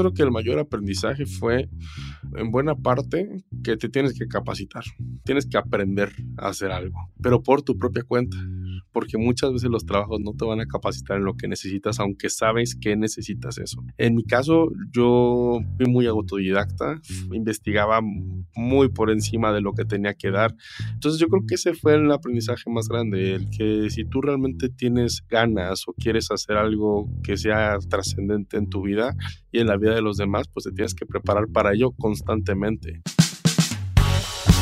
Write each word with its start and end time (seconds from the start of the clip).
creo 0.00 0.14
que 0.14 0.22
el 0.22 0.30
mayor 0.30 0.58
aprendizaje 0.58 1.26
fue, 1.26 1.68
en 2.36 2.50
buena 2.50 2.74
parte, 2.74 3.44
que 3.62 3.76
te 3.76 3.88
tienes 3.88 4.18
que 4.18 4.26
capacitar, 4.26 4.84
tienes 5.24 5.46
que 5.46 5.58
aprender 5.58 6.12
a 6.36 6.48
hacer 6.48 6.70
algo, 6.70 6.98
pero 7.22 7.42
por 7.42 7.62
tu 7.62 7.76
propia 7.76 8.02
cuenta 8.02 8.36
porque 8.92 9.18
muchas 9.18 9.52
veces 9.52 9.70
los 9.70 9.86
trabajos 9.86 10.20
no 10.20 10.34
te 10.34 10.44
van 10.44 10.60
a 10.60 10.66
capacitar 10.66 11.18
en 11.18 11.24
lo 11.24 11.36
que 11.36 11.48
necesitas, 11.48 12.00
aunque 12.00 12.28
sabes 12.28 12.74
que 12.74 12.96
necesitas 12.96 13.58
eso. 13.58 13.82
En 13.98 14.14
mi 14.14 14.24
caso, 14.24 14.70
yo 14.92 15.60
fui 15.76 15.86
muy 15.86 16.06
autodidacta, 16.06 17.00
investigaba 17.32 18.00
muy 18.54 18.88
por 18.88 19.10
encima 19.10 19.52
de 19.52 19.60
lo 19.60 19.72
que 19.74 19.84
tenía 19.84 20.14
que 20.14 20.30
dar. 20.30 20.54
Entonces 20.92 21.20
yo 21.20 21.28
creo 21.28 21.44
que 21.46 21.54
ese 21.54 21.74
fue 21.74 21.94
el 21.94 22.10
aprendizaje 22.10 22.70
más 22.70 22.88
grande, 22.88 23.34
el 23.34 23.50
que 23.50 23.90
si 23.90 24.04
tú 24.04 24.20
realmente 24.20 24.68
tienes 24.68 25.22
ganas 25.28 25.86
o 25.86 25.92
quieres 25.92 26.30
hacer 26.30 26.56
algo 26.56 27.08
que 27.22 27.36
sea 27.36 27.78
trascendente 27.88 28.56
en 28.56 28.68
tu 28.68 28.82
vida 28.82 29.14
y 29.52 29.60
en 29.60 29.66
la 29.66 29.76
vida 29.76 29.94
de 29.94 30.02
los 30.02 30.16
demás, 30.16 30.48
pues 30.52 30.64
te 30.64 30.72
tienes 30.72 30.94
que 30.94 31.06
preparar 31.06 31.48
para 31.48 31.72
ello 31.72 31.92
constantemente. 31.92 33.02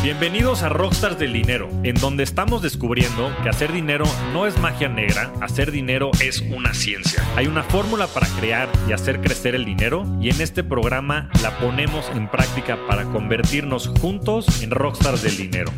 Bienvenidos 0.00 0.62
a 0.62 0.68
Rockstars 0.68 1.18
del 1.18 1.32
Dinero, 1.32 1.68
en 1.82 1.96
donde 1.96 2.22
estamos 2.22 2.62
descubriendo 2.62 3.32
que 3.42 3.48
hacer 3.48 3.72
dinero 3.72 4.04
no 4.32 4.46
es 4.46 4.56
magia 4.60 4.88
negra, 4.88 5.32
hacer 5.40 5.72
dinero 5.72 6.12
es 6.22 6.40
una 6.40 6.72
ciencia. 6.72 7.20
Hay 7.34 7.48
una 7.48 7.64
fórmula 7.64 8.06
para 8.06 8.28
crear 8.38 8.68
y 8.88 8.92
hacer 8.92 9.20
crecer 9.20 9.56
el 9.56 9.64
dinero 9.64 10.06
y 10.20 10.30
en 10.30 10.40
este 10.40 10.62
programa 10.62 11.28
la 11.42 11.58
ponemos 11.58 12.08
en 12.14 12.30
práctica 12.30 12.78
para 12.86 13.06
convertirnos 13.06 13.88
juntos 14.00 14.62
en 14.62 14.70
Rockstars 14.70 15.22
del 15.22 15.36
Dinero. 15.36 15.72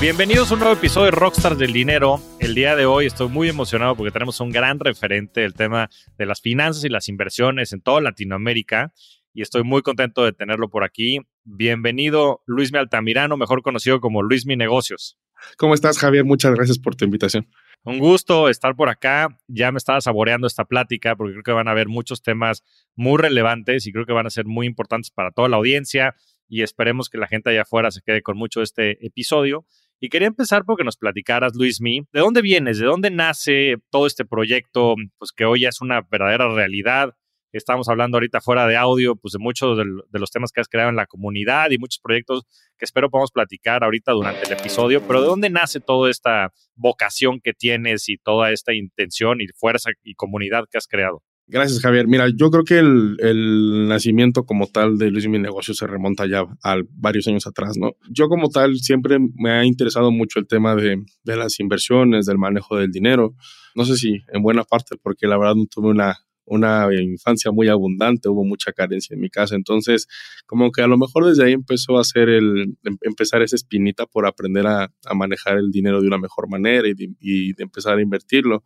Bienvenidos 0.00 0.50
a 0.50 0.54
un 0.54 0.60
nuevo 0.60 0.74
episodio 0.74 1.10
de 1.10 1.10
Rockstars 1.10 1.58
del 1.58 1.74
Dinero. 1.74 2.22
El 2.38 2.54
día 2.54 2.74
de 2.74 2.86
hoy 2.86 3.04
estoy 3.04 3.28
muy 3.28 3.50
emocionado 3.50 3.94
porque 3.94 4.10
tenemos 4.10 4.40
un 4.40 4.50
gran 4.50 4.80
referente 4.80 5.42
del 5.42 5.52
tema 5.52 5.90
de 6.16 6.24
las 6.24 6.40
finanzas 6.40 6.84
y 6.84 6.88
las 6.88 7.10
inversiones 7.10 7.74
en 7.74 7.82
toda 7.82 8.00
Latinoamérica 8.00 8.94
y 9.34 9.42
estoy 9.42 9.62
muy 9.62 9.82
contento 9.82 10.24
de 10.24 10.32
tenerlo 10.32 10.70
por 10.70 10.84
aquí. 10.84 11.18
Bienvenido 11.44 12.42
Luis 12.46 12.72
Mi 12.72 12.78
Altamirano, 12.78 13.36
mejor 13.36 13.60
conocido 13.60 14.00
como 14.00 14.22
Luis 14.22 14.46
Mi 14.46 14.56
Negocios. 14.56 15.18
¿Cómo 15.58 15.74
estás, 15.74 15.98
Javier? 15.98 16.24
Muchas 16.24 16.54
gracias 16.54 16.78
por 16.78 16.96
tu 16.96 17.04
invitación. 17.04 17.46
Un 17.84 17.98
gusto 17.98 18.48
estar 18.48 18.74
por 18.76 18.88
acá. 18.88 19.36
Ya 19.48 19.70
me 19.70 19.76
estaba 19.76 20.00
saboreando 20.00 20.46
esta 20.46 20.64
plática 20.64 21.14
porque 21.14 21.32
creo 21.34 21.44
que 21.44 21.52
van 21.52 21.68
a 21.68 21.72
haber 21.72 21.88
muchos 21.88 22.22
temas 22.22 22.64
muy 22.94 23.18
relevantes 23.18 23.86
y 23.86 23.92
creo 23.92 24.06
que 24.06 24.14
van 24.14 24.26
a 24.26 24.30
ser 24.30 24.46
muy 24.46 24.66
importantes 24.66 25.10
para 25.10 25.30
toda 25.30 25.50
la 25.50 25.58
audiencia 25.58 26.14
y 26.50 26.62
esperemos 26.62 27.08
que 27.08 27.16
la 27.16 27.28
gente 27.28 27.50
allá 27.50 27.62
afuera 27.62 27.90
se 27.90 28.02
quede 28.02 28.22
con 28.22 28.36
mucho 28.36 28.60
de 28.60 28.64
este 28.64 29.06
episodio. 29.06 29.64
Y 30.02 30.08
quería 30.08 30.28
empezar 30.28 30.64
porque 30.64 30.82
nos 30.82 30.96
platicaras, 30.96 31.54
Luis 31.54 31.82
Mi, 31.82 32.00
¿de 32.12 32.20
dónde 32.20 32.40
vienes? 32.40 32.78
¿De 32.78 32.86
dónde 32.86 33.10
nace 33.10 33.76
todo 33.90 34.06
este 34.06 34.24
proyecto? 34.24 34.94
Pues 35.18 35.30
que 35.30 35.44
hoy 35.44 35.60
ya 35.60 35.68
es 35.68 35.82
una 35.82 36.00
verdadera 36.00 36.48
realidad. 36.48 37.14
Estamos 37.52 37.86
hablando 37.90 38.16
ahorita 38.16 38.40
fuera 38.40 38.66
de 38.66 38.78
audio, 38.78 39.16
pues 39.16 39.32
de 39.32 39.38
muchos 39.38 39.76
de, 39.76 39.84
los 40.18 40.30
temas 40.30 40.52
que 40.52 40.62
has 40.62 40.68
creado 40.68 40.88
en 40.88 40.96
la 40.96 41.04
comunidad 41.04 41.70
y 41.70 41.76
muchos 41.76 42.00
proyectos 42.02 42.44
que 42.78 42.86
espero 42.86 43.10
podamos 43.10 43.30
platicar 43.30 43.84
ahorita 43.84 44.12
durante 44.12 44.46
el 44.46 44.52
episodio. 44.52 45.06
Pero 45.06 45.20
¿de 45.20 45.26
dónde 45.26 45.50
nace 45.50 45.80
toda 45.80 46.10
esta 46.10 46.50
vocación 46.76 47.38
que 47.42 47.52
tienes 47.52 48.08
y 48.08 48.16
toda 48.16 48.52
esta 48.52 48.72
intención 48.72 49.42
y 49.42 49.48
fuerza 49.48 49.90
y 50.02 50.14
comunidad 50.14 50.64
que 50.70 50.78
has 50.78 50.86
creado? 50.86 51.22
Gracias, 51.50 51.80
Javier. 51.80 52.06
Mira, 52.06 52.28
yo 52.32 52.48
creo 52.48 52.62
que 52.62 52.78
el, 52.78 53.88
nacimiento 53.88 54.44
como 54.44 54.68
tal 54.68 54.98
de 54.98 55.10
Luis 55.10 55.24
y 55.24 55.28
mi 55.28 55.40
negocio 55.40 55.74
se 55.74 55.84
remonta 55.86 56.24
ya 56.26 56.44
a 56.62 56.76
varios 56.92 57.26
años 57.26 57.44
atrás, 57.48 57.76
¿no? 57.76 57.96
Yo 58.08 58.28
como 58.28 58.50
tal 58.50 58.76
siempre 58.78 59.18
me 59.18 59.50
ha 59.50 59.64
interesado 59.64 60.12
mucho 60.12 60.38
el 60.38 60.46
tema 60.46 60.76
de, 60.76 61.02
de 61.24 61.36
las 61.36 61.58
inversiones, 61.58 62.26
del 62.26 62.38
manejo 62.38 62.76
del 62.76 62.92
dinero. 62.92 63.34
No 63.74 63.84
sé 63.84 63.96
si 63.96 64.20
en 64.32 64.42
buena 64.42 64.62
parte, 64.62 64.96
porque 65.02 65.26
la 65.26 65.38
verdad 65.38 65.54
tuve 65.68 65.88
una, 65.88 66.18
una 66.50 66.88
infancia 66.92 67.50
muy 67.50 67.68
abundante, 67.68 68.28
hubo 68.28 68.44
mucha 68.44 68.72
carencia 68.72 69.14
en 69.14 69.20
mi 69.20 69.30
casa, 69.30 69.54
entonces 69.54 70.06
como 70.46 70.70
que 70.70 70.82
a 70.82 70.86
lo 70.86 70.98
mejor 70.98 71.26
desde 71.26 71.44
ahí 71.44 71.52
empezó 71.52 71.98
a 71.98 72.00
hacer 72.00 72.28
el, 72.28 72.76
em, 72.84 72.96
empezar 73.02 73.42
esa 73.42 73.56
espinita 73.56 74.06
por 74.06 74.26
aprender 74.26 74.66
a, 74.66 74.88
manejar 75.14 75.58
el 75.58 75.70
dinero 75.70 76.00
de 76.00 76.06
una 76.06 76.18
mejor 76.18 76.48
manera 76.48 76.88
y 76.88 76.94
y 77.20 77.52
de 77.54 77.62
empezar 77.62 77.98
a 77.98 78.02
invertirlo. 78.02 78.62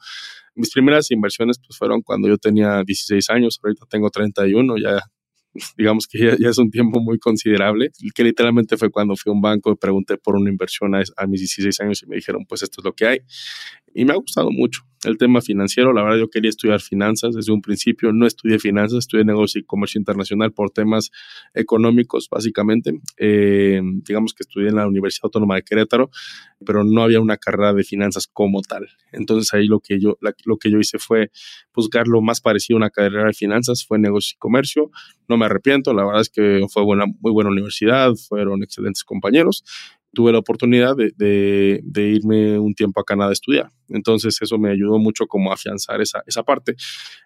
Mis 0.54 0.70
primeras 0.70 1.10
inversiones 1.10 1.59
pues 1.59 1.76
fueron 1.78 2.03
cuando 2.03 2.28
yo 2.28 2.38
tenía 2.38 2.82
16 2.84 3.31
años, 3.31 3.59
ahorita 3.62 3.87
tengo 3.88 4.10
31, 4.10 4.76
ya 4.78 5.00
digamos 5.76 6.06
que 6.06 6.19
ya, 6.19 6.48
es 6.48 6.59
un 6.59 6.70
tiempo 6.70 7.00
muy 7.00 7.19
considerable, 7.19 7.91
que 8.15 8.25
literalmente 8.25 8.76
fue 8.76 8.91
cuando 8.91 9.15
fui 9.16 9.31
a 9.31 9.34
un 9.34 9.41
banco 9.41 9.70
y 9.72 9.76
pregunté 9.76 10.16
por 10.19 10.37
una 10.37 10.50
inversión 10.50 10.94
a, 10.94 11.03
a, 11.16 11.26
mis 11.26 11.41
16 11.41 11.81
años 11.81 12.03
y 12.03 12.06
me 12.06 12.16
dijeron, 12.16 12.44
pues 12.48 12.62
esto 12.62 12.81
es 12.81 12.84
lo 12.84 12.92
que 12.92 13.06
hay. 13.06 13.19
Y 13.94 14.05
me 14.05 14.12
ha 14.12 14.16
gustado 14.16 14.50
mucho 14.50 14.82
el 15.05 15.19
tema 15.19 15.41
financiero. 15.41 15.93
La 15.93 16.03
verdad, 16.03 16.19
yo 16.19 16.28
quería 16.28 16.49
estudiar 16.49 16.81
finanzas 16.81 17.34
desde 17.34 17.53
un 17.53 17.62
principio. 17.62 18.12
No 18.12 18.27
estudié 18.27 18.59
finanzas, 18.59 19.00
estudié 19.00 19.25
negocio 19.25 19.60
y 19.60 19.65
comercio 19.65 19.99
internacional 19.99 20.53
por 20.53 20.71
temas 20.71 21.10
económicos, 21.55 22.28
básicamente. 22.31 23.00
Eh, 23.19 23.81
digamos 24.06 24.34
que 24.34 24.43
estudié 24.43 24.69
en 24.69 24.77
la 24.77 24.87
Universidad 24.87 25.27
Autónoma 25.27 25.56
de 25.56 25.62
Querétaro, 25.62 26.10
pero 26.65 26.84
no 26.84 27.03
había 27.03 27.21
una 27.21 27.37
carrera 27.37 27.72
de 27.72 27.84
finanzas 27.84 28.27
como 28.27 28.62
tal. 28.62 28.88
Entonces 29.12 29.53
ahí 29.54 29.66
lo 29.66 29.81
que 29.81 30.00
yo, 30.00 30.19
lo 30.44 30.56
que 30.56 30.71
yo 30.71 30.78
hice 30.78 30.99
fue 30.99 31.31
buscar 31.75 32.09
lo 32.09 32.21
más 32.21 32.41
parecido 32.41 32.77
a 32.77 32.78
una 32.78 32.91
carrera 32.91 33.27
de 33.27 33.33
finanzas, 33.34 33.84
fue 33.87 33.99
negocio 33.99 34.34
y 34.37 34.38
comercio. 34.38 34.91
No 35.28 35.37
me 35.37 35.47
arrepiento, 35.47 35.94
la 35.94 36.04
verdad 36.04 36.22
es 36.22 36.31
que 36.31 36.66
fue 36.69 36.83
buena, 36.83 37.04
muy 37.21 37.33
buena 37.33 37.50
universidad, 37.50 38.15
fueron 38.15 38.62
excelentes 38.62 39.04
compañeros 39.04 39.65
tuve 40.14 40.32
la 40.32 40.38
oportunidad 40.38 40.97
de, 40.97 41.12
de, 41.82 42.08
irme 42.08 42.58
un 42.58 42.75
tiempo 42.75 43.00
a 43.00 43.04
Canadá 43.04 43.30
a 43.30 43.32
estudiar. 43.32 43.70
Entonces 43.88 44.38
eso 44.41 44.58
me 44.58 44.70
ayudó 44.70 44.98
mucho 44.98 45.26
como 45.26 45.50
a 45.50 45.54
afianzar 45.54 46.00
esa, 46.00 46.22
esa 46.26 46.42
parte. 46.42 46.75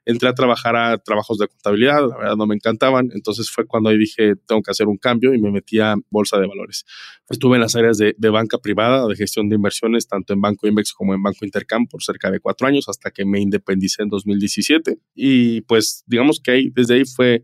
Entré 0.04 0.28
a 0.28 0.34
trabajar 0.34 0.74
a 0.74 0.98
trabajos 0.98 1.38
de 1.38 1.46
contabilidad, 1.46 2.00
la 2.08 2.16
verdad 2.16 2.36
no 2.36 2.46
me 2.46 2.56
encantaban, 2.56 3.10
entonces 3.14 3.50
fue 3.50 3.66
cuando 3.66 3.90
ahí 3.90 3.98
dije, 3.98 4.34
tengo 4.46 4.62
que 4.62 4.70
hacer 4.70 4.88
un 4.88 4.96
cambio 4.96 5.34
y 5.34 5.40
me 5.40 5.52
metí 5.52 5.78
a 5.78 5.94
bolsa 6.10 6.38
de 6.38 6.48
valores. 6.48 6.84
Estuve 7.28 7.56
en 7.56 7.60
las 7.60 7.76
áreas 7.76 7.98
de, 7.98 8.14
de 8.18 8.30
banca 8.30 8.58
privada, 8.58 9.06
de 9.06 9.14
gestión 9.14 9.48
de 9.48 9.56
inversiones, 9.56 10.08
tanto 10.08 10.32
en 10.32 10.40
Banco 10.40 10.66
Invex 10.66 10.92
como 10.92 11.14
en 11.14 11.22
Banco 11.22 11.44
Intercam 11.44 11.86
por 11.86 12.02
cerca 12.02 12.30
de 12.30 12.40
cuatro 12.40 12.66
años, 12.66 12.88
hasta 12.88 13.10
que 13.10 13.24
me 13.24 13.40
independicé 13.40 14.02
en 14.02 14.08
2017. 14.08 14.98
Y 15.14 15.60
pues 15.62 16.02
digamos 16.06 16.40
que 16.42 16.50
ahí, 16.50 16.70
desde 16.74 16.94
ahí 16.94 17.04
fue, 17.04 17.42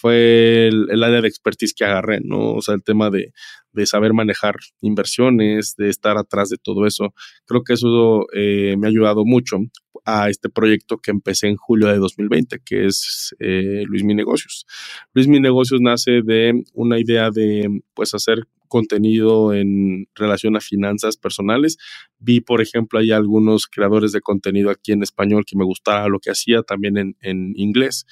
fue 0.00 0.68
el, 0.68 1.02
área 1.02 1.20
de 1.20 1.28
expertise 1.28 1.74
que 1.74 1.84
agarré, 1.84 2.20
¿no? 2.22 2.54
O 2.54 2.62
sea, 2.62 2.74
el 2.74 2.84
tema 2.84 3.10
de, 3.10 3.32
de, 3.72 3.86
saber 3.86 4.12
manejar 4.12 4.54
inversiones, 4.80 5.74
de 5.76 5.88
estar 5.88 6.16
atrás 6.16 6.50
de 6.50 6.56
todo 6.56 6.86
eso. 6.86 7.14
Creo 7.46 7.64
que 7.64 7.72
eso 7.74 8.26
eh, 8.32 8.76
me 8.78 8.86
ha 8.86 8.90
ayudado 8.90 9.24
mucho 9.24 9.58
a 10.04 10.30
este 10.30 10.48
proyecto 10.48 10.98
que 10.98 11.10
empecé 11.10 11.48
en 11.48 11.56
julio 11.56 11.88
de 11.88 11.98
2020, 11.98 12.60
que 12.64 12.86
es 12.86 13.34
eh, 13.40 13.82
Luis 13.86 14.04
Mi 14.04 14.14
Negocios. 14.14 14.66
Luis 15.14 15.26
Mi 15.26 15.40
Negocios 15.40 15.80
nace 15.80 16.22
de 16.22 16.62
una 16.74 17.00
idea 17.00 17.30
de, 17.30 17.82
pues, 17.94 18.14
hacer 18.14 18.46
contenido 18.68 19.52
en 19.52 20.06
relación 20.14 20.54
a 20.54 20.60
finanzas 20.60 21.16
personales. 21.16 21.76
Vi, 22.18 22.40
por 22.40 22.60
ejemplo, 22.60 23.00
hay 23.00 23.10
algunos 23.10 23.66
creadores 23.66 24.12
de 24.12 24.20
contenido 24.20 24.70
aquí 24.70 24.92
en 24.92 25.02
español 25.02 25.44
que 25.44 25.56
me 25.56 25.64
gustaba 25.64 26.08
lo 26.08 26.20
que 26.20 26.30
hacía, 26.30 26.62
también 26.62 26.98
en, 26.98 27.16
en 27.20 27.52
inglés 27.56 28.06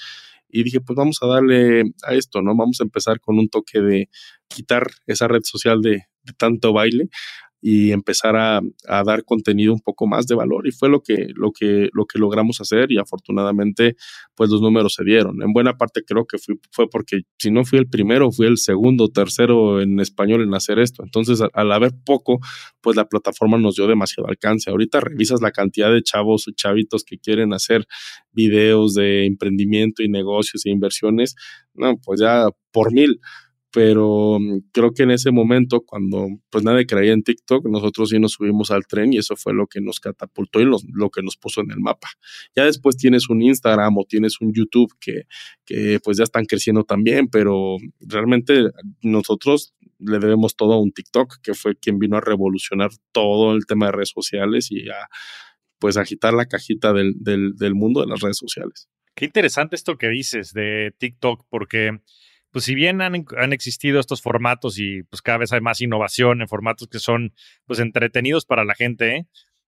y 0.49 0.63
dije, 0.63 0.81
pues 0.81 0.97
vamos 0.97 1.19
a 1.23 1.27
darle 1.27 1.93
a 2.03 2.15
esto, 2.15 2.43
¿no? 2.43 2.57
Vamos 2.57 2.81
a 2.81 2.85
empezar 2.85 3.21
con 3.21 3.39
un 3.39 3.49
toque 3.49 3.81
de 3.81 4.09
quitar 4.49 4.87
esa 5.07 5.29
red 5.29 5.43
social 5.43 5.83
de, 5.83 6.05
de 6.23 6.33
tanto 6.37 6.73
baile 6.73 7.09
y 7.69 7.91
empezar 7.91 8.37
a, 8.37 8.61
dar 9.05 9.25
contenido 9.25 9.73
un 9.73 9.81
poco 9.81 10.07
más 10.07 10.29
de 10.29 10.37
valor 10.37 10.69
y 10.69 10.71
fue 10.71 10.89
lo 10.89 11.01
que, 11.01 11.27
lo 11.35 11.51
que, 11.51 11.89
lo 11.93 12.07
que 12.07 12.17
logramos 12.21 12.61
hacer 12.61 12.93
y 12.93 12.99
afortunadamente 12.99 13.97
pues 14.37 14.51
los 14.51 14.61
números 14.61 14.95
se 14.95 15.03
dieron. 15.03 15.43
En 15.43 15.53
buena 15.53 15.77
parte 15.77 16.05
creo 16.07 16.27
que 16.27 16.37
fue 16.71 16.89
porque 16.89 17.23
si 17.41 17.51
no 17.51 17.65
fui 17.65 17.81
el 17.81 17.89
primero, 17.89 18.31
fui 18.31 18.47
el 18.47 18.59
segundo, 18.59 19.09
tercero 19.09 19.81
en 19.81 19.99
español 19.99 20.45
en 20.45 20.55
hacer 20.55 20.79
esto. 20.79 21.03
Entonces 21.03 21.43
al, 21.53 21.73
haber 21.73 21.91
poco, 22.05 22.39
pues 22.81 22.95
la 22.95 23.09
plataforma 23.09 23.59
nos 23.59 23.75
dio 23.75 23.89
demasiado 23.89 24.29
alcance. 24.29 24.71
Ahorita 24.71 25.01
revisas 25.01 25.43
la 25.43 25.51
cantidad 25.51 25.93
de 25.93 26.05
chavos 26.05 26.47
o 26.47 26.53
chavitos 26.53 27.03
que 27.03 27.19
quieren 27.19 27.53
hacer 27.53 27.85
videos 28.31 28.95
de 28.95 29.27
emprendimiento 29.27 30.05
y 30.05 30.09
negocios 30.09 30.65
e 30.67 30.71
inversiones, 30.71 31.35
no, 31.75 31.97
pues 31.97 32.21
ya 32.21 32.47
por 32.71 32.93
mil 32.93 33.19
pero 33.73 34.39
mm, 34.41 34.71
creo 34.73 34.93
que 34.93 35.03
en 35.03 35.11
ese 35.11 35.31
momento, 35.31 35.81
cuando 35.81 36.29
pues 36.51 36.65
nadie 36.65 36.87
creía 36.87 37.13
en 37.13 37.23
TikTok, 37.23 37.67
nosotros 37.69 38.11
sí 38.11 38.19
nos 38.19 38.33
subimos 38.33 38.71
al 38.71 38.87
tren 38.87 39.13
y 39.13 39.19
eso 39.19 39.37
fue 39.37 39.53
lo 39.53 39.67
que 39.67 39.81
nos 39.81 40.01
catapultó 40.01 40.61
y 40.61 40.65
lo 40.65 41.11
que 41.11 41.23
nos 41.23 41.37
puso 41.37 41.61
en 41.61 41.71
el 41.71 41.81
mapa. 41.81 42.09
Ya 42.55 42.65
después 42.65 42.97
tienes 42.97 43.29
un 43.29 43.43
Instagram 43.43 43.99
o 43.99 44.05
tienes 44.09 44.41
un 44.41 44.53
YouTube 44.53 44.93
que, 45.01 45.25
que 45.65 46.01
pues 46.03 46.17
ya 46.17 46.25
están 46.25 46.47
creciendo 46.47 46.85
también, 46.85 47.29
pero 47.29 47.77
realmente 48.01 48.71
nosotros 49.03 49.75
le 49.99 50.19
debemos 50.19 50.57
todo 50.57 50.75
a 50.75 50.81
un 50.81 50.93
TikTok, 50.93 51.37
que 51.43 51.55
fue 51.55 51.77
quien 51.77 51.99
vino 51.99 52.17
a 52.17 52.21
revolucionar 52.21 52.91
todo 53.13 53.55
el 53.55 53.67
tema 53.67 53.87
de 53.87 53.93
redes 53.93 54.11
sociales 54.15 54.71
y 54.71 54.89
a 54.89 55.09
pues 55.79 55.97
agitar 55.97 56.33
la 56.33 56.47
cajita 56.47 56.93
del, 56.93 57.15
del, 57.17 57.55
del 57.57 57.75
mundo 57.75 58.01
de 58.01 58.07
las 58.07 58.21
redes 58.21 58.39
sociales. 58.39 58.89
Qué 59.15 59.25
interesante 59.25 59.77
esto 59.77 59.97
que 59.97 60.09
dices 60.09 60.53
de 60.53 60.95
TikTok, 60.99 61.47
porque 61.49 62.01
pues 62.51 62.65
si 62.65 62.75
bien 62.75 63.01
han, 63.03 63.27
han, 63.37 63.53
existido 63.53 64.01
estos 64.01 64.23
formatos 64.23 64.79
y 64.79 65.03
pues 65.05 65.23
cada 65.23 65.39
vez 65.39 65.53
hay 65.53 65.61
más 65.61 65.81
innovación 65.81 66.41
en 66.41 66.49
formatos 66.49 66.89
que 66.89 66.99
son 66.99 67.35
pues 67.67 67.79
entretenidos 67.81 68.47
para 68.47 68.65
la 68.65 68.75
gente, 68.75 69.27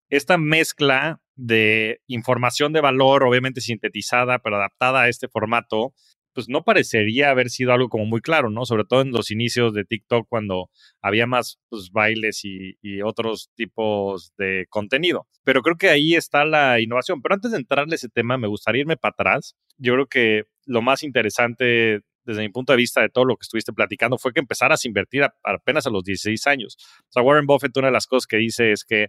esta 0.08 0.38
mezcla 0.38 1.20
de 1.36 2.00
información 2.06 2.72
de 2.72 2.80
valor, 2.80 3.24
obviamente 3.24 3.60
sintetizada, 3.60 4.38
pero 4.38 4.56
adaptada 4.56 5.02
a 5.02 5.08
este 5.08 5.28
formato, 5.28 5.94
pues 6.32 6.48
no 6.48 6.62
parecería 6.62 7.30
haber 7.30 7.50
sido 7.50 7.72
algo 7.72 7.88
como 7.88 8.06
muy 8.06 8.20
claro, 8.20 8.48
¿no? 8.50 8.64
Sobre 8.64 8.84
todo 8.84 9.02
en 9.02 9.10
los 9.10 9.30
inicios 9.30 9.74
de 9.74 9.84
TikTok 9.84 10.28
cuando 10.28 10.70
había 11.02 11.26
más 11.26 11.58
pues, 11.68 11.90
bailes 11.90 12.44
y, 12.44 12.78
y, 12.80 13.02
otros 13.02 13.50
tipos 13.54 14.32
de 14.38 14.66
contenido. 14.70 15.26
Pero 15.44 15.62
creo 15.62 15.76
que 15.76 15.88
ahí 15.88 16.14
está 16.14 16.44
la 16.44 16.80
innovación. 16.80 17.22
Pero 17.22 17.34
antes 17.34 17.50
de 17.50 17.58
entrarle 17.58 17.94
a 17.94 17.96
ese 17.96 18.08
tema, 18.08 18.38
me 18.38 18.46
gustaría 18.46 18.82
irme 18.82 18.96
para 18.96 19.12
atrás. 19.12 19.56
Yo 19.78 19.94
creo 19.94 20.06
que 20.06 20.44
lo 20.64 20.80
más 20.80 21.02
interesante 21.02 22.02
desde 22.28 22.42
mi 22.42 22.50
punto 22.50 22.74
de 22.74 22.76
vista 22.76 23.00
de 23.00 23.08
todo 23.08 23.24
lo 23.24 23.36
que 23.36 23.44
estuviste 23.44 23.72
platicando 23.72 24.18
fue 24.18 24.34
que 24.34 24.40
empezaras 24.40 24.84
a 24.84 24.88
invertir 24.88 25.24
apenas 25.42 25.86
a 25.86 25.90
los 25.90 26.04
16 26.04 26.46
años. 26.46 26.76
O 27.00 27.12
sea, 27.12 27.22
Warren 27.22 27.46
Buffett, 27.46 27.74
una 27.78 27.86
de 27.86 27.92
las 27.92 28.06
cosas 28.06 28.26
que 28.26 28.36
dice 28.36 28.70
es 28.70 28.84
que 28.84 29.08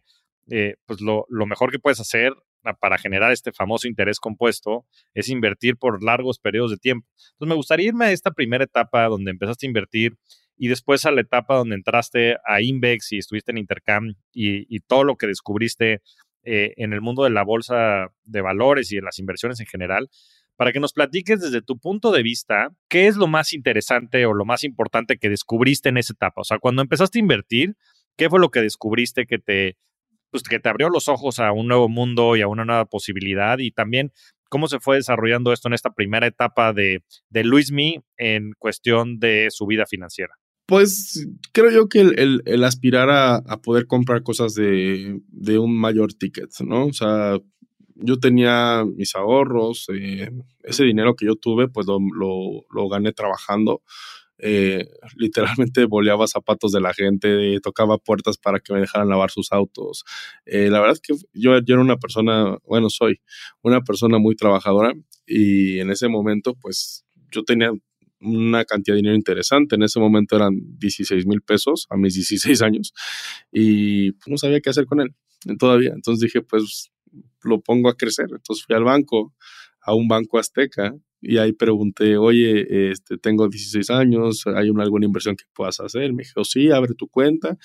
eh, 0.50 0.76
pues 0.86 1.02
lo, 1.02 1.26
lo, 1.28 1.46
mejor 1.46 1.70
que 1.70 1.80
puedes 1.80 2.00
hacer 2.00 2.34
para 2.80 2.98
generar 2.98 3.32
este 3.32 3.52
famoso 3.52 3.88
interés 3.88 4.20
compuesto 4.20 4.86
es 5.14 5.30
invertir 5.30 5.76
por 5.78 6.02
largos 6.02 6.40
periodos 6.40 6.72
de 6.72 6.78
tiempo. 6.78 7.08
Entonces 7.34 7.50
me 7.50 7.56
gustaría 7.56 7.88
irme 7.90 8.06
a 8.06 8.12
esta 8.12 8.32
primera 8.32 8.64
etapa 8.64 9.06
donde 9.08 9.32
empezaste 9.32 9.66
a 9.66 9.70
invertir 9.70 10.18
y 10.58 10.70
después 10.70 11.06
a 11.06 11.12
la 11.12 11.22
etapa 11.22 11.56
donde 11.56 11.76
entraste 11.76 12.38
a 12.46 12.62
Invex 12.62 13.12
y 13.12 13.18
estuviste 13.18 13.52
en 13.52 13.58
Intercam 13.58 14.16
y, 14.34 14.76
y 14.76 14.80
todo 14.80 15.04
lo 15.04 15.18
que 15.18 15.28
descubriste 15.28 16.02
eh, 16.44 16.74
en 16.78 16.94
el 16.94 17.02
mundo 17.02 17.24
de 17.24 17.30
la 17.30 17.44
bolsa 17.44 18.08
de 18.24 18.42
valores 18.42 18.92
y 18.92 18.96
de 18.96 19.02
las 19.02 19.20
inversiones 19.20 19.60
en 19.60 19.66
general, 19.66 20.10
para 20.60 20.74
que 20.74 20.82
nos 20.82 20.92
platiques 20.92 21.40
desde 21.40 21.62
tu 21.62 21.80
punto 21.80 22.12
de 22.12 22.22
vista 22.22 22.68
qué 22.90 23.08
es 23.08 23.16
lo 23.16 23.28
más 23.28 23.54
interesante 23.54 24.26
o 24.26 24.34
lo 24.34 24.44
más 24.44 24.66
importante 24.66 25.18
que 25.18 25.30
descubriste 25.30 25.88
en 25.88 25.96
esa 25.96 26.12
etapa. 26.12 26.42
O 26.42 26.44
sea, 26.44 26.60
cuando 26.60 26.82
empezaste 26.82 27.18
a 27.18 27.22
invertir, 27.22 27.78
¿qué 28.18 28.30
fue 28.30 28.42
lo 28.42 28.50
que 28.52 28.60
descubriste 28.60 29.26
que 29.26 29.40
te 29.40 29.78
pues, 30.32 30.44
que 30.44 30.60
te 30.60 30.68
abrió 30.68 30.90
los 30.90 31.08
ojos 31.08 31.40
a 31.40 31.54
un 31.54 31.70
nuevo 31.70 31.88
mundo 31.88 32.36
y 32.36 32.42
a 32.42 32.50
una 32.50 32.66
nueva 32.66 32.84
posibilidad 32.84 33.58
y 33.60 33.72
también 33.72 34.12
cómo 34.50 34.68
se 34.68 34.82
fue 34.82 34.98
desarrollando 34.98 35.54
esto 35.54 35.70
en 35.70 35.76
esta 35.76 35.92
primera 35.92 36.28
etapa 36.28 36.74
de, 36.74 37.06
de 37.30 37.44
Luismi 37.46 38.02
en 38.18 38.52
cuestión 38.60 39.18
de 39.18 39.48
su 39.52 39.66
vida 39.66 39.86
financiera. 39.86 40.34
Pues 40.66 41.26
creo 41.54 41.72
yo 41.72 41.88
que 41.88 42.02
el, 42.02 42.64
aspirar 42.66 43.10
a, 43.10 43.36
a, 43.38 43.62
poder 43.62 43.88
comprar 43.88 44.24
cosas 44.24 44.56
de, 44.56 45.22
de, 45.30 45.58
un 45.58 45.80
mayor 45.80 46.14
ticket, 46.14 46.50
¿no? 46.60 46.88
O 46.88 46.94
sea, 46.94 47.40
yo 48.02 48.20
tenía 48.20 48.86
mis 48.86 49.16
ahorros, 49.16 49.88
eh, 49.94 50.30
ese 50.64 50.84
dinero 50.84 51.16
que 51.16 51.26
yo 51.26 51.36
tuve, 51.36 51.68
pues 51.68 51.88
lo, 51.88 52.00
lo, 52.72 52.90
gané 52.90 53.12
trabajando 53.12 53.82
eh, 54.42 54.88
literalmente 55.18 55.86
boleaba 55.86 56.28
zapatos 56.28 56.72
de 56.72 56.82
la 56.82 56.94
gente, 56.94 57.60
tocaba 57.62 57.98
puertas 57.98 58.38
para 58.38 58.60
que 58.60 58.74
me 58.74 58.80
dejaran 58.80 59.10
lavar 59.10 59.32
sus 59.32 59.52
autos. 59.52 60.04
Eh, 60.46 60.70
la 60.70 60.80
verdad 60.80 60.96
es 60.96 61.02
que 61.02 61.14
yo, 61.34 61.60
yo, 61.60 61.74
era 61.74 61.82
una 61.82 61.98
persona, 61.98 62.58
bueno, 62.66 62.90
soy 62.90 63.22
una 63.62 63.82
persona 63.82 64.18
muy 64.18 64.36
trabajadora 64.36 64.94
y 65.28 65.80
en 65.80 65.92
ese 65.92 66.08
momento 66.08 66.56
pues 66.56 67.06
yo 67.32 67.44
tenía 67.44 67.72
una 68.22 68.66
cantidad 68.66 68.96
de 68.96 69.00
dinero 69.00 69.16
interesante. 69.16 69.76
En 69.76 69.84
ese 69.84 70.00
momento 70.00 70.36
eran 70.36 70.54
16 70.80 71.26
mil 71.26 71.42
pesos 71.42 71.86
a 71.90 71.98
mis 71.98 72.16
16 72.16 72.62
años 72.62 72.94
y 73.52 74.12
no 74.28 74.38
sabía 74.38 74.62
qué 74.62 74.70
hacer 74.70 74.86
con 74.86 75.02
él 75.02 75.16
todavía. 75.58 75.92
Entonces 75.94 76.22
dije, 76.22 76.42
pues 76.42 76.92
lo 77.44 77.62
pongo 77.62 77.90
a 77.90 77.96
crecer. 77.96 78.28
Entonces 78.32 78.66
fui 78.66 78.76
al 78.76 78.84
banco, 78.84 79.34
a 79.82 79.94
un 79.96 80.08
banco 80.08 80.40
azteca 80.40 80.96
y 81.22 81.38
ahí 81.38 81.54
pregunté, 81.54 82.18
oye, 82.18 82.92
este, 82.92 83.18
tengo 83.18 83.48
16 83.48 83.90
años, 83.90 84.44
¿hay 84.48 84.70
una, 84.70 84.84
alguna 84.84 85.06
inversión 85.06 85.36
que 85.36 85.46
puedas 85.54 85.80
hacer? 85.80 86.14
Me 86.14 86.24
dijo, 86.24 86.44
sí, 86.44 86.72
abre 86.72 86.94
tu 86.94 87.08
cuenta 87.08 87.58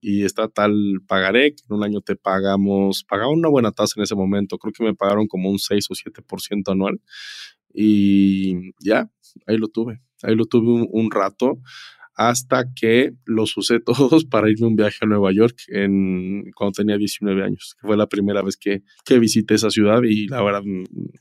y 0.00 0.24
está 0.24 0.48
tal 0.48 0.74
pagaré, 1.06 1.54
que 1.54 1.62
en 1.68 1.76
un 1.76 1.84
año 1.84 2.00
te 2.00 2.16
pagamos, 2.16 3.04
pagaba 3.04 3.30
una 3.30 3.48
buena 3.48 3.72
tasa 3.72 3.94
en 3.96 4.04
ese 4.04 4.14
momento, 4.14 4.58
creo 4.58 4.72
que 4.72 4.84
me 4.84 4.94
pagaron 4.94 5.26
como 5.26 5.50
un 5.50 5.58
6 5.58 5.86
o 5.90 5.94
7% 5.94 6.72
anual 6.72 7.00
y 7.72 8.72
ya, 8.80 9.10
ahí 9.46 9.56
lo 9.56 9.68
tuve, 9.68 10.02
ahí 10.22 10.34
lo 10.34 10.46
tuve 10.46 10.70
un, 10.72 10.88
un 10.90 11.10
rato 11.10 11.60
hasta 12.16 12.72
que 12.74 13.12
los 13.24 13.56
usé 13.56 13.80
todos 13.84 14.24
para 14.24 14.50
irme 14.50 14.66
un 14.66 14.76
viaje 14.76 14.98
a 15.02 15.06
Nueva 15.06 15.32
York 15.32 15.56
en, 15.68 16.50
cuando 16.52 16.72
tenía 16.72 16.96
19 16.96 17.44
años, 17.44 17.76
fue 17.80 17.96
la 17.96 18.08
primera 18.08 18.42
vez 18.42 18.56
que, 18.56 18.82
que 19.04 19.18
visité 19.18 19.54
esa 19.54 19.70
ciudad 19.70 20.02
y 20.02 20.26
la 20.26 20.42
verdad 20.42 20.62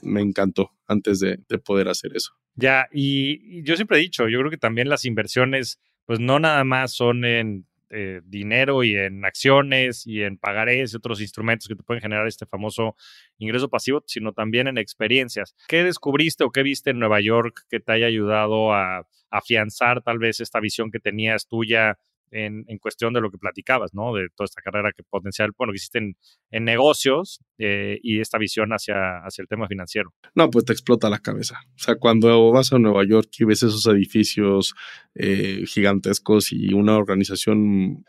me 0.01 0.21
encantó 0.21 0.71
antes 0.87 1.19
de, 1.19 1.39
de 1.47 1.57
poder 1.59 1.89
hacer 1.89 2.15
eso. 2.15 2.31
Ya, 2.55 2.87
y 2.91 3.63
yo 3.63 3.75
siempre 3.75 3.97
he 3.97 4.01
dicho, 4.01 4.27
yo 4.29 4.39
creo 4.39 4.49
que 4.49 4.57
también 4.57 4.87
las 4.87 5.05
inversiones, 5.05 5.79
pues 6.05 6.19
no 6.19 6.39
nada 6.39 6.63
más 6.63 6.93
son 6.93 7.25
en 7.25 7.67
eh, 7.95 8.21
dinero 8.25 8.83
y 8.83 8.95
en 8.95 9.23
acciones 9.23 10.05
y 10.05 10.21
en 10.23 10.37
pagarés 10.37 10.93
y 10.93 10.97
otros 10.97 11.21
instrumentos 11.21 11.67
que 11.67 11.75
te 11.75 11.83
pueden 11.83 12.01
generar 12.01 12.27
este 12.27 12.45
famoso 12.45 12.95
ingreso 13.37 13.69
pasivo, 13.69 14.03
sino 14.05 14.33
también 14.33 14.67
en 14.67 14.77
experiencias. 14.77 15.55
¿Qué 15.67 15.83
descubriste 15.83 16.43
o 16.43 16.51
qué 16.51 16.61
viste 16.61 16.89
en 16.89 16.99
Nueva 16.99 17.21
York 17.21 17.65
que 17.69 17.79
te 17.79 17.93
haya 17.93 18.07
ayudado 18.07 18.73
a 18.73 19.07
afianzar 19.31 20.01
tal 20.01 20.19
vez 20.19 20.39
esta 20.39 20.59
visión 20.59 20.91
que 20.91 20.99
tenías 20.99 21.47
tuya 21.47 21.97
en, 22.31 22.65
en, 22.67 22.77
cuestión 22.77 23.13
de 23.13 23.21
lo 23.21 23.29
que 23.31 23.37
platicabas, 23.37 23.93
¿no? 23.93 24.13
De 24.13 24.27
toda 24.35 24.45
esta 24.45 24.61
carrera 24.61 24.91
que 24.95 25.03
potencial, 25.03 25.51
bueno, 25.57 25.71
que 25.71 25.77
hiciste 25.77 25.99
en, 25.99 26.17
en 26.51 26.65
negocios 26.65 27.39
eh, 27.57 27.99
y 28.03 28.19
esta 28.19 28.37
visión 28.37 28.71
hacia, 28.71 29.19
hacia 29.19 29.41
el 29.41 29.47
tema 29.47 29.67
financiero. 29.67 30.13
No, 30.33 30.49
pues 30.49 30.65
te 30.65 30.73
explota 30.73 31.09
la 31.09 31.19
cabeza. 31.19 31.59
O 31.75 31.79
sea, 31.79 31.95
cuando 31.95 32.51
vas 32.51 32.73
a 32.73 32.79
Nueva 32.79 33.05
York 33.05 33.29
y 33.39 33.45
ves 33.45 33.63
esos 33.63 33.85
edificios 33.87 34.73
eh, 35.15 35.63
gigantescos 35.67 36.51
y 36.51 36.73
una 36.73 36.97
organización, 36.97 38.05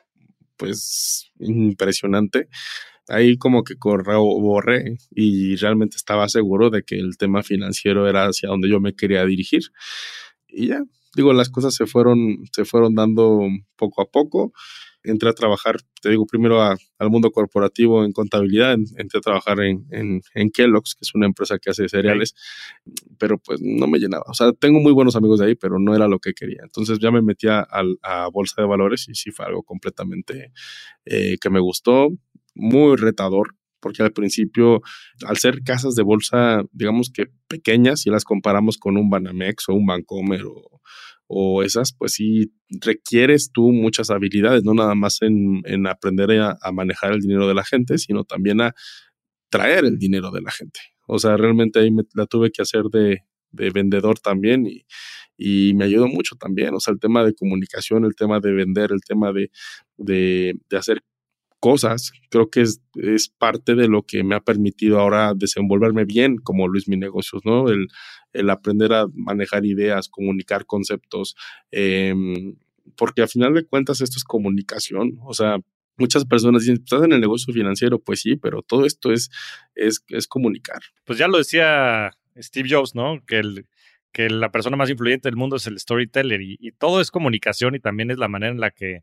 pues, 0.57 1.31
impresionante, 1.39 2.49
ahí 3.09 3.37
como 3.37 3.63
que 3.63 3.75
borré 3.81 4.97
y 5.11 5.57
realmente 5.57 5.97
estaba 5.97 6.29
seguro 6.29 6.71
de 6.71 6.83
que 6.83 6.97
el 6.97 7.17
tema 7.17 7.43
financiero 7.43 8.09
era 8.09 8.27
hacia 8.27 8.49
donde 8.49 8.69
yo 8.69 8.81
me 8.81 8.95
quería 8.95 9.25
dirigir. 9.25 9.63
Y 10.49 10.69
ya, 10.69 10.83
digo, 11.17 11.33
las 11.33 11.49
cosas 11.49 11.75
se 11.75 11.87
fueron, 11.87 12.45
se 12.53 12.65
fueron 12.65 12.95
dando 12.95 13.41
poco 13.77 14.03
a 14.03 14.07
poco. 14.07 14.53
Entré 15.03 15.31
a 15.31 15.33
trabajar, 15.33 15.77
te 16.03 16.11
digo, 16.11 16.27
primero 16.27 16.61
al 16.61 17.11
mundo 17.11 17.31
corporativo 17.31 18.05
en 18.05 18.11
contabilidad, 18.13 18.77
entré 18.97 19.19
a 19.19 19.21
trabajar 19.21 19.61
en, 19.61 19.87
en, 19.93 20.21
en, 20.35 20.51
Kellogg's, 20.51 20.95
que 20.95 21.03
es 21.03 21.15
una 21.15 21.27
empresa 21.27 21.59
que 21.59 21.71
hace 21.71 21.89
cereales, 21.89 22.35
pero 23.17 23.39
pues 23.39 23.61
no 23.63 23.87
me 23.87 23.99
llenaba. 23.99 24.25
O 24.27 24.35
sea, 24.35 24.53
tengo 24.53 24.81
muy 24.81 24.93
buenos 24.93 25.15
amigos 25.15 25.39
de 25.39 25.47
ahí, 25.47 25.55
pero 25.55 25.79
no 25.79 25.95
era 25.95 26.09
lo 26.09 26.19
que 26.19 26.35
quería. 26.35 26.61
Entonces 26.65 26.99
ya 26.99 27.13
me 27.13 27.23
metí 27.23 27.47
a, 27.47 27.67
a 28.03 28.29
Bolsa 28.33 28.63
de 28.63 28.67
Valores 28.67 29.09
y 29.09 29.15
sí 29.15 29.31
fue 29.31 29.47
algo 29.47 29.63
completamente 29.63 30.53
eh, 31.05 31.37
que 31.41 31.51
me 31.51 31.61
gustó, 31.61 32.09
muy 32.57 32.97
retador, 32.97 33.55
porque 33.87 34.03
al 34.03 34.13
principio, 34.13 34.83
al 35.25 35.37
ser 35.37 35.63
casas 35.63 35.95
de 35.95 36.03
bolsa, 36.03 36.65
digamos 36.73 37.11
que 37.11 37.27
pequeñas, 37.47 38.01
si 38.01 38.11
las 38.11 38.25
comparamos 38.25 38.79
con 38.79 38.97
un 38.97 39.11
Banamex 39.11 39.69
o 39.69 39.75
un 39.75 39.87
Bancomer 39.87 40.43
o, 40.45 40.81
o 41.27 41.63
esas, 41.63 41.93
pues 41.93 42.13
sí 42.13 42.53
requieres 42.81 43.51
tú 43.53 43.73
muchas 43.73 44.11
habilidades, 44.11 44.65
no 44.65 44.75
nada 44.75 44.95
más 44.95 45.23
en, 45.23 45.63
en 45.65 45.87
aprender 45.87 46.31
a, 46.41 46.57
manejar 46.73 47.13
el 47.13 47.21
dinero 47.21 47.49
de 47.49 47.55
la 47.55 47.65
gente, 47.65 47.99
sino 47.99 48.25
también 48.25 48.61
a 48.61 48.75
traer 49.51 49.85
el 49.85 49.99
dinero 49.99 50.31
de 50.31 50.43
la 50.43 50.51
gente. 50.51 50.81
O 51.09 51.19
sea, 51.19 51.37
realmente 51.37 51.81
ahí 51.81 51.91
me, 51.91 52.03
la 52.15 52.27
tuve 52.27 52.51
que 52.51 52.63
hacer 52.63 52.85
de, 52.85 53.25
de 53.51 53.71
vendedor 53.71 54.19
también 54.19 54.67
y, 54.67 54.87
y, 55.37 55.75
me 55.75 55.85
ayudó 55.85 56.09
mucho 56.09 56.37
también. 56.37 56.75
O 56.75 56.81
sea, 56.81 56.93
el 56.93 57.01
tema 57.01 57.25
de 57.25 57.35
comunicación, 57.35 58.05
el 58.05 58.15
tema 58.15 58.41
de 58.41 58.53
vender, 58.53 58.93
el 58.93 59.01
tema 59.07 59.33
de, 59.33 59.51
de, 59.97 60.55
de 60.69 60.77
hacer 60.77 61.03
cosas, 61.67 62.13
creo 62.31 62.49
que 62.49 62.61
es, 62.61 62.81
es, 62.95 63.29
parte 63.29 63.75
de 63.75 63.89
lo 63.89 64.05
que 64.05 64.23
me 64.23 64.37
ha 64.37 64.41
permitido 64.41 65.01
ahora 65.01 65.33
desenvolverme 65.35 66.05
bien 66.05 66.37
como 66.37 66.69
Luis 66.69 66.87
Mi 66.87 66.97
Negocios, 66.97 67.43
¿no? 67.45 67.69
El, 67.69 67.89
el 68.33 68.51
aprender 68.51 68.93
a 68.93 69.07
manejar 69.13 69.67
ideas, 69.67 70.09
comunicar 70.09 70.65
conceptos, 70.65 71.35
eh, 71.73 72.15
porque 72.97 73.23
al 73.23 73.29
final 73.29 73.53
de 73.53 73.65
cuentas 73.65 74.01
esto 74.01 74.17
es 74.17 74.23
comunicación, 74.23 75.19
o 75.25 75.35
sea, 75.35 75.59
muchas 75.97 76.25
personas 76.25 76.63
dicen, 76.63 76.81
¿estás 76.85 77.03
en 77.03 77.13
el 77.13 77.21
negocio 77.21 77.53
financiero? 77.53 77.99
Pues 77.99 78.21
sí, 78.21 78.37
pero 78.37 78.63
todo 78.63 78.87
esto 78.87 79.11
es, 79.11 79.29
es, 79.75 80.05
es 80.11 80.29
comunicar. 80.29 80.83
Pues 81.05 81.19
ya 81.19 81.27
lo 81.27 81.39
decía 81.39 82.13
Steve 82.39 82.69
Jobs, 82.71 82.95
¿no? 82.95 83.25
Que 83.27 83.39
el, 83.39 83.67
que 84.13 84.31
la 84.31 84.53
persona 84.53 84.77
más 84.77 84.89
influyente 84.89 85.29
del 85.29 85.37
mundo 85.37 85.57
es 85.57 85.67
el 85.67 85.81
storyteller 85.81 86.41
y, 86.41 86.71
todo 86.79 87.01
es 87.01 87.11
comunicación 87.11 87.75
y 87.75 87.81
también 87.81 88.13
es 88.13 88.19
la 88.19 88.29
manera 88.29 88.53
en 88.53 88.61
la 88.61 88.71
que 88.71 89.01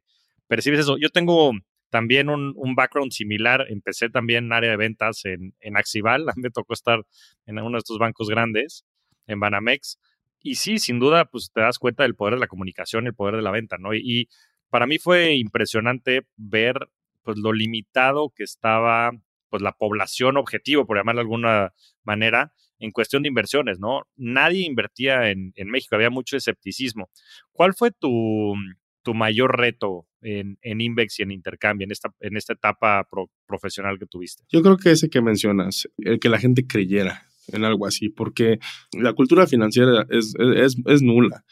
percibes 0.48 0.80
eso. 0.80 0.98
Yo 0.98 1.10
tengo 1.10 1.52
también 1.94 2.28
un, 2.28 2.54
un, 2.56 2.74
background 2.74 3.12
similar. 3.12 3.68
Empecé 3.70 4.10
también 4.10 4.46
en 4.46 4.54
área 4.54 4.72
de 4.72 4.78
ventas 4.78 5.26
en, 5.26 5.54
en 5.60 5.78
Axival. 5.78 6.26
Me 6.38 6.50
tocó 6.50 6.74
estar 6.74 7.06
en 7.46 7.60
uno 7.60 7.74
de 7.74 7.78
estos 7.78 8.00
bancos 8.00 8.30
grandes, 8.30 8.84
en 9.28 9.40
Banamex. 9.40 10.00
Y 10.42 10.56
sí, 10.56 10.80
sin 10.80 10.98
duda, 10.98 11.26
pues 11.26 11.52
te 11.54 11.62
das 11.62 11.78
cuenta 11.78 12.02
del 12.02 12.16
poder 12.16 12.34
de 12.34 12.40
la 12.40 12.48
comunicación, 12.48 13.06
el 13.06 13.14
poder 13.14 13.36
de 13.36 13.44
la 13.44 13.52
venta, 13.52 13.78
¿no? 13.78 13.94
Y, 13.94 14.28
para 14.72 14.88
mí 14.88 14.98
fue 14.98 15.36
impresionante 15.36 16.26
ver, 16.36 16.90
pues, 17.22 17.38
lo 17.38 17.54
limitado 17.54 18.32
que 18.36 18.44
estaba, 18.44 19.12
pues, 19.50 19.62
la 19.62 19.74
población 19.74 20.36
objetivo, 20.38 20.88
por 20.88 20.98
llamarlo 20.98 21.20
de 21.20 21.26
alguna 21.26 21.74
manera, 22.04 22.54
en 22.80 22.90
cuestión 22.90 23.22
de 23.22 23.30
inversiones, 23.30 23.80
¿no? 23.80 24.08
Nadie 24.16 24.66
invertía 24.66 25.30
en, 25.30 25.54
México, 25.68 25.96
había 25.96 26.10
mucho 26.10 26.38
escepticismo. 26.38 27.12
¿Cuál 27.52 27.76
fue 27.76 27.92
tu, 27.92 28.56
tu 29.04 29.14
mayor 29.14 29.60
reto 29.60 30.08
en, 30.24 30.58
en, 30.62 30.82
Invex 30.82 31.20
y 31.20 31.24
en 31.24 31.32
Intercambio, 31.32 31.86
en 31.86 31.92
esta, 31.92 32.14
en 32.20 32.38
esta 32.38 32.54
etapa 32.54 33.08
profesional 33.46 34.00
que 34.00 34.06
tuviste? 34.06 34.44
Yo 34.50 34.62
creo 34.62 34.78
que 34.78 34.92
ese 34.92 35.10
que 35.10 35.22
mencionas, 35.22 35.88
el 35.98 36.20
que 36.20 36.30
la 36.30 36.40
gente 36.40 36.66
creyera 36.66 37.28
en 37.48 37.66
algo 37.66 37.86
así, 37.86 38.10
porque 38.10 38.60
la 38.94 39.14
cultura 39.14 39.48
financiera 39.48 40.06
es, 40.10 40.34
es, 40.56 40.76
es, 40.86 41.02
nula. 41.02 41.44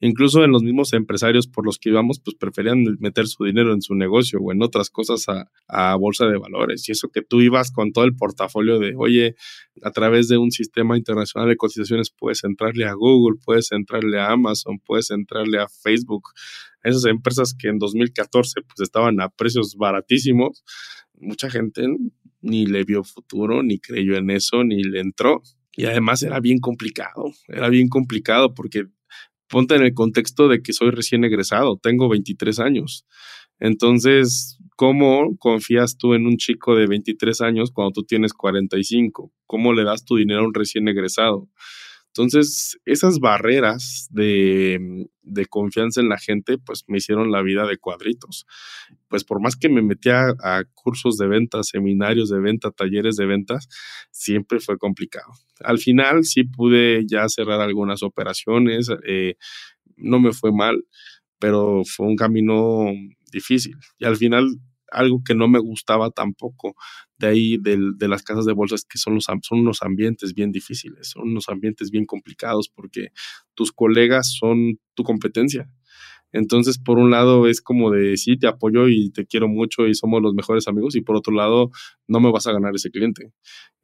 Incluso 0.00 0.44
en 0.44 0.52
los 0.52 0.62
mismos 0.62 0.92
empresarios 0.92 1.46
por 1.46 1.64
los 1.64 1.78
que 1.78 1.90
íbamos, 1.90 2.20
pues 2.20 2.36
preferían 2.36 2.84
meter 3.00 3.26
su 3.26 3.44
dinero 3.44 3.72
en 3.72 3.82
su 3.82 3.94
negocio 3.94 4.38
o 4.40 4.52
en 4.52 4.62
otras 4.62 4.90
cosas 4.90 5.28
a, 5.28 5.50
a, 5.66 5.96
bolsa 5.96 6.26
de 6.26 6.38
valores. 6.38 6.88
Y 6.88 6.92
eso 6.92 7.08
que 7.08 7.22
tú 7.22 7.40
ibas 7.40 7.72
con 7.72 7.92
todo 7.92 8.04
el 8.04 8.14
portafolio 8.14 8.78
de, 8.78 8.94
oye, 8.96 9.36
a 9.82 9.90
través 9.90 10.28
de 10.28 10.36
un 10.36 10.50
sistema 10.50 10.96
internacional 10.96 11.48
de 11.48 11.56
cotizaciones 11.56 12.10
puedes 12.10 12.44
entrarle 12.44 12.84
a 12.84 12.92
Google, 12.92 13.38
puedes 13.44 13.72
entrarle 13.72 14.20
a 14.20 14.30
Amazon, 14.30 14.78
puedes 14.84 15.10
entrarle 15.10 15.58
a 15.58 15.68
Facebook. 15.68 16.30
Esas 16.82 17.06
empresas 17.06 17.54
que 17.58 17.68
en 17.68 17.78
2014 17.78 18.62
pues 18.62 18.80
estaban 18.80 19.20
a 19.20 19.28
precios 19.28 19.74
baratísimos, 19.76 20.62
mucha 21.20 21.50
gente 21.50 21.84
ni 22.40 22.66
le 22.66 22.84
vio 22.84 23.04
futuro, 23.04 23.62
ni 23.62 23.78
creyó 23.78 24.16
en 24.16 24.30
eso, 24.30 24.64
ni 24.64 24.82
le 24.82 25.00
entró. 25.00 25.42
Y 25.76 25.84
además 25.86 26.22
era 26.22 26.40
bien 26.40 26.58
complicado, 26.58 27.32
era 27.48 27.68
bien 27.68 27.88
complicado 27.88 28.54
porque 28.54 28.86
ponte 29.48 29.74
en 29.74 29.82
el 29.82 29.94
contexto 29.94 30.48
de 30.48 30.62
que 30.62 30.72
soy 30.72 30.90
recién 30.90 31.24
egresado, 31.24 31.78
tengo 31.78 32.08
23 32.08 32.58
años. 32.58 33.06
Entonces, 33.60 34.58
¿cómo 34.76 35.36
confías 35.38 35.96
tú 35.96 36.14
en 36.14 36.26
un 36.26 36.36
chico 36.36 36.76
de 36.76 36.86
23 36.86 37.40
años 37.40 37.70
cuando 37.72 37.92
tú 37.92 38.04
tienes 38.04 38.32
45? 38.32 39.32
¿Cómo 39.46 39.72
le 39.72 39.84
das 39.84 40.04
tu 40.04 40.16
dinero 40.16 40.40
a 40.40 40.46
un 40.46 40.54
recién 40.54 40.88
egresado? 40.88 41.48
Entonces, 42.08 42.78
esas 42.84 43.20
barreras 43.20 44.08
de, 44.10 45.06
de, 45.22 45.46
confianza 45.46 46.00
en 46.00 46.08
la 46.08 46.18
gente, 46.18 46.58
pues 46.58 46.84
me 46.88 46.98
hicieron 46.98 47.30
la 47.30 47.42
vida 47.42 47.66
de 47.66 47.78
cuadritos. 47.78 48.46
Pues 49.08 49.24
por 49.24 49.40
más 49.40 49.56
que 49.56 49.68
me 49.68 49.82
metía 49.82 50.34
a 50.42 50.64
cursos 50.74 51.16
de 51.16 51.28
venta, 51.28 51.62
seminarios 51.62 52.30
de 52.30 52.40
venta, 52.40 52.70
talleres 52.70 53.16
de 53.16 53.26
ventas, 53.26 53.68
siempre 54.10 54.58
fue 54.58 54.78
complicado. 54.78 55.32
Al 55.60 55.78
final 55.78 56.24
sí 56.24 56.44
pude 56.44 57.04
ya 57.06 57.28
cerrar 57.28 57.60
algunas 57.60 58.02
operaciones, 58.02 58.90
eh, 59.06 59.36
no 59.96 60.18
me 60.18 60.32
fue 60.32 60.52
mal, 60.52 60.84
pero 61.38 61.82
fue 61.84 62.06
un 62.06 62.16
camino 62.16 62.86
difícil. 63.30 63.76
Y 63.98 64.06
al 64.06 64.16
final 64.16 64.48
algo 64.90 65.22
que 65.24 65.34
no 65.34 65.48
me 65.48 65.58
gustaba 65.58 66.10
tampoco 66.10 66.74
de 67.18 67.26
ahí 67.26 67.58
de, 67.58 68.08
las 68.08 68.22
casas 68.22 68.44
de 68.46 68.52
bolsas 68.52 68.84
que 68.84 68.98
son, 68.98 69.14
los, 69.14 69.24
son 69.24 69.60
unos 69.60 69.82
ambientes 69.82 70.34
bien 70.34 70.52
difíciles, 70.52 71.10
son 71.10 71.28
unos 71.28 71.48
ambientes 71.48 71.90
bien 71.90 72.06
complicados 72.06 72.68
porque 72.68 73.08
tus 73.54 73.72
colegas 73.72 74.32
son 74.32 74.78
tu 74.94 75.02
competencia. 75.02 75.68
Entonces, 76.32 76.78
por 76.78 76.98
un 76.98 77.10
lado 77.10 77.48
es 77.48 77.62
como 77.62 77.90
de 77.90 78.16
sí, 78.16 78.36
te 78.36 78.46
apoyo 78.46 78.88
y 78.88 79.10
te 79.10 79.26
quiero 79.26 79.48
mucho 79.48 79.86
y 79.86 79.94
somos 79.94 80.22
los 80.22 80.34
mejores 80.34 80.68
amigos 80.68 80.94
y 80.96 81.00
por 81.00 81.16
otro 81.16 81.32
lado, 81.34 81.70
no 82.06 82.20
me 82.20 82.30
vas 82.30 82.46
a 82.46 82.52
ganar 82.52 82.74
ese 82.74 82.90
cliente. 82.90 83.32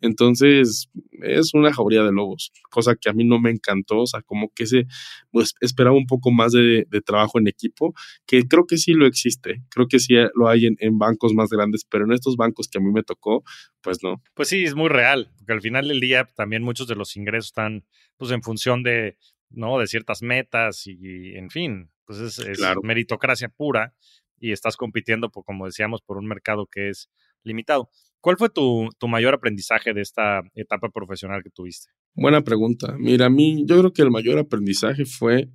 Entonces, 0.00 0.90
es 1.22 1.54
una 1.54 1.72
jauría 1.72 2.02
de 2.02 2.12
lobos, 2.12 2.52
cosa 2.70 2.94
que 2.94 3.08
a 3.08 3.14
mí 3.14 3.24
no 3.24 3.40
me 3.40 3.50
encantó, 3.50 4.00
o 4.00 4.06
sea, 4.06 4.20
como 4.20 4.50
que 4.54 4.66
se, 4.66 4.86
pues 5.30 5.54
esperaba 5.60 5.96
un 5.96 6.06
poco 6.06 6.30
más 6.30 6.52
de, 6.52 6.86
trabajo 7.06 7.38
en 7.38 7.48
equipo, 7.48 7.94
que 8.26 8.46
creo 8.46 8.66
que 8.66 8.76
sí 8.76 8.92
lo 8.92 9.06
existe, 9.06 9.62
creo 9.70 9.86
que 9.88 9.98
sí 9.98 10.14
lo 10.34 10.48
hay 10.48 10.66
en, 10.66 10.98
bancos 10.98 11.32
más 11.32 11.48
grandes, 11.48 11.86
pero 11.88 12.04
en 12.04 12.12
estos 12.12 12.36
bancos 12.36 12.68
que 12.68 12.78
a 12.78 12.80
mí 12.82 12.90
me 12.92 13.02
tocó, 13.02 13.44
pues 13.80 14.02
no. 14.02 14.22
Pues 14.34 14.48
sí, 14.48 14.64
es 14.64 14.74
muy 14.74 14.88
real, 14.88 15.32
porque 15.38 15.52
al 15.54 15.62
final 15.62 15.88
del 15.88 16.00
día 16.00 16.28
también 16.34 16.62
muchos 16.62 16.86
de 16.86 16.96
los 16.96 17.16
ingresos 17.16 17.46
están 17.46 17.86
pues 18.18 18.30
en 18.30 18.42
función 18.42 18.82
de, 18.82 19.16
¿no? 19.50 19.78
De 19.78 19.86
ciertas 19.86 20.22
metas 20.22 20.86
y, 20.86 21.34
en 21.34 21.50
fin, 21.50 21.90
pues 22.06 22.18
es, 22.20 22.40
meritocracia 22.82 23.48
pura 23.48 23.94
y 24.38 24.52
estás 24.52 24.76
compitiendo, 24.76 25.30
por, 25.30 25.44
como 25.44 25.66
decíamos, 25.66 26.02
por 26.02 26.18
un 26.18 26.26
mercado 26.26 26.66
que 26.66 26.88
es 26.88 27.10
limitado. 27.42 27.90
¿Cuál 28.20 28.36
fue 28.38 28.48
tu, 28.48 28.88
mayor 29.06 29.34
aprendizaje 29.34 29.92
de 29.92 30.00
esta 30.00 30.42
etapa 30.54 30.88
profesional 30.88 31.42
que 31.42 31.50
tuviste? 31.50 31.90
Buena 32.14 32.42
pregunta. 32.42 32.96
Mira, 32.98 33.26
a 33.26 33.30
mí 33.30 33.64
yo 33.66 33.78
creo 33.78 33.92
que 33.92 34.02
el 34.02 34.10
mayor 34.10 34.38
aprendizaje 34.38 35.04
fue 35.04 35.50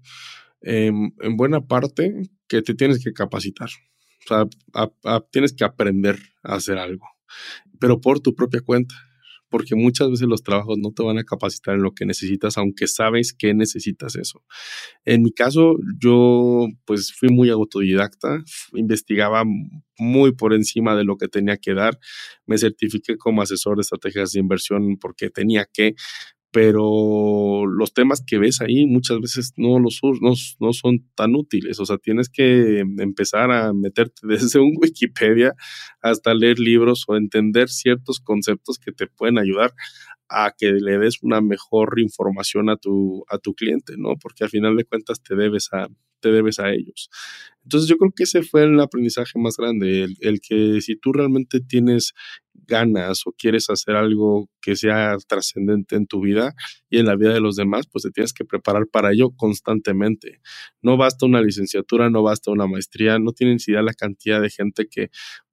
em, 0.62 1.12
en 1.20 1.36
buena 1.36 1.62
parte 1.62 2.30
que 2.48 2.62
te 2.62 2.76
tienes 2.76 3.04
que 3.04 3.12
capacitar. 3.12 3.70
O 4.26 4.28
sea, 4.28 5.22
tienes 5.32 5.54
que 5.54 5.64
aprender 5.64 6.20
a 6.44 6.56
hacer 6.56 6.78
algo, 6.78 7.08
pero 7.80 8.02
por 8.02 8.20
tu 8.20 8.36
propia 8.36 8.62
cuenta 8.62 8.94
porque 9.50 9.76
muchas 9.76 10.10
veces 10.10 10.28
los 10.28 10.44
trabajos 10.44 10.78
no 10.78 10.92
te 10.92 11.04
van 11.04 11.18
a 11.18 11.24
capacitar 11.24 11.76
en 11.76 11.84
lo 11.84 11.94
que 11.94 12.06
necesitas, 12.06 12.58
aunque 12.58 12.88
sabes 12.88 13.34
que 13.34 13.54
necesitas 13.54 14.16
eso. 14.16 14.44
En 15.06 15.24
mi 15.24 15.32
caso, 15.32 15.76
yo 16.00 16.68
pues 16.86 17.14
fui 17.14 17.30
muy 17.30 17.50
autodidacta, 17.50 18.44
investigaba 18.74 19.44
muy 19.98 20.34
por 20.34 20.54
encima 20.54 20.96
de 20.96 21.04
lo 21.04 21.18
que 21.18 21.28
tenía 21.28 21.58
que 21.58 21.74
dar, 21.74 22.00
me 22.46 22.58
certifiqué 22.58 23.18
como 23.18 23.42
asesor 23.42 23.78
de 23.78 23.82
estrategias 23.82 24.32
de 24.32 24.40
inversión 24.40 24.98
porque 24.98 25.30
tenía 25.30 25.66
que, 25.72 25.96
pero 26.52 27.66
los 27.68 27.94
temas 27.94 28.24
que 28.26 28.40
ves 28.40 28.62
ahí 28.62 28.86
muchas 28.88 29.20
veces 29.20 29.54
no, 29.58 29.80
los, 29.80 30.00
no, 30.22 30.34
no 30.60 30.74
son 30.74 31.06
tan 31.16 31.36
útiles. 31.36 31.80
O 31.80 31.86
sea, 31.86 31.98
tienes 31.98 32.30
que 32.30 32.80
empezar 32.80 33.52
a 33.52 33.74
meterte 33.74 34.22
desde 34.28 34.60
un 34.60 34.74
Wikipedia 34.82 35.54
hasta 36.02 36.34
leer 36.34 36.60
libros 36.60 37.06
o 37.08 37.16
entender 37.16 37.70
ciertos 37.70 38.20
conceptos 38.20 38.80
que 38.80 38.92
te 38.92 39.08
pueden 39.08 39.38
ayudar 39.38 39.74
a 40.30 40.54
que 40.58 40.72
le 40.72 40.98
des 41.00 41.22
una 41.22 41.42
mejor 41.42 42.00
información 42.00 42.70
a 42.70 42.78
tu, 42.78 43.26
a 43.30 43.40
tu 43.40 43.54
cliente, 43.56 43.94
¿no? 43.98 44.16
Porque 44.22 44.44
al 44.44 44.50
final 44.50 44.78
de 44.78 44.86
cuentas 44.86 45.22
te 45.24 45.36
debes 45.36 45.70
a, 45.74 45.88
te 46.20 46.32
debes 46.32 46.60
a 46.60 46.72
ellos. 46.72 47.10
Entonces 47.64 47.90
yo 47.90 47.98
creo 47.98 48.12
que 48.16 48.24
ese 48.24 48.44
fue 48.44 48.64
el 48.64 48.80
aprendizaje 48.80 49.40
más 49.40 49.58
grande, 49.58 50.04
el, 50.04 50.16
el 50.22 50.40
que 50.40 50.82
si 50.82 50.96
tú 50.96 51.14
realmente 51.14 51.60
tienes 51.62 52.14
ganas 52.68 53.22
o 53.26 53.32
quieres 53.32 53.70
hacer 53.70 53.96
algo 53.96 54.50
que 54.62 54.76
sea 54.76 55.18
trascendente 55.28 55.96
en 55.96 56.08
tu 56.08 56.22
vida 56.22 56.54
y 56.90 57.00
en 57.00 57.06
la 57.06 57.16
vida 57.16 57.34
de 57.34 57.40
los 57.40 57.56
demás, 57.56 57.88
pues 57.88 58.04
te 58.04 58.12
tienes 58.12 58.34
que 58.34 58.46
preparar 58.46 58.88
para 58.88 59.12
ello 59.12 59.32
constantemente. 59.32 60.42
No 60.82 60.98
basta 60.98 61.26
una 61.26 61.42
licenciatura, 61.42 62.10
no 62.10 62.24
basta 62.24 62.52
una 62.52 62.68
maestría, 62.68 63.20
no 63.20 63.32
tienes 63.32 63.68
idea 63.68 63.82
la 63.82 63.94
cantidad 63.94 64.42
de 64.42 64.50
gente 64.50 64.88
que 64.90 65.10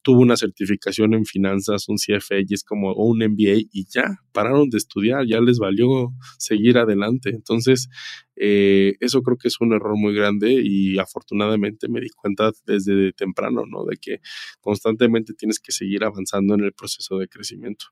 tuvo 0.07 0.21
una 0.21 0.37
certificación 0.37 1.15
en 1.15 1.25
finanzas, 1.25 1.89
un 1.89 1.97
CFA 1.97 2.37
y 2.47 2.55
es 2.55 2.63
como 2.63 2.93
o 2.93 3.07
un 3.07 3.19
MBA 3.19 3.67
y 3.73 3.87
ya 3.93 4.05
pararon 4.31 4.71
de 4.71 4.79
estudiar, 4.79 5.27
ya 5.27 5.41
les 5.41 5.59
valió 5.59 6.13
seguir 6.39 6.79
adelante. 6.79 7.31
Entonces, 7.31 7.89
eh, 8.37 8.95
eso 9.01 9.23
creo 9.23 9.37
que 9.37 9.49
es 9.49 9.61
un 9.61 9.73
error 9.73 9.97
muy 9.97 10.15
grande 10.15 10.61
y 10.63 10.97
afortunadamente 10.99 11.89
me 11.89 12.01
di 12.01 12.11
cuenta 12.11 12.53
desde 12.67 13.15
temprano, 13.15 13.65
¿no? 13.67 13.85
De 13.85 13.97
que 13.97 14.21
constantemente 14.61 15.35
tienes 15.35 15.59
que 15.59 15.73
seguir 15.73 16.05
avanzando 16.05 16.55
en 16.55 16.61
el 16.61 16.73
proceso 16.73 17.19
de 17.19 17.27
crecimiento. 17.27 17.87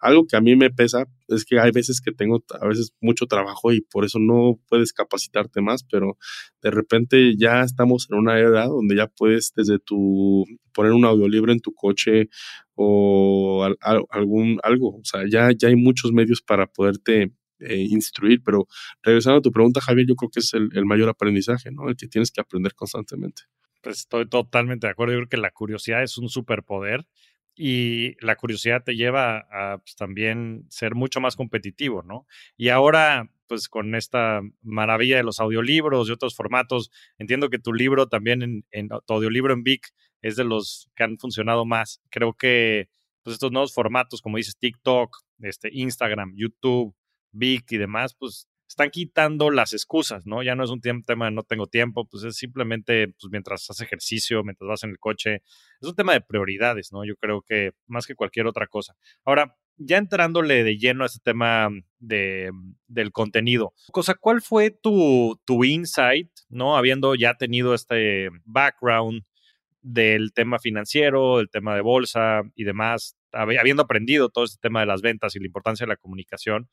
Algo 0.00 0.26
que 0.26 0.36
a 0.36 0.42
mí 0.42 0.56
me 0.56 0.68
pesa 0.68 1.06
es 1.28 1.44
que 1.44 1.58
hay 1.60 1.70
veces 1.70 2.00
que 2.00 2.12
tengo 2.12 2.44
a 2.60 2.66
veces 2.66 2.94
mucho 3.00 3.26
trabajo 3.26 3.72
y 3.72 3.80
por 3.80 4.04
eso 4.04 4.18
no 4.18 4.60
puedes 4.68 4.92
capacitarte 4.92 5.60
más, 5.60 5.84
pero 5.84 6.18
de 6.62 6.70
repente 6.70 7.34
ya 7.36 7.62
estamos 7.62 8.08
en 8.10 8.18
una 8.18 8.38
edad 8.38 8.66
donde 8.66 8.96
ya 8.96 9.06
puedes 9.06 9.52
desde 9.54 9.78
tu 9.78 10.44
poner 10.72 10.92
un 10.92 11.04
audiolibro 11.04 11.52
en 11.52 11.60
tu 11.60 11.72
coche 11.72 12.28
o 12.74 13.66
algún 14.10 14.58
algo, 14.62 14.96
o 14.96 15.04
sea, 15.04 15.22
ya, 15.30 15.50
ya 15.56 15.68
hay 15.68 15.76
muchos 15.76 16.12
medios 16.12 16.42
para 16.42 16.66
poderte 16.66 17.32
eh, 17.60 17.86
instruir, 17.88 18.42
pero 18.44 18.66
regresando 19.02 19.38
a 19.38 19.42
tu 19.42 19.52
pregunta, 19.52 19.80
Javier, 19.80 20.06
yo 20.08 20.16
creo 20.16 20.30
que 20.30 20.40
es 20.40 20.52
el, 20.54 20.68
el 20.72 20.84
mayor 20.84 21.08
aprendizaje, 21.08 21.70
¿no? 21.70 21.88
El 21.88 21.96
que 21.96 22.08
tienes 22.08 22.30
que 22.30 22.40
aprender 22.40 22.74
constantemente. 22.74 23.42
Pues 23.80 24.00
estoy 24.00 24.28
totalmente 24.28 24.86
de 24.86 24.92
acuerdo. 24.92 25.12
Yo 25.12 25.18
creo 25.20 25.28
que 25.28 25.36
la 25.36 25.50
curiosidad 25.50 26.02
es 26.02 26.18
un 26.18 26.28
superpoder 26.28 27.06
y 27.56 28.16
la 28.24 28.36
curiosidad 28.36 28.82
te 28.84 28.96
lleva 28.96 29.46
a 29.50 29.78
pues, 29.78 29.94
también 29.96 30.66
ser 30.70 30.94
mucho 30.94 31.20
más 31.20 31.36
competitivo, 31.36 32.02
¿no? 32.02 32.26
Y 32.56 32.68
ahora, 32.70 33.30
pues 33.46 33.68
con 33.68 33.94
esta 33.94 34.40
maravilla 34.62 35.16
de 35.16 35.22
los 35.22 35.40
audiolibros 35.40 36.08
y 36.08 36.12
otros 36.12 36.34
formatos, 36.34 36.90
entiendo 37.18 37.50
que 37.50 37.58
tu 37.58 37.72
libro 37.72 38.08
también, 38.08 38.64
en, 38.70 38.88
tu 38.88 39.14
audiolibro 39.14 39.52
en 39.52 39.62
Vic, 39.62 39.88
es 40.22 40.36
de 40.36 40.44
los 40.44 40.90
que 40.96 41.04
han 41.04 41.18
funcionado 41.18 41.64
más. 41.64 42.00
Creo 42.10 42.34
que 42.34 42.88
pues 43.22 43.34
estos 43.34 43.52
nuevos 43.52 43.72
formatos, 43.72 44.20
como 44.20 44.36
dices, 44.36 44.58
TikTok, 44.58 45.16
este, 45.40 45.70
Instagram, 45.72 46.34
YouTube, 46.36 46.94
Vic 47.32 47.72
y 47.72 47.78
demás, 47.78 48.14
pues 48.14 48.48
están 48.74 48.90
quitando 48.90 49.50
las 49.50 49.72
excusas, 49.72 50.26
¿no? 50.26 50.42
Ya 50.42 50.56
no 50.56 50.64
es 50.64 50.70
un 50.70 50.80
tema 50.80 51.26
de 51.26 51.30
no 51.30 51.44
tengo 51.44 51.68
tiempo, 51.68 52.06
pues 52.06 52.24
es 52.24 52.36
simplemente 52.36 53.08
pues, 53.08 53.30
mientras 53.30 53.70
haces 53.70 53.86
ejercicio, 53.86 54.42
mientras 54.42 54.66
vas 54.68 54.82
en 54.82 54.90
el 54.90 54.98
coche. 54.98 55.42
Es 55.80 55.88
un 55.88 55.94
tema 55.94 56.12
de 56.12 56.20
prioridades, 56.20 56.92
¿no? 56.92 57.04
Yo 57.04 57.14
creo 57.16 57.42
que 57.42 57.70
más 57.86 58.04
que 58.06 58.16
cualquier 58.16 58.48
otra 58.48 58.66
cosa. 58.66 58.96
Ahora, 59.24 59.56
ya 59.76 59.96
entrándole 59.96 60.64
de 60.64 60.76
lleno 60.76 61.04
a 61.04 61.06
este 61.06 61.20
tema 61.22 61.68
de, 62.00 62.50
del 62.88 63.12
contenido, 63.12 63.74
cosa, 63.92 64.14
¿cuál 64.14 64.42
fue 64.42 64.70
tu, 64.70 65.40
tu 65.44 65.64
insight, 65.64 66.30
¿no? 66.48 66.76
Habiendo 66.76 67.14
ya 67.14 67.34
tenido 67.34 67.74
este 67.74 68.28
background 68.44 69.22
del 69.82 70.32
tema 70.32 70.58
financiero, 70.58 71.38
del 71.38 71.50
tema 71.50 71.76
de 71.76 71.82
bolsa 71.82 72.42
y 72.56 72.64
demás, 72.64 73.16
habiendo 73.32 73.82
aprendido 73.82 74.30
todo 74.30 74.44
este 74.44 74.58
tema 74.60 74.80
de 74.80 74.86
las 74.86 75.02
ventas 75.02 75.36
y 75.36 75.40
la 75.40 75.46
importancia 75.46 75.84
de 75.84 75.90
la 75.90 75.96
comunicación, 75.96 76.68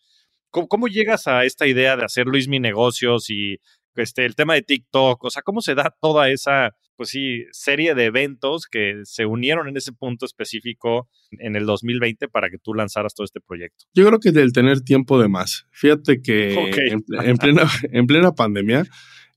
¿Cómo, 0.52 0.88
llegas 0.88 1.28
a 1.28 1.46
esta 1.46 1.66
idea 1.66 1.96
de 1.96 2.04
hacer 2.04 2.28
Luis 2.28 2.48
Mi 2.48 2.60
Negocios 2.60 3.30
y 3.30 3.58
este, 3.96 4.26
el 4.26 4.36
tema 4.36 4.54
de 4.54 4.62
TikTok? 4.62 5.24
O 5.24 5.30
sea, 5.30 5.42
¿cómo 5.42 5.62
se 5.62 5.76
da 5.76 5.96
toda 6.02 6.30
esa, 6.30 6.76
pues 6.98 7.10
sí, 7.10 7.46
serie 7.52 7.96
de 7.96 8.06
eventos 8.06 8.68
que 8.70 9.02
se 9.04 9.26
unieron 9.26 9.70
en 9.70 9.78
ese 9.78 9.94
punto 9.94 10.26
específico 10.26 11.10
en 11.32 11.56
el 11.56 11.66
2020 11.66 12.28
para 12.28 12.50
que 12.50 12.58
tú 12.58 12.74
lanzaras 12.74 13.14
todo 13.14 13.26
este 13.26 13.40
proyecto? 13.40 13.86
Yo 13.94 14.06
creo 14.06 14.20
que 14.20 14.32
del 14.32 14.52
tener 14.52 14.82
tiempo 14.82 15.22
de 15.22 15.30
más. 15.30 15.66
Fíjate 15.72 16.22
que 16.22 16.54
en, 16.90 17.38
plena, 17.38 17.64
en 17.92 18.08
plena 18.08 18.34
pandemia, 18.34 18.86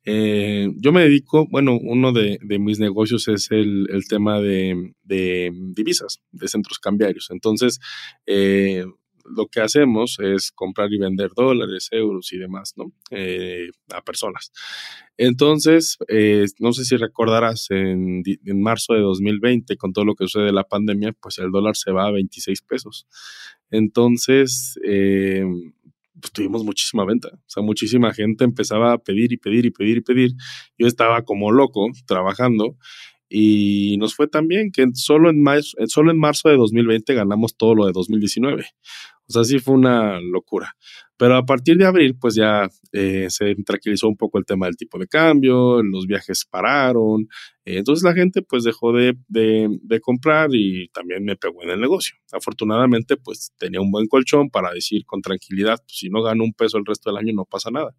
eh, 0.06 0.68
yo 0.76 0.92
me 0.92 1.02
dedico, 1.02 1.46
bueno, 1.48 1.78
uno 1.80 2.12
de, 2.12 2.38
mis 2.58 2.78
negocios 2.78 3.26
es 3.28 3.48
el, 3.50 3.86
tema 4.08 4.40
de, 4.40 4.92
divisas, 5.04 6.20
de 6.32 6.48
centros 6.48 6.78
cambiarios. 6.78 7.28
Entonces, 7.30 7.78
eh, 8.26 8.84
lo 9.24 9.46
que 9.46 9.60
hacemos 9.60 10.18
es 10.20 10.52
comprar 10.52 10.92
y 10.92 10.98
vender 10.98 11.30
dólares, 11.34 11.88
euros 11.90 12.32
y 12.32 12.38
demás, 12.38 12.74
¿no? 12.76 12.92
Eh, 13.10 13.68
a 13.92 14.02
personas. 14.02 14.52
Entonces, 15.16 15.98
no 16.58 16.72
sé 16.72 16.84
si 16.84 16.96
recordarás, 16.96 17.70
en, 17.70 18.22
en, 18.26 18.62
marzo 18.62 18.94
de 18.94 19.00
2020, 19.00 19.76
con 19.76 19.92
todo 19.92 20.04
lo 20.04 20.14
que 20.14 20.24
sucede 20.24 20.46
de 20.46 20.52
la 20.52 20.64
pandemia, 20.64 21.12
pues 21.12 21.38
el 21.38 21.50
dólar 21.50 21.76
se 21.76 21.92
va 21.92 22.06
a 22.06 22.10
26 22.10 22.62
pesos. 22.62 23.06
Entonces, 23.70 24.78
pues 26.20 26.32
tuvimos 26.32 26.64
muchísima 26.64 27.04
venta. 27.04 27.28
O 27.34 27.48
sea, 27.48 27.62
muchísima 27.62 28.14
gente 28.14 28.44
empezaba 28.44 28.92
a 28.92 28.98
pedir 28.98 29.32
y 29.32 29.36
pedir 29.36 29.66
y 29.66 29.70
pedir 29.70 29.98
y 29.98 30.00
pedir. 30.00 30.30
Yo 30.78 30.86
estaba 30.86 31.22
como 31.22 31.52
loco 31.52 31.86
trabajando 32.06 32.78
y 33.28 33.96
nos 33.98 34.14
fue 34.14 34.28
tan 34.28 34.48
bien 34.48 34.70
que 34.70 34.86
solo 34.94 35.30
en, 35.30 35.42
marzo, 35.42 35.76
solo 35.86 36.10
en 36.10 36.18
marzo 36.18 36.48
de 36.48 36.56
2020 36.56 37.14
ganamos 37.14 37.56
todo 37.56 37.74
lo 37.74 37.86
de 37.86 37.92
2019. 37.92 38.64
O 39.26 39.32
sea, 39.32 39.44
sí 39.44 39.58
fue 39.58 39.74
una 39.74 40.20
locura. 40.20 40.76
Pero 41.16 41.36
a 41.36 41.46
partir 41.46 41.78
de 41.78 41.86
abril, 41.86 42.16
pues 42.20 42.34
ya 42.34 42.68
eh, 42.92 43.26
se 43.30 43.54
tranquilizó 43.64 44.08
un 44.08 44.16
poco 44.16 44.38
el 44.38 44.44
tema 44.44 44.66
del 44.66 44.76
tipo 44.76 44.98
de 44.98 45.06
cambio, 45.06 45.82
los 45.82 46.06
viajes 46.06 46.44
pararon. 46.44 47.22
Eh, 47.64 47.78
entonces 47.78 48.04
la 48.04 48.12
gente 48.12 48.42
pues 48.42 48.64
dejó 48.64 48.92
de, 48.92 49.16
de, 49.28 50.00
comprar 50.00 50.50
y 50.52 50.88
también 50.88 51.24
me 51.24 51.36
pegó 51.36 51.62
en 51.62 51.70
el 51.70 51.80
negocio. 51.80 52.16
Afortunadamente, 52.32 53.16
pues 53.16 53.54
tenía 53.56 53.80
un 53.80 53.90
buen 53.90 54.06
colchón 54.08 54.50
para 54.50 54.72
decir 54.72 55.06
con 55.06 55.22
tranquilidad, 55.22 55.78
pues 55.78 55.98
si 55.98 56.10
no 56.10 56.22
gano 56.22 56.44
un 56.44 56.52
peso 56.52 56.78
el 56.78 56.84
resto 56.84 57.10
del 57.10 57.18
año 57.18 57.32
no 57.34 57.44
pasa 57.46 57.70
nada. 57.70 57.96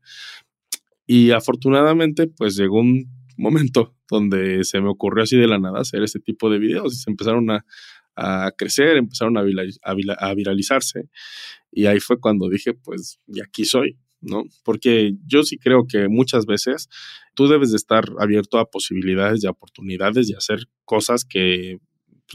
Y 1.07 1.31
afortunadamente, 1.31 2.27
pues 2.27 2.55
llegó 2.55 2.79
un 2.79 3.05
momento 3.37 3.94
donde 4.09 4.63
se 4.63 4.81
me 4.81 4.89
ocurrió 4.89 5.23
así 5.23 5.37
de 5.37 5.47
la 5.47 5.59
nada 5.59 5.81
hacer 5.81 6.03
este 6.03 6.19
tipo 6.19 6.49
de 6.49 6.59
videos 6.59 6.93
y 6.93 6.97
se 6.97 7.09
empezaron 7.09 7.49
a, 7.51 7.65
a 8.15 8.51
crecer, 8.57 8.97
empezaron 8.97 9.37
a, 9.37 10.33
viralizarse. 10.33 11.09
Y 11.71 11.85
ahí 11.87 11.99
fue 11.99 12.19
cuando 12.19 12.49
dije, 12.49 12.73
pues, 12.73 13.19
y 13.27 13.41
aquí 13.41 13.65
soy, 13.65 13.97
¿no? 14.21 14.43
Porque 14.63 15.13
yo 15.25 15.43
sí 15.43 15.57
creo 15.57 15.85
que 15.87 16.07
muchas 16.07 16.45
veces 16.45 16.89
tú 17.33 17.47
debes 17.47 17.71
de 17.71 17.77
estar 17.77 18.05
abierto 18.19 18.57
a 18.59 18.69
posibilidades 18.69 19.43
y 19.43 19.47
oportunidades 19.47 20.29
y 20.29 20.33
hacer 20.33 20.67
cosas 20.85 21.25
que 21.25 21.79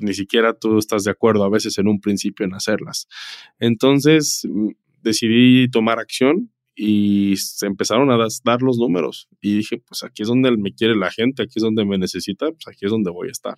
ni 0.01 0.15
siquiera 0.15 0.55
tú 0.55 0.79
estás 0.79 1.05
de 1.05 1.11
acuerdo 1.11 1.45
a 1.45 1.51
veces 1.51 1.79
en 1.79 1.89
un 1.89 2.01
principio 2.01 2.47
en 2.47 2.55
hacerlas. 2.55 3.09
Entonces 3.59 4.47
mm, 4.49 4.71
decidí 5.03 5.69
tomar 5.71 5.99
acción 5.99 6.53
y 6.83 7.37
se 7.37 7.67
empezaron 7.67 8.11
a 8.11 8.17
dar 8.43 8.63
los 8.63 8.79
números. 8.79 9.29
Y 9.43 9.59
dije, 9.59 9.83
pues 9.87 10.03
aquí 10.03 10.23
es 10.23 10.29
donde 10.29 10.51
me 10.57 10.73
quiere 10.73 10.97
la 10.97 11.11
gente, 11.11 11.43
aquí 11.43 11.53
es 11.57 11.63
donde 11.63 11.85
me 11.85 11.99
necesita, 11.99 12.47
pues 12.47 12.69
aquí 12.69 12.87
es 12.87 12.91
donde 12.91 13.11
voy 13.11 13.29
a 13.29 13.33
estar. 13.33 13.57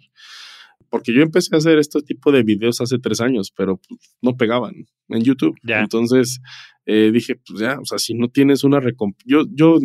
Porque 0.91 1.14
yo 1.14 1.23
empecé 1.23 1.55
a 1.55 1.59
hacer 1.59 1.79
este 1.79 2.02
tipo 2.02 2.33
de 2.33 2.43
videos 2.43 2.81
hace 2.81 2.99
tres 2.99 3.21
años, 3.21 3.52
pero 3.57 3.76
pues, 3.76 4.00
no 4.23 4.37
pegaban 4.37 4.75
en 5.09 5.23
YouTube. 5.23 5.57
Entonces 5.62 6.41
eh, 6.85 7.12
dije, 7.12 7.37
pues 7.37 7.61
ya, 7.61 7.79
o 7.81 7.85
sea, 7.85 7.99
si 7.99 8.14
no 8.14 8.29
tienes 8.29 8.64
una 8.64 8.81
recompensa, 8.81 9.25
yo, 9.25 9.45
yo 9.52 9.79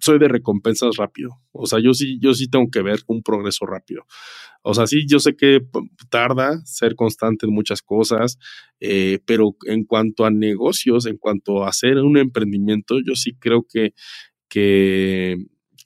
soy 0.00 0.18
de 0.18 0.28
recompensas 0.28 0.96
rápido. 0.96 1.30
O 1.52 1.66
sea, 1.66 1.78
yo 1.80 1.94
sí, 1.94 2.18
yo 2.20 2.34
sí 2.34 2.48
tengo 2.48 2.66
que 2.70 2.82
ver 2.82 3.00
un 3.06 3.22
progreso 3.22 3.66
rápido. 3.66 4.04
O 4.62 4.74
sea, 4.74 4.86
sí, 4.86 5.06
yo 5.06 5.20
sé 5.20 5.36
que 5.36 5.60
tarda 6.10 6.60
ser 6.64 6.96
constante 6.96 7.46
en 7.46 7.52
muchas 7.52 7.82
cosas, 7.82 8.38
eh, 8.80 9.20
pero 9.24 9.56
en 9.66 9.84
cuanto 9.84 10.24
a 10.24 10.30
negocios, 10.30 11.06
en 11.06 11.16
cuanto 11.18 11.64
a 11.64 11.68
hacer 11.68 11.98
un 11.98 12.18
emprendimiento, 12.18 12.96
yo 12.98 13.14
sí 13.14 13.36
creo 13.38 13.64
que, 13.68 13.94
que 14.48 15.36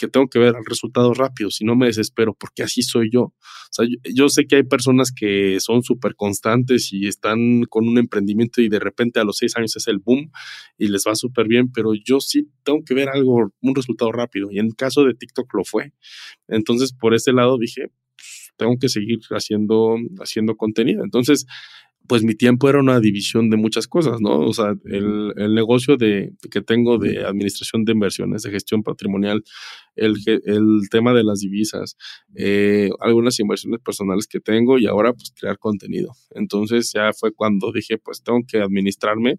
que 0.01 0.09
tengo 0.09 0.29
que 0.29 0.39
ver 0.39 0.55
el 0.57 0.65
resultado 0.65 1.13
rápido, 1.13 1.51
si 1.51 1.67
no 1.67 1.77
me 1.77 1.87
desespero, 1.87 2.33
porque 2.33 2.63
así 2.63 2.81
soy 2.81 3.11
yo. 3.13 3.21
O 3.23 3.35
sea, 3.71 3.87
yo, 4.15 4.31
sé 4.31 4.47
que 4.47 4.57
hay 4.57 4.63
personas 4.63 5.13
que 5.13 5.61
son 5.61 5.83
súper 5.83 6.15
constantes 6.15 6.91
y 6.95 7.07
están 7.07 7.65
con 7.65 7.87
un 7.87 7.99
emprendimiento 7.99 8.63
y 8.63 8.71
de 8.71 8.79
repente 8.79 9.21
a 9.21 9.25
los 9.25 9.37
seis 9.37 9.59
años 9.59 9.77
es 9.77 9.87
el 9.89 9.99
boom 9.99 10.33
y 10.79 10.89
les 10.89 11.05
va 11.07 11.15
súper 11.15 11.49
bien, 11.49 11.71
pero 11.71 11.93
yo 11.95 12.19
sí 12.21 12.49
tengo 12.63 12.83
que 12.83 12.95
ver 12.95 13.11
algo, 13.11 13.53
un 13.61 13.75
resultado 13.75 14.11
rápido. 14.11 14.51
Y 14.51 14.59
en 14.59 14.67
el 14.67 14.75
caso 14.75 15.05
de 15.05 15.13
TikTok 15.13 15.53
lo 15.53 15.65
fue. 15.65 15.93
Entonces, 16.49 16.95
por 16.95 17.15
ese 17.15 17.35
lado 17.35 17.59
dije, 17.59 17.91
pues, 18.17 18.53
tengo 18.57 18.79
que 18.81 18.89
seguir 18.89 19.19
haciendo, 19.33 19.97
haciendo 20.19 20.57
contenido. 20.57 21.05
Entonces, 21.05 21.45
pues 22.11 22.25
mi 22.25 22.35
tiempo 22.35 22.69
era 22.69 22.81
una 22.81 22.99
división 22.99 23.51
de 23.51 23.57
muchas 23.57 23.87
cosas, 23.87 24.21
¿no? 24.21 24.41
O 24.41 24.53
sea, 24.53 24.75
el, 24.87 25.33
el 25.37 25.55
negocio 25.55 25.97
de, 25.97 26.33
que 26.51 26.61
tengo 26.61 26.99
de 26.99 27.25
administración 27.25 27.85
de 27.85 27.93
inversiones, 27.93 28.43
de 28.43 28.51
gestión 28.51 28.83
patrimonial, 28.83 29.45
el, 29.95 30.17
el 30.27 30.89
tema 30.91 31.15
de 31.15 31.23
las 31.23 31.39
divisas, 31.39 31.97
eh, 32.35 32.91
algunas 32.99 33.39
inversiones 33.39 33.79
personales 33.81 34.27
que 34.27 34.41
tengo 34.41 34.77
y 34.77 34.89
ahora 34.89 35.13
pues 35.13 35.33
crear 35.39 35.57
contenido. 35.61 36.11
Entonces 36.31 36.91
ya 36.93 37.13
fue 37.13 37.33
cuando 37.33 37.71
dije, 37.71 37.97
pues 37.97 38.25
tengo 38.25 38.41
que 38.45 38.59
administrarme 38.59 39.39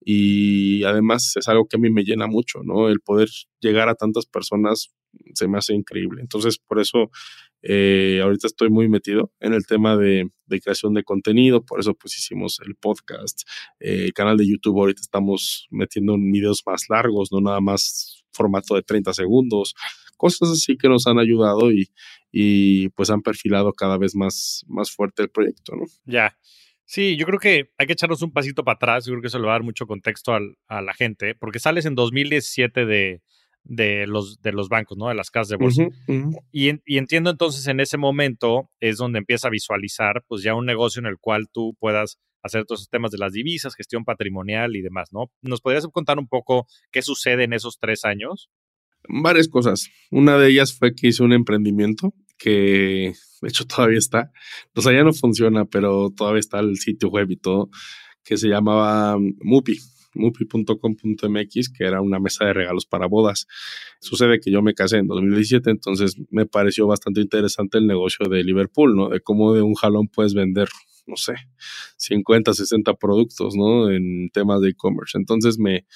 y 0.00 0.82
además 0.82 1.34
es 1.36 1.46
algo 1.46 1.68
que 1.68 1.76
a 1.76 1.78
mí 1.78 1.88
me 1.88 2.02
llena 2.02 2.26
mucho, 2.26 2.64
¿no? 2.64 2.88
El 2.88 2.98
poder 2.98 3.28
llegar 3.60 3.88
a 3.88 3.94
tantas 3.94 4.26
personas 4.26 4.90
se 5.34 5.48
me 5.48 5.58
hace 5.58 5.74
increíble. 5.74 6.20
Entonces, 6.20 6.58
por 6.58 6.80
eso 6.80 7.10
eh, 7.62 8.20
ahorita 8.22 8.46
estoy 8.46 8.70
muy 8.70 8.88
metido 8.88 9.32
en 9.40 9.52
el 9.52 9.66
tema 9.66 9.96
de, 9.96 10.30
creación 10.62 10.94
de 10.94 11.02
contenido, 11.02 11.64
por 11.64 11.80
eso 11.80 11.94
pues 11.94 12.16
hicimos 12.16 12.60
el 12.64 12.76
podcast, 12.76 13.42
eh, 13.80 14.04
el 14.04 14.12
canal 14.12 14.36
de 14.36 14.48
YouTube, 14.48 14.78
ahorita 14.78 15.00
estamos 15.00 15.66
metiendo 15.70 16.14
en 16.14 16.30
videos 16.30 16.62
más 16.66 16.84
largos, 16.88 17.32
no 17.32 17.40
nada 17.40 17.60
más 17.60 18.24
formato 18.32 18.76
de 18.76 18.82
30 18.82 19.12
segundos, 19.12 19.74
cosas 20.16 20.50
así 20.50 20.76
que 20.76 20.88
nos 20.88 21.06
han 21.06 21.18
ayudado 21.18 21.72
y, 21.72 21.90
y 22.30 22.90
pues 22.90 23.10
han 23.10 23.22
perfilado 23.22 23.72
cada 23.72 23.98
vez 23.98 24.14
más, 24.14 24.64
más 24.68 24.90
fuerte 24.92 25.22
el 25.22 25.30
proyecto, 25.30 25.74
¿no? 25.74 25.84
Ya. 26.04 26.38
Sí, 26.84 27.16
yo 27.16 27.26
creo 27.26 27.38
que 27.38 27.70
hay 27.76 27.86
que 27.86 27.92
echarnos 27.92 28.22
un 28.22 28.32
pasito 28.32 28.64
para 28.64 28.76
atrás, 28.76 29.04
yo 29.04 29.12
creo 29.12 29.20
que 29.20 29.26
eso 29.26 29.38
le 29.38 29.44
va 29.44 29.52
a 29.52 29.56
dar 29.56 29.62
mucho 29.62 29.86
contexto 29.86 30.32
a 30.32 30.80
la 30.80 30.94
gente, 30.94 31.34
porque 31.34 31.58
sales 31.58 31.84
en 31.84 31.94
2017 31.94 32.86
de, 32.86 33.20
de 33.64 34.06
los, 34.06 34.40
de 34.40 34.52
los 34.52 34.68
bancos, 34.68 34.96
¿no? 34.96 35.08
De 35.08 35.14
las 35.14 35.30
casas 35.30 35.48
de 35.48 35.56
bolsa. 35.56 35.88
Y, 36.52 36.70
y, 36.86 36.98
entiendo 36.98 37.30
entonces 37.30 37.66
en 37.66 37.80
ese 37.80 37.98
momento 37.98 38.70
es 38.80 38.96
donde 38.96 39.18
empieza 39.18 39.48
a 39.48 39.50
visualizar 39.50 40.24
pues 40.26 40.42
ya 40.42 40.54
un 40.54 40.66
negocio 40.66 41.00
en 41.00 41.06
el 41.06 41.18
cual 41.18 41.48
tú 41.52 41.76
puedas 41.78 42.18
hacer 42.42 42.64
todos 42.64 42.80
esos 42.80 42.90
temas 42.90 43.10
de 43.10 43.18
las 43.18 43.32
divisas, 43.32 43.74
gestión 43.74 44.04
patrimonial 44.04 44.76
y 44.76 44.82
demás, 44.82 45.08
¿no? 45.12 45.30
¿Nos 45.42 45.60
podrías 45.60 45.86
contar 45.88 46.18
un 46.18 46.28
poco 46.28 46.66
qué 46.90 47.02
sucede 47.02 47.44
en 47.44 47.52
esos 47.52 47.78
tres 47.78 48.04
años? 48.04 48.50
Varias 49.08 49.48
cosas. 49.48 49.88
Una 50.10 50.38
de 50.38 50.48
ellas 50.50 50.76
fue 50.76 50.94
que 50.94 51.08
hice 51.08 51.22
un 51.22 51.32
emprendimiento 51.32 52.14
que 52.38 53.12
de 53.42 53.48
hecho 53.48 53.66
todavía 53.66 53.98
está. 53.98 54.30
O 54.74 54.80
sea, 54.80 54.92
ya 54.92 55.02
no 55.02 55.12
funciona, 55.12 55.64
pero 55.64 56.10
todavía 56.10 56.40
está 56.40 56.60
el 56.60 56.76
sitio 56.76 57.08
web 57.08 57.30
y 57.30 57.36
todo, 57.36 57.68
que 58.24 58.36
se 58.36 58.48
llamaba 58.48 59.18
Mupi 59.40 59.78
mupi.com.mx, 60.14 61.68
que 61.70 61.84
era 61.84 62.00
una 62.00 62.18
mesa 62.18 62.46
de 62.46 62.52
regalos 62.52 62.86
para 62.86 63.06
bodas. 63.06 63.46
Sucede 64.00 64.40
que 64.40 64.50
yo 64.50 64.62
me 64.62 64.74
casé 64.74 64.98
en 64.98 65.06
2017, 65.06 65.70
entonces 65.70 66.16
me 66.30 66.46
pareció 66.46 66.86
bastante 66.86 67.20
interesante 67.20 67.78
el 67.78 67.86
negocio 67.86 68.28
de 68.28 68.44
Liverpool, 68.44 68.96
¿no? 68.96 69.08
De 69.08 69.20
cómo 69.20 69.54
de 69.54 69.62
un 69.62 69.74
jalón 69.74 70.08
puedes 70.08 70.34
vender, 70.34 70.68
no 71.06 71.16
sé, 71.16 71.34
50, 71.96 72.54
60 72.54 72.94
productos, 72.94 73.54
¿no? 73.56 73.90
En 73.90 74.30
temas 74.32 74.60
de 74.60 74.70
e-commerce. 74.70 75.18
Entonces 75.18 75.58
me, 75.58 75.86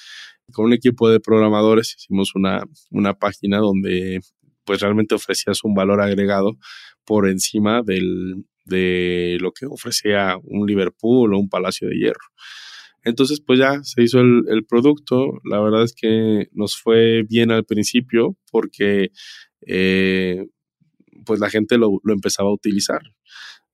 con 0.51 0.65
un 0.65 0.73
equipo 0.73 1.09
de 1.09 1.19
programadores 1.19 1.95
hicimos 1.97 2.35
una, 2.35 2.63
una 2.91 3.13
página 3.13 3.59
donde 3.59 4.19
pues 4.65 4.79
realmente 4.79 5.15
ofrecías 5.15 5.63
un 5.63 5.73
valor 5.73 6.01
agregado 6.01 6.57
por 7.05 7.27
encima 7.27 7.81
del, 7.83 8.45
de 8.65 9.37
lo 9.41 9.51
que 9.51 9.65
ofrecía 9.65 10.37
un 10.43 10.65
Liverpool 10.67 11.33
o 11.33 11.39
un 11.39 11.49
Palacio 11.49 11.89
de 11.89 11.95
Hierro. 11.95 12.27
Entonces, 13.03 13.41
pues 13.41 13.59
ya 13.59 13.83
se 13.83 14.01
hizo 14.03 14.19
el, 14.19 14.65
producto. 14.67 15.39
La 15.49 15.59
verdad 15.61 15.83
es 15.83 15.93
que 15.93 16.47
nos 16.53 16.75
fue 16.75 17.23
bien 17.23 17.51
al 17.51 17.65
principio 17.65 18.37
porque 18.51 19.11
eh, 19.67 20.45
pues 21.25 21.39
la 21.39 21.49
gente 21.49 21.77
lo, 21.77 21.99
empezaba 22.05 22.49
a 22.49 22.53
utilizar. 22.53 23.01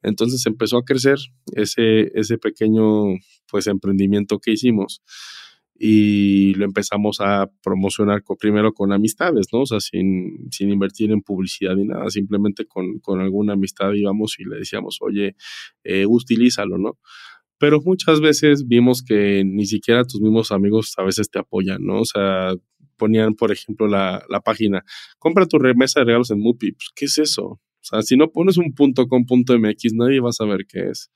Entonces 0.02 0.46
empezó 0.46 0.78
a 0.78 0.86
crecer 0.86 1.18
ese, 1.54 2.38
pequeño 2.42 3.16
pues 3.52 3.68
emprendimiento 3.68 4.40
que 4.40 4.52
hicimos 4.52 5.02
y 5.78 6.54
lo 6.56 6.66
empezamos 6.66 7.22
a 7.22 7.50
promocionar 7.64 8.24
primero 8.40 8.74
con 8.74 8.92
amistades, 8.92 9.48
¿no? 9.54 9.62
O 9.62 9.66
sea, 9.66 9.80
sin, 9.80 10.50
invertir 10.60 11.12
en 11.12 11.22
publicidad 11.22 11.76
ni 11.76 11.86
nada, 11.86 12.10
simplemente 12.10 12.66
con, 12.66 13.00
con 13.00 13.22
alguna 13.22 13.54
amistad 13.54 13.94
íbamos 13.94 14.40
y 14.40 14.46
le 14.46 14.58
decíamos, 14.58 14.98
oye, 15.02 15.36
eh, 15.84 16.06
utilízalo, 16.06 16.78
¿no? 16.78 16.98
Pero 17.60 17.82
muchas 17.82 18.22
veces 18.22 18.68
vimos 18.68 19.04
que 19.04 19.44
ni 19.46 19.66
siquiera 19.66 20.06
tus 20.06 20.22
mismos 20.22 20.52
amigos 20.52 20.94
a 20.98 21.04
veces 21.04 21.30
te 21.30 21.40
apoyan, 21.40 21.84
¿no? 21.86 22.02
O 22.02 22.06
sea, 22.06 22.54
ponían, 22.98 23.36
por 23.36 23.52
ejemplo, 23.52 23.88
la, 23.88 24.24
la 24.30 24.40
página, 24.42 24.84
compra 25.20 25.46
tu 25.46 25.60
remesa 25.60 26.00
de 26.00 26.06
regalos 26.08 26.32
en 26.32 26.40
Mupi. 26.40 26.72
Pues, 26.72 26.90
¿Qué 26.96 27.06
es 27.06 27.18
eso? 27.18 27.44
O 27.44 27.62
sea, 27.82 28.02
si 28.02 28.18
no 28.18 28.32
pones 28.32 28.58
un 28.58 28.74
punto 28.74 29.08
con 29.08 29.26
punto 29.26 29.58
MX, 29.58 29.94
nadie 29.94 30.20
va 30.20 30.30
a 30.30 30.34
saber 30.34 30.66
qué 30.68 30.90
es. 30.90 31.12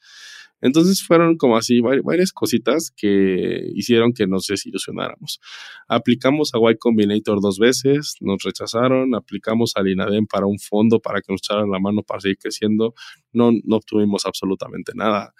Entonces 0.63 1.03
fueron 1.05 1.35
como 1.35 1.57
así 1.57 1.81
varias 1.81 2.31
cositas 2.31 2.89
que 2.95 3.69
hicieron 3.75 4.13
que 4.13 4.27
nos 4.27 4.47
desilusionáramos. 4.47 5.41
Aplicamos 5.89 6.53
a 6.53 6.71
Y 6.71 6.77
Combinator 6.77 7.41
dos 7.41 7.59
veces, 7.59 8.15
nos 8.21 8.41
rechazaron, 8.43 9.13
aplicamos 9.13 9.73
al 9.75 9.89
INADEM 9.89 10.25
para 10.25 10.45
un 10.45 10.59
fondo 10.59 11.01
para 11.01 11.19
que 11.19 11.33
nos 11.33 11.41
echaran 11.41 11.69
la 11.69 11.79
mano 11.79 12.01
para 12.01 12.21
seguir 12.21 12.37
creciendo, 12.37 12.93
no, 13.33 13.51
no 13.65 13.75
obtuvimos 13.75 14.25
absolutamente 14.25 14.93
nada. 14.95 15.33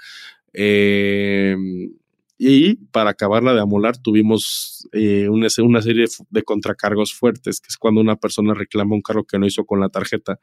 Eh, 0.54 1.56
y 2.46 2.76
para 2.92 3.12
acabarla 3.12 3.54
de 3.54 3.62
amolar, 3.62 3.98
tuvimos 3.98 4.88
eh, 4.92 5.30
una, 5.30 5.48
una, 5.60 5.82
serie 5.82 6.06
de 6.30 6.44
contracargos 6.44 7.14
fuertes, 7.14 7.62
que 7.62 7.68
es 7.70 7.78
cuando 7.78 8.02
una 8.02 8.16
persona 8.16 8.54
reclama 8.54 8.96
un 8.96 9.02
cargo 9.02 9.24
que 9.24 9.40
no 9.40 9.46
hizo 9.46 9.66
con 9.66 9.80
la 9.80 9.90
tarjeta. 9.90 10.40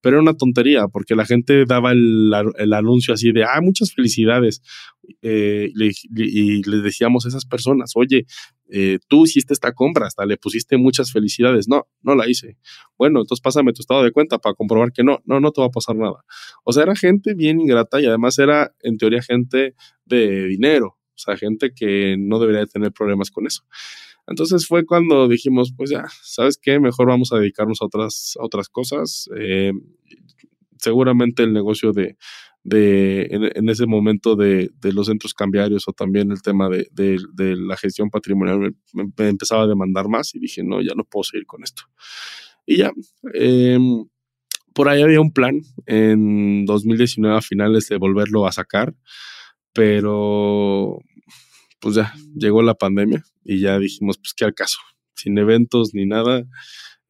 Pero 0.00 0.16
era 0.16 0.22
una 0.22 0.34
tontería, 0.34 0.88
porque 0.88 1.14
la 1.14 1.24
gente 1.24 1.64
daba 1.64 1.92
el, 1.92 2.32
el 2.56 2.72
anuncio 2.72 3.14
así 3.14 3.32
de, 3.32 3.44
ah, 3.44 3.60
muchas 3.60 3.92
felicidades. 3.94 4.62
Eh, 5.20 5.70
y 5.74 6.68
le 6.68 6.76
decíamos 6.78 7.24
a 7.24 7.28
esas 7.28 7.44
personas, 7.44 7.92
oye, 7.94 8.26
eh, 8.74 8.98
tú 9.06 9.24
hiciste 9.24 9.52
esta 9.52 9.72
compra, 9.72 10.06
hasta 10.06 10.24
le 10.24 10.38
pusiste 10.38 10.78
muchas 10.78 11.12
felicidades. 11.12 11.68
No, 11.68 11.86
no 12.00 12.14
la 12.14 12.28
hice. 12.28 12.56
Bueno, 12.96 13.20
entonces 13.20 13.42
pásame 13.42 13.74
tu 13.74 13.82
estado 13.82 14.02
de 14.02 14.10
cuenta 14.10 14.38
para 14.38 14.54
comprobar 14.54 14.92
que 14.92 15.04
no, 15.04 15.20
no, 15.26 15.38
no 15.38 15.52
te 15.52 15.60
va 15.60 15.66
a 15.66 15.70
pasar 15.70 15.94
nada. 15.96 16.24
O 16.64 16.72
sea, 16.72 16.84
era 16.84 16.96
gente 16.96 17.34
bien 17.34 17.60
ingrata 17.60 18.00
y 18.00 18.06
además 18.06 18.38
era, 18.38 18.74
en 18.80 18.96
teoría, 18.96 19.22
gente 19.22 19.74
de 20.06 20.46
dinero. 20.46 20.96
O 21.14 21.18
sea, 21.18 21.36
gente 21.36 21.72
que 21.74 22.16
no 22.18 22.38
debería 22.38 22.66
tener 22.66 22.92
problemas 22.92 23.30
con 23.30 23.46
eso. 23.46 23.62
Entonces 24.26 24.66
fue 24.66 24.86
cuando 24.86 25.28
dijimos, 25.28 25.72
pues 25.76 25.90
ya, 25.90 26.04
¿sabes 26.22 26.58
qué? 26.60 26.78
Mejor 26.78 27.08
vamos 27.08 27.32
a 27.32 27.38
dedicarnos 27.38 27.82
a 27.82 27.86
otras, 27.86 28.34
otras 28.38 28.68
cosas. 28.68 29.28
Eh, 29.36 29.72
seguramente 30.78 31.42
el 31.42 31.52
negocio 31.52 31.92
de, 31.92 32.16
de 32.64 33.28
en, 33.30 33.68
ese 33.68 33.86
momento 33.86 34.36
de, 34.36 34.70
de, 34.80 34.92
los 34.92 35.06
centros 35.06 35.34
cambiarios 35.34 35.88
o 35.88 35.92
también 35.92 36.30
el 36.30 36.42
tema 36.42 36.68
de, 36.68 36.88
de 36.92 37.56
la 37.56 37.76
gestión 37.76 38.10
patrimonial 38.10 38.74
me, 38.92 39.28
empezaba 39.28 39.64
a 39.64 39.66
demandar 39.66 40.08
más 40.08 40.34
y 40.34 40.38
dije, 40.38 40.62
no, 40.62 40.80
ya 40.80 40.94
no 40.96 41.04
puedo 41.04 41.24
seguir 41.24 41.46
con 41.46 41.62
esto. 41.64 41.82
Y 42.64 42.78
ya, 42.78 42.92
eh, 43.34 43.78
por 44.72 44.88
ahí 44.88 45.02
había 45.02 45.20
un 45.20 45.32
plan 45.32 45.60
en 45.86 46.64
2019 46.64 47.36
a 47.36 47.42
finales 47.42 47.88
de 47.88 47.96
volverlo 47.96 48.46
a 48.46 48.52
sacar 48.52 48.94
pero 49.72 50.98
pues 51.80 51.96
ya 51.96 52.14
llegó 52.34 52.62
la 52.62 52.74
pandemia 52.74 53.24
y 53.44 53.60
ya 53.60 53.78
dijimos, 53.78 54.18
pues 54.18 54.34
qué 54.34 54.44
al 54.44 54.54
caso, 54.54 54.78
sin 55.14 55.36
eventos 55.38 55.94
ni 55.94 56.06
nada, 56.06 56.44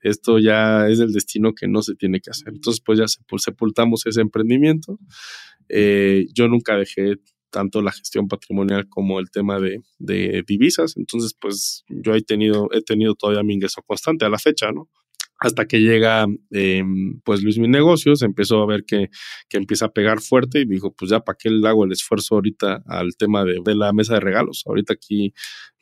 esto 0.01 0.39
ya 0.39 0.89
es 0.89 0.99
el 0.99 1.13
destino 1.13 1.55
que 1.55 1.69
no 1.69 1.83
se 1.83 1.95
tiene 1.95 2.21
que 2.21 2.31
hacer. 2.31 2.49
Entonces, 2.49 2.83
pues 2.85 2.99
ya 2.99 3.07
sepultamos 3.07 4.05
ese 4.07 4.21
emprendimiento. 4.21 4.99
Eh, 5.69 6.27
yo 6.35 6.49
nunca 6.49 6.77
dejé 6.77 7.17
tanto 7.51 7.83
la 7.83 7.93
gestión 7.93 8.27
patrimonial 8.27 8.89
como 8.89 9.21
el 9.21 9.31
tema 9.31 9.61
de, 9.61 9.79
de, 9.99 10.43
divisas. 10.47 10.97
Entonces, 10.97 11.37
pues 11.39 11.85
yo 11.89 12.15
he 12.15 12.23
tenido, 12.23 12.69
he 12.73 12.83
tenido 12.83 13.15
todavía 13.15 13.45
mi 13.45 13.55
ingreso 13.55 13.83
constante 13.83 14.25
a 14.25 14.29
la 14.29 14.39
fecha, 14.39 14.73
¿no? 14.73 14.89
Hasta 15.43 15.67
que 15.67 15.81
llega 15.81 16.27
em, 16.51 17.21
pues 17.25 17.43
Luis 17.43 17.59
Mi 17.59 17.69
Negocios, 17.69 18.23
empezó 18.23 18.63
a 18.63 18.67
ver 18.67 18.85
que, 18.85 19.09
que, 19.49 19.57
empieza 19.57 19.87
a 19.87 19.93
pegar 19.93 20.21
fuerte 20.21 20.61
y 20.61 20.65
dijo, 20.65 20.95
pues 20.95 21.11
ya, 21.11 21.21
¿para 21.21 21.37
qué 21.39 21.51
le 21.51 21.69
hago 21.69 21.85
el 21.85 21.93
esfuerzo 21.93 22.37
ahorita 22.37 22.83
al 22.87 23.17
tema 23.17 23.45
de, 23.45 23.61
de 23.65 23.75
la 23.75 23.93
mesa 23.93 24.15
de 24.15 24.21
regalos? 24.21 24.63
Ahorita 24.67 24.95
aquí 24.95 25.33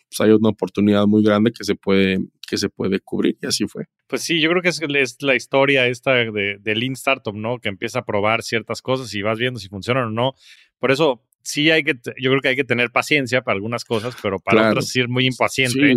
pues, 0.08 0.20
hay 0.20 0.30
una 0.32 0.48
oportunidad 0.48 1.06
muy 1.06 1.22
grande 1.22 1.52
que 1.52 1.64
se 1.64 1.74
puede 1.74 2.18
que 2.48 2.58
se 2.58 2.68
puede 2.68 2.98
cubrir 2.98 3.38
y 3.40 3.46
así 3.46 3.66
fue. 3.68 3.84
Pues 4.08 4.22
sí, 4.22 4.40
yo 4.40 4.50
creo 4.50 4.60
que 4.60 4.70
es, 4.70 4.82
es 4.82 5.16
la 5.20 5.36
historia 5.36 5.86
esta 5.86 6.14
de, 6.14 6.58
de 6.60 6.74
Lean 6.74 6.94
Startup, 6.94 7.34
¿no? 7.34 7.58
Que 7.58 7.68
empieza 7.68 8.00
a 8.00 8.04
probar 8.04 8.42
ciertas 8.42 8.82
cosas 8.82 9.14
y 9.14 9.22
vas 9.22 9.38
viendo 9.38 9.60
si 9.60 9.68
funcionan 9.68 10.08
o 10.08 10.10
no. 10.10 10.32
Por 10.80 10.90
eso 10.90 11.22
sí 11.42 11.70
hay 11.70 11.82
que, 11.82 11.94
yo 12.20 12.30
creo 12.30 12.40
que 12.40 12.48
hay 12.48 12.56
que 12.56 12.64
tener 12.64 12.90
paciencia 12.90 13.42
para 13.42 13.56
algunas 13.56 13.84
cosas, 13.84 14.16
pero 14.22 14.38
para 14.38 14.70
otras 14.70 14.88
sí 14.88 15.00
muy 15.08 15.26
impaciente, 15.26 15.96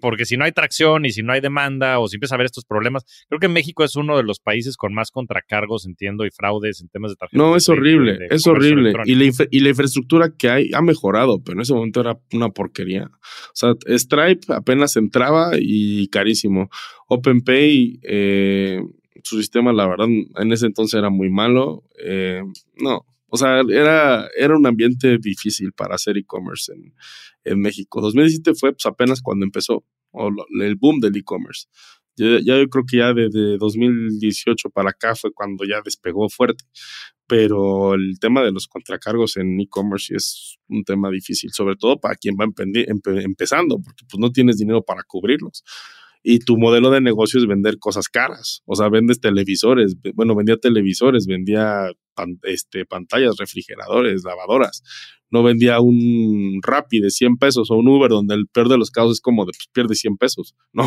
porque 0.00 0.24
si 0.24 0.36
no 0.36 0.44
hay 0.44 0.52
tracción 0.52 1.04
y 1.04 1.10
si 1.10 1.22
no 1.22 1.32
hay 1.32 1.40
demanda 1.40 1.98
o 1.98 2.08
si 2.08 2.16
empieza 2.16 2.34
a 2.34 2.36
haber 2.36 2.46
estos 2.46 2.64
problemas, 2.64 3.04
creo 3.28 3.40
que 3.40 3.48
México 3.48 3.84
es 3.84 3.96
uno 3.96 4.16
de 4.16 4.22
los 4.22 4.38
países 4.40 4.76
con 4.76 4.94
más 4.94 5.10
contracargos, 5.10 5.86
entiendo, 5.86 6.24
y 6.24 6.30
fraudes 6.30 6.80
en 6.80 6.88
temas 6.88 7.10
de 7.10 7.16
tarjetas. 7.16 7.38
No, 7.38 7.56
es 7.56 7.68
horrible, 7.68 8.18
es 8.30 8.46
horrible. 8.46 8.92
Y 9.04 9.14
la, 9.14 9.32
y 9.50 9.60
la, 9.60 9.68
infraestructura 9.68 10.32
que 10.36 10.48
hay 10.48 10.70
ha 10.74 10.82
mejorado, 10.82 11.42
pero 11.42 11.56
en 11.56 11.62
ese 11.62 11.74
momento 11.74 12.00
era 12.00 12.18
una 12.32 12.50
porquería. 12.50 13.04
O 13.04 13.54
sea, 13.54 13.74
Stripe 13.86 14.52
apenas 14.52 14.96
entraba 14.96 15.52
y 15.58 16.08
carísimo. 16.08 16.70
OpenPay, 17.08 18.00
eh, 18.02 18.80
su 19.22 19.38
sistema, 19.38 19.72
la 19.72 19.86
verdad, 19.86 20.06
en 20.08 20.52
ese 20.52 20.66
entonces 20.66 20.98
era 20.98 21.10
muy 21.10 21.30
malo. 21.30 21.84
Eh, 22.02 22.42
no, 22.76 23.04
o 23.28 23.36
sea, 23.36 23.60
era, 23.60 24.28
era 24.36 24.56
un 24.56 24.66
ambiente 24.66 25.18
difícil 25.18 25.72
para 25.72 25.94
hacer 25.94 26.16
e-commerce 26.16 26.72
en, 26.72 26.94
en, 27.44 27.60
México. 27.60 28.00
2017 28.00 28.54
fue 28.54 28.72
pues, 28.72 28.86
apenas 28.86 29.20
cuando 29.20 29.44
empezó 29.44 29.84
o 30.12 30.30
el 30.60 30.76
boom 30.76 31.00
del 31.00 31.16
e-commerce. 31.16 31.66
Ya, 32.16 32.40
yo 32.40 32.68
creo 32.68 32.84
que 32.84 32.96
ya 32.96 33.12
desde 33.12 33.58
2018 33.58 34.70
para 34.70 34.90
acá 34.90 35.14
fue 35.14 35.32
cuando 35.32 35.64
ya 35.64 35.80
despegó 35.84 36.28
fuerte. 36.28 36.64
Pero 37.26 37.94
el 37.94 38.18
tema 38.18 38.42
de 38.42 38.50
los 38.50 38.66
contracargos 38.66 39.36
en 39.36 39.60
e-commerce 39.60 40.16
es 40.16 40.56
un 40.68 40.82
tema 40.82 41.10
difícil, 41.10 41.50
sobre 41.52 41.76
todo 41.76 42.00
para 42.00 42.16
quien 42.16 42.34
va 42.36 42.46
empezando, 42.46 43.78
porque 43.80 44.04
pues 44.10 44.18
no 44.18 44.32
tienes 44.32 44.56
dinero 44.56 44.82
para 44.82 45.02
cubrirlos 45.02 45.62
y 46.22 46.40
tu 46.40 46.58
modelo 46.58 46.90
de 46.90 47.00
negocio 47.00 47.38
es 47.38 47.46
vender 47.46 47.78
cosas 47.78 48.08
caras. 48.08 48.62
O 48.66 48.74
sea, 48.74 48.88
vendes 48.88 49.20
televisores. 49.20 49.96
Bueno, 50.14 50.34
vendía 50.34 50.56
televisores, 50.56 51.26
vendía 51.26 51.90
este, 52.42 52.84
pantallas, 52.84 53.36
refrigeradores, 53.38 54.24
lavadoras. 54.24 54.82
No 55.30 55.42
vendía 55.42 55.80
un 55.80 56.60
Rappi 56.62 57.00
de 57.00 57.10
100 57.10 57.36
pesos 57.36 57.70
o 57.70 57.74
un 57.74 57.88
Uber 57.88 58.08
donde 58.08 58.34
el 58.34 58.46
peor 58.46 58.68
de 58.68 58.78
los 58.78 58.90
casos 58.90 59.12
es 59.12 59.20
como 59.20 59.44
de 59.44 59.52
pues, 59.52 59.68
pierdes 59.72 60.00
100 60.00 60.16
pesos. 60.16 60.54
No, 60.72 60.84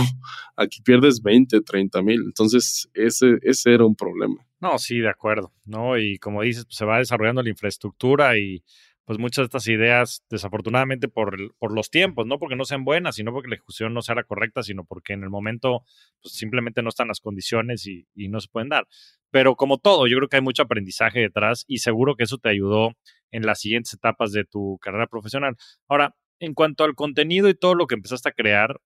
aquí 0.55 0.81
pierdes 0.81 1.21
20, 1.21 1.61
30 1.61 2.01
mil. 2.01 2.21
Entonces, 2.25 2.89
ese, 2.93 3.37
ese 3.43 3.73
era 3.73 3.85
un 3.85 3.95
problema. 3.95 4.35
No, 4.59 4.77
sí, 4.79 4.99
de 4.99 5.09
acuerdo. 5.09 5.51
¿no? 5.65 5.97
Y 5.97 6.17
como 6.17 6.41
dices, 6.41 6.65
pues, 6.65 6.75
se 6.75 6.85
va 6.85 6.99
desarrollando 6.99 7.41
la 7.41 7.49
infraestructura 7.49 8.37
y 8.37 8.63
pues 9.05 9.19
muchas 9.19 9.43
de 9.43 9.45
estas 9.45 9.67
ideas, 9.67 10.23
desafortunadamente 10.29 11.07
por, 11.07 11.35
por 11.57 11.73
los 11.73 11.89
tiempos, 11.89 12.25
no 12.27 12.39
porque 12.39 12.55
no 12.55 12.65
sean 12.65 12.83
buenas, 12.85 13.15
sino 13.15 13.31
porque 13.31 13.49
la 13.49 13.55
ejecución 13.55 13.93
no 13.93 14.01
sea 14.01 14.15
la 14.15 14.23
correcta, 14.23 14.63
sino 14.63 14.85
porque 14.85 15.13
en 15.13 15.23
el 15.23 15.29
momento 15.29 15.83
pues, 16.21 16.35
simplemente 16.35 16.81
no 16.81 16.89
están 16.89 17.07
las 17.07 17.19
condiciones 17.19 17.87
y, 17.87 18.07
y 18.15 18.29
no 18.29 18.39
se 18.39 18.47
pueden 18.49 18.69
dar. 18.69 18.87
Pero 19.31 19.55
como 19.55 19.79
todo, 19.79 20.07
yo 20.07 20.17
creo 20.17 20.29
que 20.29 20.37
hay 20.37 20.41
mucho 20.41 20.63
aprendizaje 20.63 21.19
detrás 21.19 21.65
y 21.67 21.79
seguro 21.79 22.15
que 22.15 22.23
eso 22.23 22.37
te 22.37 22.49
ayudó 22.49 22.91
en 23.31 23.45
las 23.45 23.59
siguientes 23.59 23.93
etapas 23.93 24.31
de 24.31 24.45
tu 24.45 24.77
carrera 24.81 25.07
profesional. 25.07 25.55
Ahora, 25.87 26.15
en 26.39 26.53
cuanto 26.53 26.83
al 26.83 26.95
contenido 26.95 27.49
y 27.49 27.53
todo 27.53 27.75
lo 27.75 27.87
que 27.87 27.95
empezaste 27.95 28.29
a 28.29 28.33
crear, 28.33 28.79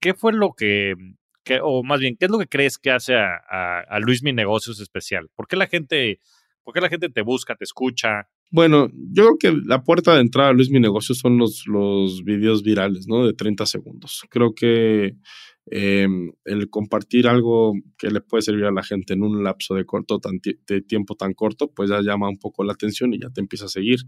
¿qué 0.00 0.14
fue 0.14 0.32
lo 0.32 0.54
que, 0.54 0.94
o 1.62 1.82
más 1.82 2.00
bien, 2.00 2.16
qué 2.16 2.26
es 2.26 2.30
lo 2.30 2.38
que 2.38 2.46
crees 2.46 2.78
que 2.78 2.90
hace 2.90 3.16
a, 3.16 3.36
a, 3.48 3.80
a 3.80 3.98
Luis 4.00 4.22
Mi 4.22 4.32
Negocios 4.32 4.80
especial? 4.80 5.28
¿Por 5.34 5.46
qué 5.46 5.56
la 5.56 5.66
gente, 5.66 6.20
por 6.62 6.74
qué 6.74 6.80
la 6.80 6.88
gente 6.88 7.08
te 7.08 7.22
busca, 7.22 7.54
te 7.54 7.64
escucha? 7.64 8.28
Bueno, 8.52 8.90
yo 8.92 9.24
creo 9.24 9.38
que 9.38 9.62
la 9.66 9.82
puerta 9.82 10.14
de 10.14 10.20
entrada 10.20 10.50
a 10.50 10.52
Luis 10.52 10.70
Mi 10.70 10.78
Negocio 10.78 11.14
son 11.14 11.38
los, 11.38 11.64
los 11.66 12.22
videos 12.22 12.62
virales, 12.62 13.08
¿no? 13.08 13.24
De 13.24 13.32
30 13.32 13.64
segundos. 13.64 14.26
Creo 14.28 14.54
que 14.54 15.16
eh, 15.70 16.06
el 16.44 16.68
compartir 16.68 17.28
algo 17.28 17.72
que 17.96 18.10
le 18.10 18.20
puede 18.20 18.42
servir 18.42 18.66
a 18.66 18.70
la 18.70 18.82
gente 18.82 19.14
en 19.14 19.22
un 19.22 19.42
lapso 19.42 19.74
de, 19.74 19.86
corto, 19.86 20.20
de 20.66 20.82
tiempo 20.82 21.14
tan 21.14 21.32
corto, 21.32 21.72
pues 21.74 21.88
ya 21.88 22.02
llama 22.02 22.28
un 22.28 22.38
poco 22.38 22.62
la 22.62 22.74
atención 22.74 23.14
y 23.14 23.20
ya 23.20 23.30
te 23.30 23.40
empieza 23.40 23.64
a 23.64 23.68
seguir. 23.68 24.00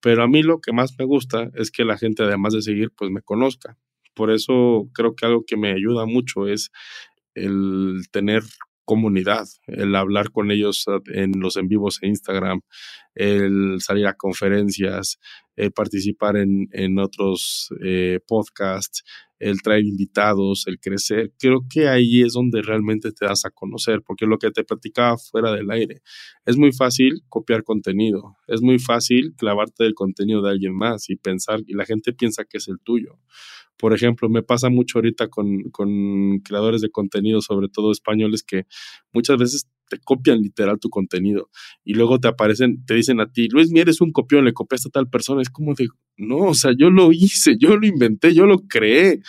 Pero 0.00 0.22
a 0.22 0.28
mí 0.28 0.42
lo 0.42 0.60
que 0.62 0.72
más 0.72 0.94
me 0.98 1.04
gusta 1.04 1.50
es 1.54 1.70
que 1.70 1.84
la 1.84 1.98
gente, 1.98 2.22
además 2.22 2.54
de 2.54 2.62
seguir, 2.62 2.92
pues 2.96 3.10
me 3.10 3.20
conozca. 3.20 3.76
Por 4.14 4.30
eso 4.30 4.88
creo 4.94 5.14
que 5.14 5.26
algo 5.26 5.44
que 5.46 5.58
me 5.58 5.72
ayuda 5.72 6.06
mucho 6.06 6.48
es 6.48 6.70
el 7.34 8.04
tener 8.10 8.42
comunidad, 8.86 9.46
el 9.66 9.94
hablar 9.94 10.30
con 10.30 10.50
ellos 10.50 10.86
en 11.12 11.32
los 11.38 11.58
en 11.58 11.68
vivos 11.68 11.98
en 12.00 12.10
Instagram, 12.10 12.62
el 13.14 13.80
salir 13.80 14.06
a 14.06 14.14
conferencias, 14.14 15.18
el 15.56 15.72
participar 15.72 16.36
en, 16.36 16.68
en 16.72 16.98
otros 16.98 17.70
eh, 17.82 18.20
podcasts, 18.26 19.02
el 19.38 19.60
traer 19.62 19.84
invitados, 19.84 20.66
el 20.66 20.78
crecer. 20.78 21.32
Creo 21.38 21.66
que 21.68 21.88
ahí 21.88 22.22
es 22.22 22.34
donde 22.34 22.62
realmente 22.62 23.12
te 23.12 23.26
das 23.26 23.44
a 23.44 23.50
conocer, 23.50 24.02
porque 24.02 24.26
lo 24.26 24.38
que 24.38 24.50
te 24.50 24.64
platicaba 24.64 25.16
fuera 25.18 25.52
del 25.52 25.70
aire, 25.70 26.02
es 26.44 26.56
muy 26.56 26.72
fácil 26.72 27.22
copiar 27.28 27.62
contenido, 27.64 28.36
es 28.46 28.62
muy 28.62 28.78
fácil 28.78 29.34
clavarte 29.36 29.84
del 29.84 29.94
contenido 29.94 30.42
de 30.42 30.50
alguien 30.50 30.74
más 30.74 31.10
y 31.10 31.16
pensar, 31.16 31.60
y 31.66 31.74
la 31.74 31.84
gente 31.84 32.12
piensa 32.12 32.44
que 32.44 32.58
es 32.58 32.68
el 32.68 32.78
tuyo. 32.80 33.18
Por 33.78 33.92
ejemplo, 33.92 34.30
me 34.30 34.42
pasa 34.42 34.70
mucho 34.70 34.98
ahorita 34.98 35.28
con, 35.28 35.64
con 35.70 36.38
creadores 36.40 36.80
de 36.80 36.88
contenido, 36.88 37.42
sobre 37.42 37.68
todo 37.68 37.92
españoles, 37.92 38.42
que 38.42 38.64
muchas 39.12 39.36
veces 39.36 39.68
te 39.88 39.98
copian 39.98 40.40
literal 40.40 40.78
tu 40.78 40.90
contenido 40.90 41.50
y 41.84 41.94
luego 41.94 42.18
te 42.18 42.28
aparecen, 42.28 42.84
te 42.84 42.94
dicen 42.94 43.20
a 43.20 43.30
ti, 43.30 43.48
Luis, 43.48 43.70
mira, 43.70 43.82
eres 43.82 44.00
un 44.00 44.12
copión, 44.12 44.44
le 44.44 44.52
copiaste 44.52 44.88
a 44.88 44.92
tal 44.92 45.08
persona. 45.08 45.42
Es 45.42 45.50
como 45.50 45.74
de, 45.74 45.88
no, 46.16 46.38
o 46.38 46.54
sea, 46.54 46.72
yo 46.76 46.90
lo 46.90 47.12
hice, 47.12 47.56
yo 47.58 47.76
lo 47.76 47.86
inventé, 47.86 48.34
yo 48.34 48.46
lo 48.46 48.58
creé. 48.68 49.20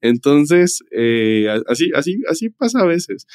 Entonces, 0.00 0.84
eh, 0.90 1.48
así, 1.68 1.90
así, 1.94 2.20
así 2.28 2.50
pasa 2.50 2.80
a 2.80 2.86
veces 2.86 3.26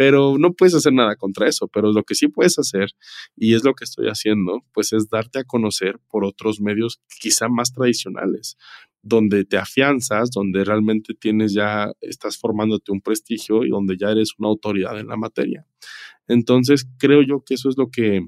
pero 0.00 0.36
no 0.38 0.54
puedes 0.54 0.74
hacer 0.74 0.94
nada 0.94 1.14
contra 1.14 1.46
eso, 1.46 1.68
pero 1.68 1.92
lo 1.92 2.04
que 2.04 2.14
sí 2.14 2.28
puedes 2.28 2.58
hacer, 2.58 2.88
y 3.36 3.54
es 3.54 3.64
lo 3.64 3.74
que 3.74 3.84
estoy 3.84 4.06
haciendo, 4.06 4.64
pues 4.72 4.94
es 4.94 5.10
darte 5.10 5.40
a 5.40 5.44
conocer 5.44 5.98
por 6.08 6.24
otros 6.24 6.58
medios 6.58 7.02
quizá 7.20 7.48
más 7.50 7.74
tradicionales, 7.74 8.56
donde 9.02 9.44
te 9.44 9.56
afianzas, 9.56 10.30
donde 10.30 10.64
realmente 10.64 11.14
tienes 11.14 11.54
ya, 11.54 11.92
estás 12.00 12.38
formándote 12.38 12.92
un 12.92 13.00
prestigio 13.00 13.64
y 13.64 13.70
donde 13.70 13.96
ya 13.96 14.10
eres 14.10 14.32
una 14.38 14.48
autoridad 14.48 14.98
en 14.98 15.08
la 15.08 15.16
materia. 15.16 15.66
Entonces, 16.28 16.86
creo 16.98 17.22
yo 17.22 17.42
que 17.44 17.54
eso 17.54 17.68
es 17.68 17.78
lo 17.78 17.90
que, 17.90 18.26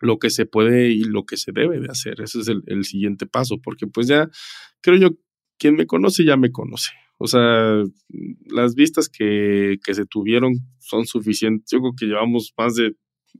lo 0.00 0.18
que 0.18 0.30
se 0.30 0.46
puede 0.46 0.90
y 0.90 1.04
lo 1.04 1.24
que 1.24 1.36
se 1.36 1.52
debe 1.52 1.80
de 1.80 1.88
hacer. 1.88 2.20
Ese 2.20 2.40
es 2.40 2.48
el, 2.48 2.62
el 2.66 2.84
siguiente 2.84 3.26
paso, 3.26 3.58
porque 3.62 3.86
pues 3.86 4.08
ya, 4.08 4.28
creo 4.80 4.98
yo, 4.98 5.10
quien 5.58 5.76
me 5.76 5.86
conoce 5.86 6.24
ya 6.24 6.36
me 6.36 6.50
conoce. 6.50 6.90
O 7.18 7.28
sea, 7.28 7.82
las 8.46 8.74
vistas 8.74 9.08
que, 9.08 9.78
que 9.84 9.94
se 9.94 10.04
tuvieron 10.04 10.54
son 10.80 11.06
suficientes. 11.06 11.70
Yo 11.70 11.78
creo 11.78 11.92
que 11.96 12.06
llevamos 12.06 12.52
más 12.58 12.74
de 12.74 12.96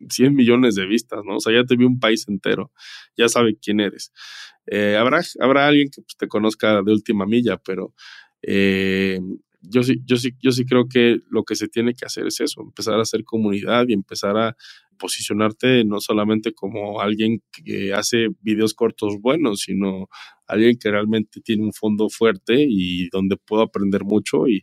100 0.08 0.34
millones 0.34 0.74
de 0.74 0.86
vistas, 0.86 1.20
¿no? 1.24 1.36
O 1.36 1.40
sea, 1.40 1.52
ya 1.52 1.64
te 1.64 1.76
vi 1.76 1.84
un 1.84 2.00
país 2.00 2.26
entero, 2.28 2.72
ya 3.16 3.28
sabe 3.28 3.56
quién 3.60 3.80
eres. 3.80 4.12
Eh, 4.66 4.96
habrá, 4.96 5.20
habrá 5.40 5.66
alguien 5.66 5.90
que 5.90 6.02
pues, 6.02 6.16
te 6.16 6.28
conozca 6.28 6.82
de 6.82 6.92
última 6.92 7.26
milla, 7.26 7.58
pero 7.58 7.94
eh, 8.42 9.20
yo 9.60 9.82
sí, 9.82 10.02
yo 10.04 10.16
sí, 10.16 10.32
yo 10.40 10.52
sí 10.52 10.64
creo 10.64 10.88
que 10.88 11.18
lo 11.30 11.44
que 11.44 11.56
se 11.56 11.68
tiene 11.68 11.94
que 11.94 12.04
hacer 12.04 12.26
es 12.26 12.40
eso, 12.40 12.62
empezar 12.62 12.94
a 12.98 13.02
hacer 13.02 13.24
comunidad 13.24 13.86
y 13.88 13.94
empezar 13.94 14.36
a 14.36 14.56
posicionarte 14.98 15.84
no 15.84 16.00
solamente 16.00 16.52
como 16.52 17.00
alguien 17.00 17.42
que 17.52 17.92
hace 17.92 18.28
videos 18.40 18.74
cortos 18.74 19.20
buenos, 19.20 19.60
sino 19.60 20.08
alguien 20.46 20.76
que 20.78 20.90
realmente 20.90 21.40
tiene 21.40 21.64
un 21.64 21.72
fondo 21.72 22.08
fuerte 22.08 22.64
y 22.68 23.08
donde 23.10 23.36
puedo 23.36 23.62
aprender 23.62 24.04
mucho 24.04 24.46
y, 24.48 24.62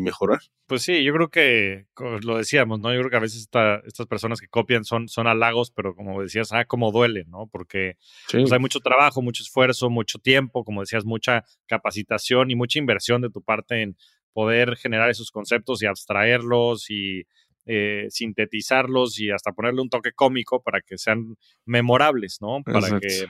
mejorar. 0.00 0.40
Pues 0.66 0.82
sí, 0.82 1.04
yo 1.04 1.12
creo 1.12 1.28
que 1.28 1.86
lo 2.22 2.38
decíamos, 2.38 2.80
¿no? 2.80 2.92
Yo 2.92 2.98
creo 2.98 3.10
que 3.10 3.16
a 3.16 3.20
veces 3.20 3.48
estas 3.84 4.06
personas 4.08 4.40
que 4.40 4.48
copian 4.48 4.84
son, 4.84 5.08
son 5.08 5.28
halagos, 5.28 5.70
pero 5.70 5.94
como 5.94 6.20
decías, 6.20 6.52
ah, 6.52 6.64
como 6.64 6.90
duele, 6.90 7.24
¿no? 7.28 7.46
Porque 7.46 7.96
pues, 8.32 8.50
hay 8.50 8.58
mucho 8.58 8.80
trabajo, 8.80 9.22
mucho 9.22 9.44
esfuerzo, 9.44 9.90
mucho 9.90 10.18
tiempo, 10.18 10.64
como 10.64 10.80
decías, 10.80 11.04
mucha 11.04 11.44
capacitación 11.66 12.50
y 12.50 12.56
mucha 12.56 12.80
inversión 12.80 13.22
de 13.22 13.30
tu 13.30 13.42
parte 13.42 13.82
en 13.82 13.96
poder 14.32 14.76
generar 14.76 15.08
esos 15.08 15.30
conceptos 15.30 15.82
y 15.82 15.86
abstraerlos 15.86 16.90
y 16.90 17.22
eh, 17.66 18.06
sintetizarlos 18.10 19.20
y 19.20 19.30
hasta 19.30 19.52
ponerle 19.52 19.82
un 19.82 19.88
toque 19.88 20.12
cómico 20.12 20.62
para 20.62 20.80
que 20.80 20.98
sean 20.98 21.36
memorables, 21.64 22.38
¿no? 22.40 22.62
Para 22.64 22.98
que 22.98 23.26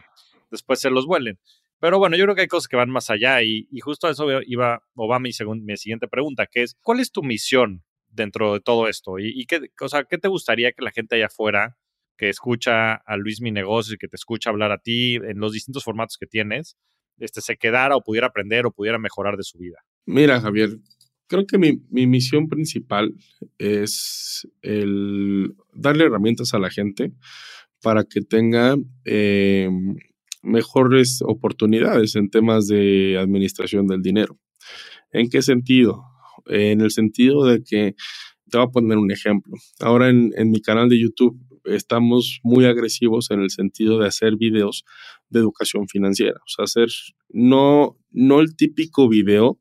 después 0.50 0.80
se 0.80 0.90
los 0.90 1.06
vuelen. 1.06 1.38
Pero 1.78 1.98
bueno, 1.98 2.16
yo 2.16 2.24
creo 2.24 2.34
que 2.34 2.42
hay 2.42 2.48
cosas 2.48 2.68
que 2.68 2.76
van 2.76 2.90
más 2.90 3.10
allá 3.10 3.42
y, 3.42 3.68
justo 3.80 4.06
a 4.06 4.10
eso 4.10 4.26
iba 4.46 4.82
o 4.94 5.08
va 5.08 5.18
mi, 5.18 5.30
mi 5.62 5.76
siguiente 5.76 6.08
pregunta, 6.08 6.46
que 6.46 6.62
es, 6.62 6.76
¿cuál 6.80 7.00
es 7.00 7.12
tu 7.12 7.22
misión 7.22 7.84
dentro 8.08 8.54
de 8.54 8.60
todo 8.60 8.88
esto? 8.88 9.18
¿Y, 9.18 9.28
y 9.40 9.46
qué, 9.46 9.60
o 9.80 9.88
sea, 9.88 10.04
qué 10.04 10.18
te 10.18 10.28
gustaría 10.28 10.72
que 10.72 10.82
la 10.82 10.90
gente 10.90 11.16
allá 11.16 11.26
afuera 11.26 11.76
que 12.16 12.28
escucha 12.30 12.94
a 12.94 13.16
Luis 13.16 13.40
Mi 13.40 13.50
Negocio 13.50 13.94
y 13.94 13.98
que 13.98 14.08
te 14.08 14.16
escucha 14.16 14.50
hablar 14.50 14.72
a 14.72 14.78
ti 14.78 15.16
en 15.16 15.38
los 15.38 15.52
distintos 15.52 15.84
formatos 15.84 16.16
que 16.18 16.26
tienes, 16.26 16.76
este, 17.18 17.40
se 17.40 17.56
quedara 17.56 17.96
o 17.96 18.02
pudiera 18.02 18.28
aprender 18.28 18.66
o 18.66 18.72
pudiera 18.72 18.98
mejorar 18.98 19.36
de 19.36 19.42
su 19.42 19.58
vida? 19.58 19.78
Mira, 20.06 20.40
Javier, 20.40 20.78
creo 21.26 21.46
que 21.46 21.58
mi, 21.58 21.78
misión 21.90 22.48
principal 22.48 23.14
es 23.58 24.48
el 24.62 25.54
darle 25.74 26.04
herramientas 26.04 26.54
a 26.54 26.58
la 26.58 26.70
gente 26.70 27.12
para 27.82 28.04
que 28.04 28.22
tenga 28.22 28.76
eh, 29.04 29.68
mejores 30.46 31.20
oportunidades 31.22 32.16
en 32.16 32.30
temas 32.30 32.66
de 32.68 33.18
administración 33.18 33.86
del 33.86 34.02
dinero. 34.02 34.38
¿En 35.12 35.28
qué 35.28 35.42
sentido? 35.42 36.04
En 36.46 36.80
el 36.80 36.90
sentido 36.90 37.44
de 37.44 37.62
que, 37.62 37.94
te 38.48 38.58
voy 38.58 38.66
a 38.66 38.70
poner 38.70 38.96
un 38.98 39.10
ejemplo. 39.10 39.54
Ahora 39.80 40.08
en, 40.08 40.32
en 40.36 40.50
mi 40.50 40.60
canal 40.60 40.88
de 40.88 41.00
YouTube 41.00 41.36
estamos 41.64 42.38
muy 42.44 42.64
agresivos 42.64 43.30
en 43.32 43.40
el 43.40 43.50
sentido 43.50 43.98
de 43.98 44.06
hacer 44.06 44.36
videos 44.36 44.84
de 45.30 45.40
educación 45.40 45.88
financiera. 45.88 46.38
O 46.38 46.48
sea, 46.48 46.64
hacer 46.64 46.88
no, 47.30 47.98
no 48.12 48.40
el 48.40 48.54
típico 48.56 49.08
video 49.08 49.60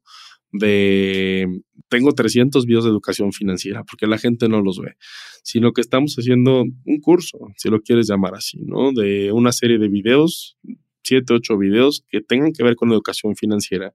de 0.60 1.48
tengo 1.88 2.14
300 2.14 2.66
videos 2.66 2.84
de 2.84 2.90
educación 2.90 3.32
financiera 3.32 3.84
porque 3.84 4.08
la 4.08 4.18
gente 4.18 4.50
no 4.50 4.62
los 4.62 4.80
ve, 4.80 4.96
sino 5.44 5.72
que 5.72 5.82
estamos 5.82 6.16
haciendo 6.16 6.64
un 6.64 7.00
curso, 7.02 7.38
si 7.58 7.70
lo 7.70 7.82
quieres 7.82 8.08
llamar 8.08 8.36
así, 8.36 8.60
¿no? 8.66 8.92
De 8.92 9.32
una 9.32 9.52
serie 9.52 9.78
de 9.78 9.88
videos, 9.88 10.58
7, 11.04 11.34
8 11.34 11.58
videos 11.58 12.04
que 12.10 12.22
tengan 12.22 12.54
que 12.54 12.64
ver 12.64 12.76
con 12.76 12.92
educación 12.92 13.36
financiera 13.36 13.94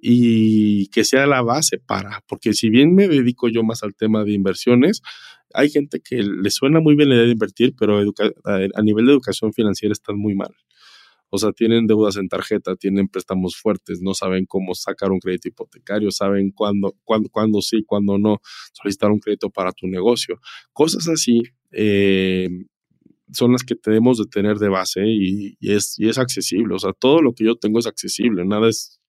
y 0.00 0.88
que 0.88 1.04
sea 1.04 1.26
la 1.26 1.42
base 1.42 1.78
para, 1.78 2.22
porque 2.26 2.54
si 2.54 2.70
bien 2.70 2.94
me 2.94 3.06
dedico 3.06 3.48
yo 3.48 3.62
más 3.62 3.82
al 3.82 3.94
tema 3.94 4.24
de 4.24 4.32
inversiones, 4.32 5.02
hay 5.52 5.68
gente 5.68 6.00
que 6.00 6.22
le 6.22 6.50
suena 6.50 6.80
muy 6.80 6.94
bien 6.94 7.10
la 7.10 7.16
idea 7.16 7.26
de 7.26 7.32
invertir, 7.32 7.74
pero 7.78 7.98
a 7.98 8.82
nivel 8.82 9.06
de 9.06 9.12
educación 9.12 9.52
financiera 9.52 9.92
están 9.92 10.16
muy 10.16 10.34
mal. 10.34 10.54
O 11.30 11.38
sea, 11.38 11.52
tienen 11.52 11.86
deudas 11.86 12.16
en 12.16 12.28
tarjeta, 12.28 12.76
tienen 12.76 13.08
préstamos 13.08 13.56
fuertes, 13.56 14.00
no 14.02 14.14
saben 14.14 14.46
cómo 14.46 14.74
sacar 14.74 15.12
un 15.12 15.20
crédito 15.20 15.48
hipotecario, 15.48 16.10
saben 16.10 16.50
cuándo, 16.50 16.96
cuándo, 17.04 17.28
cuándo 17.30 17.62
sí, 17.62 17.82
cuándo 17.86 18.18
no, 18.18 18.40
solicitar 18.72 19.10
un 19.10 19.20
crédito 19.20 19.50
para 19.50 19.72
tu 19.72 19.86
negocio. 19.86 20.40
Cosas 20.72 21.08
así 21.08 21.42
eh, 21.72 22.48
son 23.32 23.52
las 23.52 23.62
que 23.62 23.76
tenemos 23.76 24.18
de 24.18 24.26
tener 24.26 24.58
de 24.58 24.68
base 24.68 25.02
y, 25.06 25.56
es, 25.60 25.98
y 25.98 26.08
es 26.08 26.18
accesible. 26.18 26.74
O 26.74 26.78
sea, 26.78 26.92
todo 26.92 27.22
lo 27.22 27.32
que 27.32 27.44
yo 27.44 27.56
tengo 27.56 27.78
es 27.78 27.86
accesible, 27.86 28.44
nada 28.44 28.68
es 28.68 29.00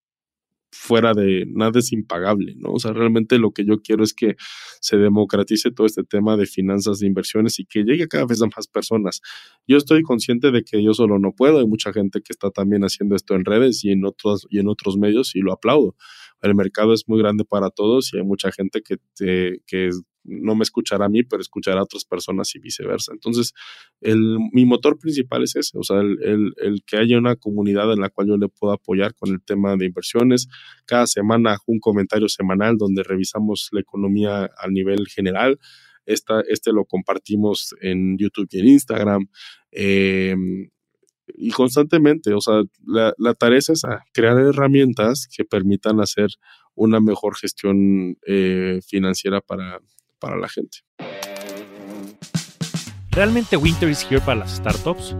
fuera 0.71 1.13
de 1.13 1.45
nada 1.47 1.79
es 1.79 1.91
impagable, 1.91 2.55
¿no? 2.57 2.71
O 2.71 2.79
sea, 2.79 2.93
realmente 2.93 3.37
lo 3.37 3.51
que 3.51 3.65
yo 3.65 3.81
quiero 3.81 4.03
es 4.03 4.13
que 4.13 4.35
se 4.79 4.97
democratice 4.97 5.71
todo 5.71 5.85
este 5.85 6.03
tema 6.03 6.37
de 6.37 6.45
finanzas 6.45 6.99
de 6.99 7.07
inversiones 7.07 7.59
y 7.59 7.65
que 7.65 7.83
llegue 7.83 8.07
cada 8.07 8.25
vez 8.25 8.41
a 8.41 8.47
más 8.55 8.67
personas. 8.67 9.21
Yo 9.67 9.77
estoy 9.77 10.01
consciente 10.03 10.51
de 10.51 10.63
que 10.63 10.81
yo 10.83 10.93
solo 10.93 11.19
no 11.19 11.33
puedo, 11.33 11.59
hay 11.59 11.67
mucha 11.67 11.91
gente 11.93 12.21
que 12.21 12.31
está 12.31 12.51
también 12.51 12.83
haciendo 12.83 13.15
esto 13.15 13.35
en 13.35 13.45
redes 13.45 13.83
y 13.83 13.91
en 13.91 14.05
otros 14.05 14.47
y 14.49 14.59
en 14.59 14.67
otros 14.69 14.97
medios 14.97 15.35
y 15.35 15.39
lo 15.39 15.53
aplaudo. 15.53 15.95
El 16.41 16.55
mercado 16.55 16.93
es 16.93 17.07
muy 17.07 17.19
grande 17.19 17.45
para 17.45 17.69
todos 17.69 18.13
y 18.13 18.17
hay 18.17 18.23
mucha 18.23 18.51
gente 18.51 18.81
que, 18.81 18.97
te, 19.15 19.61
que 19.67 19.89
no 20.23 20.55
me 20.55 20.63
escuchará 20.63 21.05
a 21.05 21.09
mí, 21.09 21.23
pero 21.23 21.41
escuchará 21.41 21.79
a 21.79 21.83
otras 21.83 22.05
personas 22.05 22.55
y 22.55 22.59
viceversa. 22.59 23.11
Entonces, 23.13 23.53
el, 24.01 24.37
mi 24.51 24.65
motor 24.65 24.97
principal 24.99 25.43
es 25.43 25.55
ese, 25.55 25.77
o 25.77 25.83
sea, 25.83 25.99
el, 25.99 26.53
el, 26.57 26.83
que 26.85 26.97
haya 26.97 27.17
una 27.17 27.35
comunidad 27.35 27.91
en 27.91 27.99
la 27.99 28.09
cual 28.09 28.27
yo 28.27 28.37
le 28.37 28.47
pueda 28.47 28.75
apoyar 28.75 29.15
con 29.15 29.29
el 29.29 29.41
tema 29.41 29.75
de 29.75 29.85
inversiones. 29.85 30.47
Cada 30.85 31.07
semana 31.07 31.57
un 31.65 31.79
comentario 31.79 32.29
semanal 32.29 32.77
donde 32.77 33.03
revisamos 33.03 33.69
la 33.71 33.81
economía 33.81 34.49
a 34.57 34.67
nivel 34.69 35.07
general. 35.07 35.59
Esta, 36.05 36.41
este 36.47 36.71
lo 36.71 36.85
compartimos 36.85 37.75
en 37.81 38.17
YouTube 38.17 38.47
y 38.51 38.59
en 38.59 38.67
Instagram. 38.67 39.27
Eh, 39.71 40.35
y 41.33 41.51
constantemente, 41.51 42.33
o 42.33 42.41
sea, 42.41 42.61
la, 42.85 43.13
la, 43.17 43.33
tarea 43.33 43.59
es 43.59 43.69
esa, 43.69 44.03
crear 44.13 44.37
herramientas 44.37 45.27
que 45.33 45.45
permitan 45.45 46.01
hacer 46.01 46.27
una 46.75 46.99
mejor 46.99 47.35
gestión 47.37 48.17
eh, 48.25 48.79
financiera 48.85 49.41
para, 49.41 49.79
para 50.21 50.37
la 50.37 50.47
gente. 50.47 50.77
¿Realmente 53.09 53.57
Winter 53.57 53.89
is 53.89 54.07
here 54.09 54.21
para 54.21 54.39
las 54.39 54.51
startups? 54.55 55.17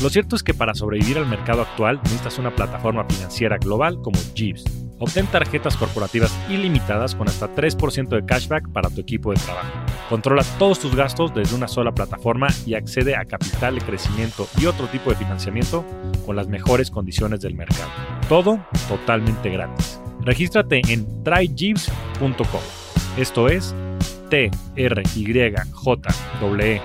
Lo 0.00 0.10
cierto 0.10 0.36
es 0.36 0.42
que 0.42 0.54
para 0.54 0.74
sobrevivir 0.74 1.18
al 1.18 1.26
mercado 1.26 1.62
actual 1.62 1.98
necesitas 2.04 2.38
una 2.38 2.54
plataforma 2.54 3.04
financiera 3.06 3.58
global 3.58 4.00
como 4.02 4.20
Jeeves. 4.34 4.62
Obtén 5.00 5.26
tarjetas 5.26 5.76
corporativas 5.76 6.32
ilimitadas 6.48 7.14
con 7.14 7.28
hasta 7.28 7.52
3% 7.52 8.08
de 8.08 8.24
cashback 8.24 8.68
para 8.70 8.88
tu 8.90 9.00
equipo 9.00 9.32
de 9.32 9.40
trabajo. 9.40 9.68
Controla 10.08 10.44
todos 10.58 10.78
tus 10.78 10.94
gastos 10.94 11.34
desde 11.34 11.56
una 11.56 11.66
sola 11.66 11.92
plataforma 11.92 12.48
y 12.64 12.74
accede 12.74 13.16
a 13.16 13.24
capital 13.24 13.74
de 13.74 13.80
crecimiento 13.80 14.46
y 14.58 14.66
otro 14.66 14.86
tipo 14.86 15.10
de 15.10 15.16
financiamiento 15.16 15.84
con 16.24 16.36
las 16.36 16.46
mejores 16.46 16.90
condiciones 16.90 17.40
del 17.40 17.54
mercado. 17.54 17.90
Todo 18.28 18.64
totalmente 18.88 19.50
gratis. 19.50 20.00
Regístrate 20.20 20.82
en 20.88 21.24
tryjeeves.com. 21.24 22.60
Esto 23.16 23.48
es 23.48 23.74
t 24.34 24.50
r 24.74 25.02
y 25.14 25.24
j 25.70 26.08
w 26.40 26.80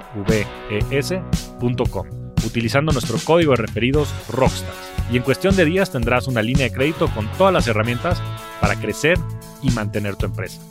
e 0.69 0.99
s.com 0.99 2.07
utilizando 2.45 2.91
nuestro 2.91 3.17
código 3.25 3.53
de 3.53 3.63
referidos 3.63 4.13
Rockstars. 4.29 4.77
Y 5.11 5.17
en 5.17 5.23
cuestión 5.23 5.55
de 5.55 5.65
días 5.65 5.91
tendrás 5.91 6.27
una 6.27 6.43
línea 6.43 6.65
de 6.65 6.71
crédito 6.71 7.07
con 7.07 7.27
todas 7.39 7.51
las 7.51 7.67
herramientas 7.67 8.21
para 8.61 8.79
crecer 8.79 9.17
y 9.63 9.71
mantener 9.71 10.15
tu 10.15 10.27
empresa. 10.27 10.61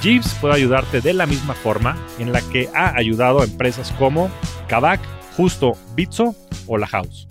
Jeeves 0.00 0.38
puede 0.40 0.54
ayudarte 0.54 1.00
de 1.00 1.14
la 1.14 1.26
misma 1.26 1.54
forma 1.54 1.96
en 2.20 2.30
la 2.30 2.42
que 2.52 2.68
ha 2.74 2.96
ayudado 2.96 3.40
a 3.40 3.44
empresas 3.44 3.90
como 3.98 4.30
Kavak, 4.68 5.00
Justo, 5.36 5.72
Bitso 5.96 6.36
o 6.68 6.78
La 6.78 6.86
House. 6.86 7.26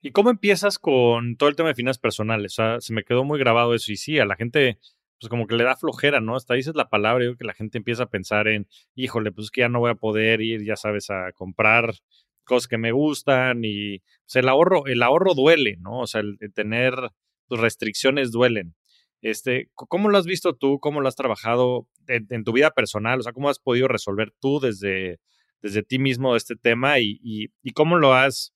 ¿Y 0.00 0.12
cómo 0.12 0.30
empiezas 0.30 0.78
con 0.78 1.36
todo 1.36 1.48
el 1.48 1.56
tema 1.56 1.70
de 1.70 1.74
finanzas 1.74 1.98
personales? 1.98 2.52
O 2.52 2.54
sea, 2.54 2.80
se 2.80 2.92
me 2.92 3.02
quedó 3.02 3.24
muy 3.24 3.40
grabado 3.40 3.74
eso. 3.74 3.90
Y 3.90 3.96
sí, 3.96 4.20
a 4.20 4.24
la 4.24 4.36
gente 4.36 4.78
pues 5.20 5.28
como 5.28 5.46
que 5.46 5.56
le 5.56 5.64
da 5.64 5.76
flojera, 5.76 6.20
¿no? 6.20 6.36
Hasta 6.36 6.54
dices 6.54 6.74
la 6.74 6.88
palabra, 6.88 7.24
yo 7.24 7.30
creo 7.30 7.38
que 7.38 7.44
la 7.44 7.54
gente 7.54 7.78
empieza 7.78 8.04
a 8.04 8.10
pensar 8.10 8.48
en, 8.48 8.68
híjole, 8.94 9.32
pues 9.32 9.50
que 9.50 9.62
ya 9.62 9.68
no 9.68 9.80
voy 9.80 9.90
a 9.90 9.94
poder 9.94 10.40
ir, 10.40 10.64
ya 10.64 10.76
sabes, 10.76 11.10
a 11.10 11.32
comprar 11.32 11.94
cosas 12.44 12.68
que 12.68 12.78
me 12.78 12.92
gustan 12.92 13.64
y 13.64 13.98
pues 14.24 14.36
el 14.36 14.48
ahorro, 14.48 14.86
el 14.86 15.02
ahorro 15.02 15.34
duele, 15.34 15.76
¿no? 15.80 16.00
O 16.00 16.06
sea, 16.06 16.20
el, 16.20 16.38
tener 16.54 16.94
tus 17.48 17.60
restricciones 17.60 18.30
duelen. 18.30 18.74
Este, 19.20 19.70
¿cómo 19.74 20.08
lo 20.08 20.18
has 20.18 20.26
visto 20.26 20.54
tú? 20.54 20.78
¿Cómo 20.80 21.00
lo 21.00 21.08
has 21.08 21.16
trabajado 21.16 21.88
en, 22.06 22.44
tu 22.44 22.52
vida 22.52 22.70
personal? 22.70 23.18
O 23.18 23.22
sea, 23.22 23.32
¿cómo 23.32 23.50
has 23.50 23.58
podido 23.58 23.88
resolver 23.88 24.32
tú 24.40 24.60
desde, 24.60 25.18
desde 25.60 25.82
ti 25.82 25.98
mismo 25.98 26.36
este 26.36 26.54
tema 26.56 27.00
y, 27.00 27.18
y 27.22 27.70
cómo 27.72 27.96
lo 27.96 28.14
has 28.14 28.54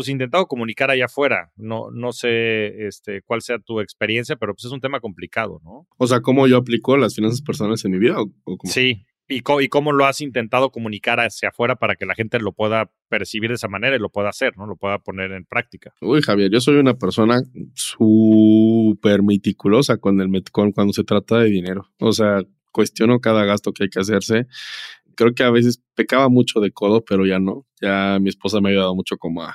pues 0.00 0.08
intentado 0.08 0.46
comunicar 0.46 0.90
allá 0.90 1.04
afuera. 1.04 1.52
No, 1.56 1.90
no 1.90 2.12
sé 2.12 2.86
este, 2.86 3.20
cuál 3.20 3.42
sea 3.42 3.58
tu 3.58 3.80
experiencia, 3.80 4.36
pero 4.36 4.54
pues 4.54 4.64
es 4.64 4.72
un 4.72 4.80
tema 4.80 4.98
complicado, 4.98 5.60
¿no? 5.62 5.86
O 5.98 6.06
sea, 6.06 6.22
¿cómo 6.22 6.46
yo 6.46 6.56
aplico 6.56 6.96
las 6.96 7.14
finanzas 7.14 7.42
personales 7.42 7.84
en 7.84 7.90
mi 7.90 7.98
vida? 7.98 8.16
Sí, 8.64 9.04
y, 9.28 9.42
y 9.44 9.68
cómo 9.68 9.92
lo 9.92 10.06
has 10.06 10.22
intentado 10.22 10.70
comunicar 10.70 11.20
hacia 11.20 11.50
afuera 11.50 11.76
para 11.76 11.96
que 11.96 12.06
la 12.06 12.14
gente 12.14 12.38
lo 12.40 12.52
pueda 12.52 12.90
percibir 13.10 13.50
de 13.50 13.56
esa 13.56 13.68
manera 13.68 13.94
y 13.94 13.98
lo 13.98 14.08
pueda 14.08 14.30
hacer, 14.30 14.56
¿no? 14.56 14.66
Lo 14.66 14.76
pueda 14.76 15.00
poner 15.00 15.32
en 15.32 15.44
práctica. 15.44 15.92
Uy, 16.00 16.22
Javier, 16.22 16.50
yo 16.50 16.62
soy 16.62 16.76
una 16.76 16.94
persona 16.94 17.42
súper 17.74 19.22
meticulosa 19.22 19.98
con 19.98 20.18
el 20.22 20.30
con 20.50 20.72
cuando 20.72 20.94
se 20.94 21.04
trata 21.04 21.40
de 21.40 21.50
dinero. 21.50 21.90
O 21.98 22.12
sea, 22.12 22.42
cuestiono 22.72 23.20
cada 23.20 23.44
gasto 23.44 23.74
que 23.74 23.84
hay 23.84 23.90
que 23.90 24.00
hacerse 24.00 24.46
creo 25.20 25.34
que 25.34 25.42
a 25.42 25.50
veces 25.50 25.82
pecaba 25.94 26.30
mucho 26.30 26.60
de 26.60 26.72
codo, 26.72 27.04
pero 27.04 27.26
ya 27.26 27.38
no. 27.38 27.66
Ya 27.82 28.18
mi 28.20 28.30
esposa 28.30 28.60
me 28.60 28.70
ha 28.70 28.72
ayudado 28.72 28.94
mucho 28.94 29.18
como 29.18 29.42
a, 29.42 29.54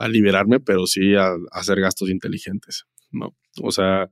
a 0.00 0.08
liberarme, 0.08 0.60
pero 0.60 0.86
sí 0.86 1.14
a, 1.14 1.34
hacer 1.52 1.80
gastos 1.80 2.08
inteligentes, 2.08 2.86
¿no? 3.10 3.36
O 3.62 3.70
sea, 3.70 4.08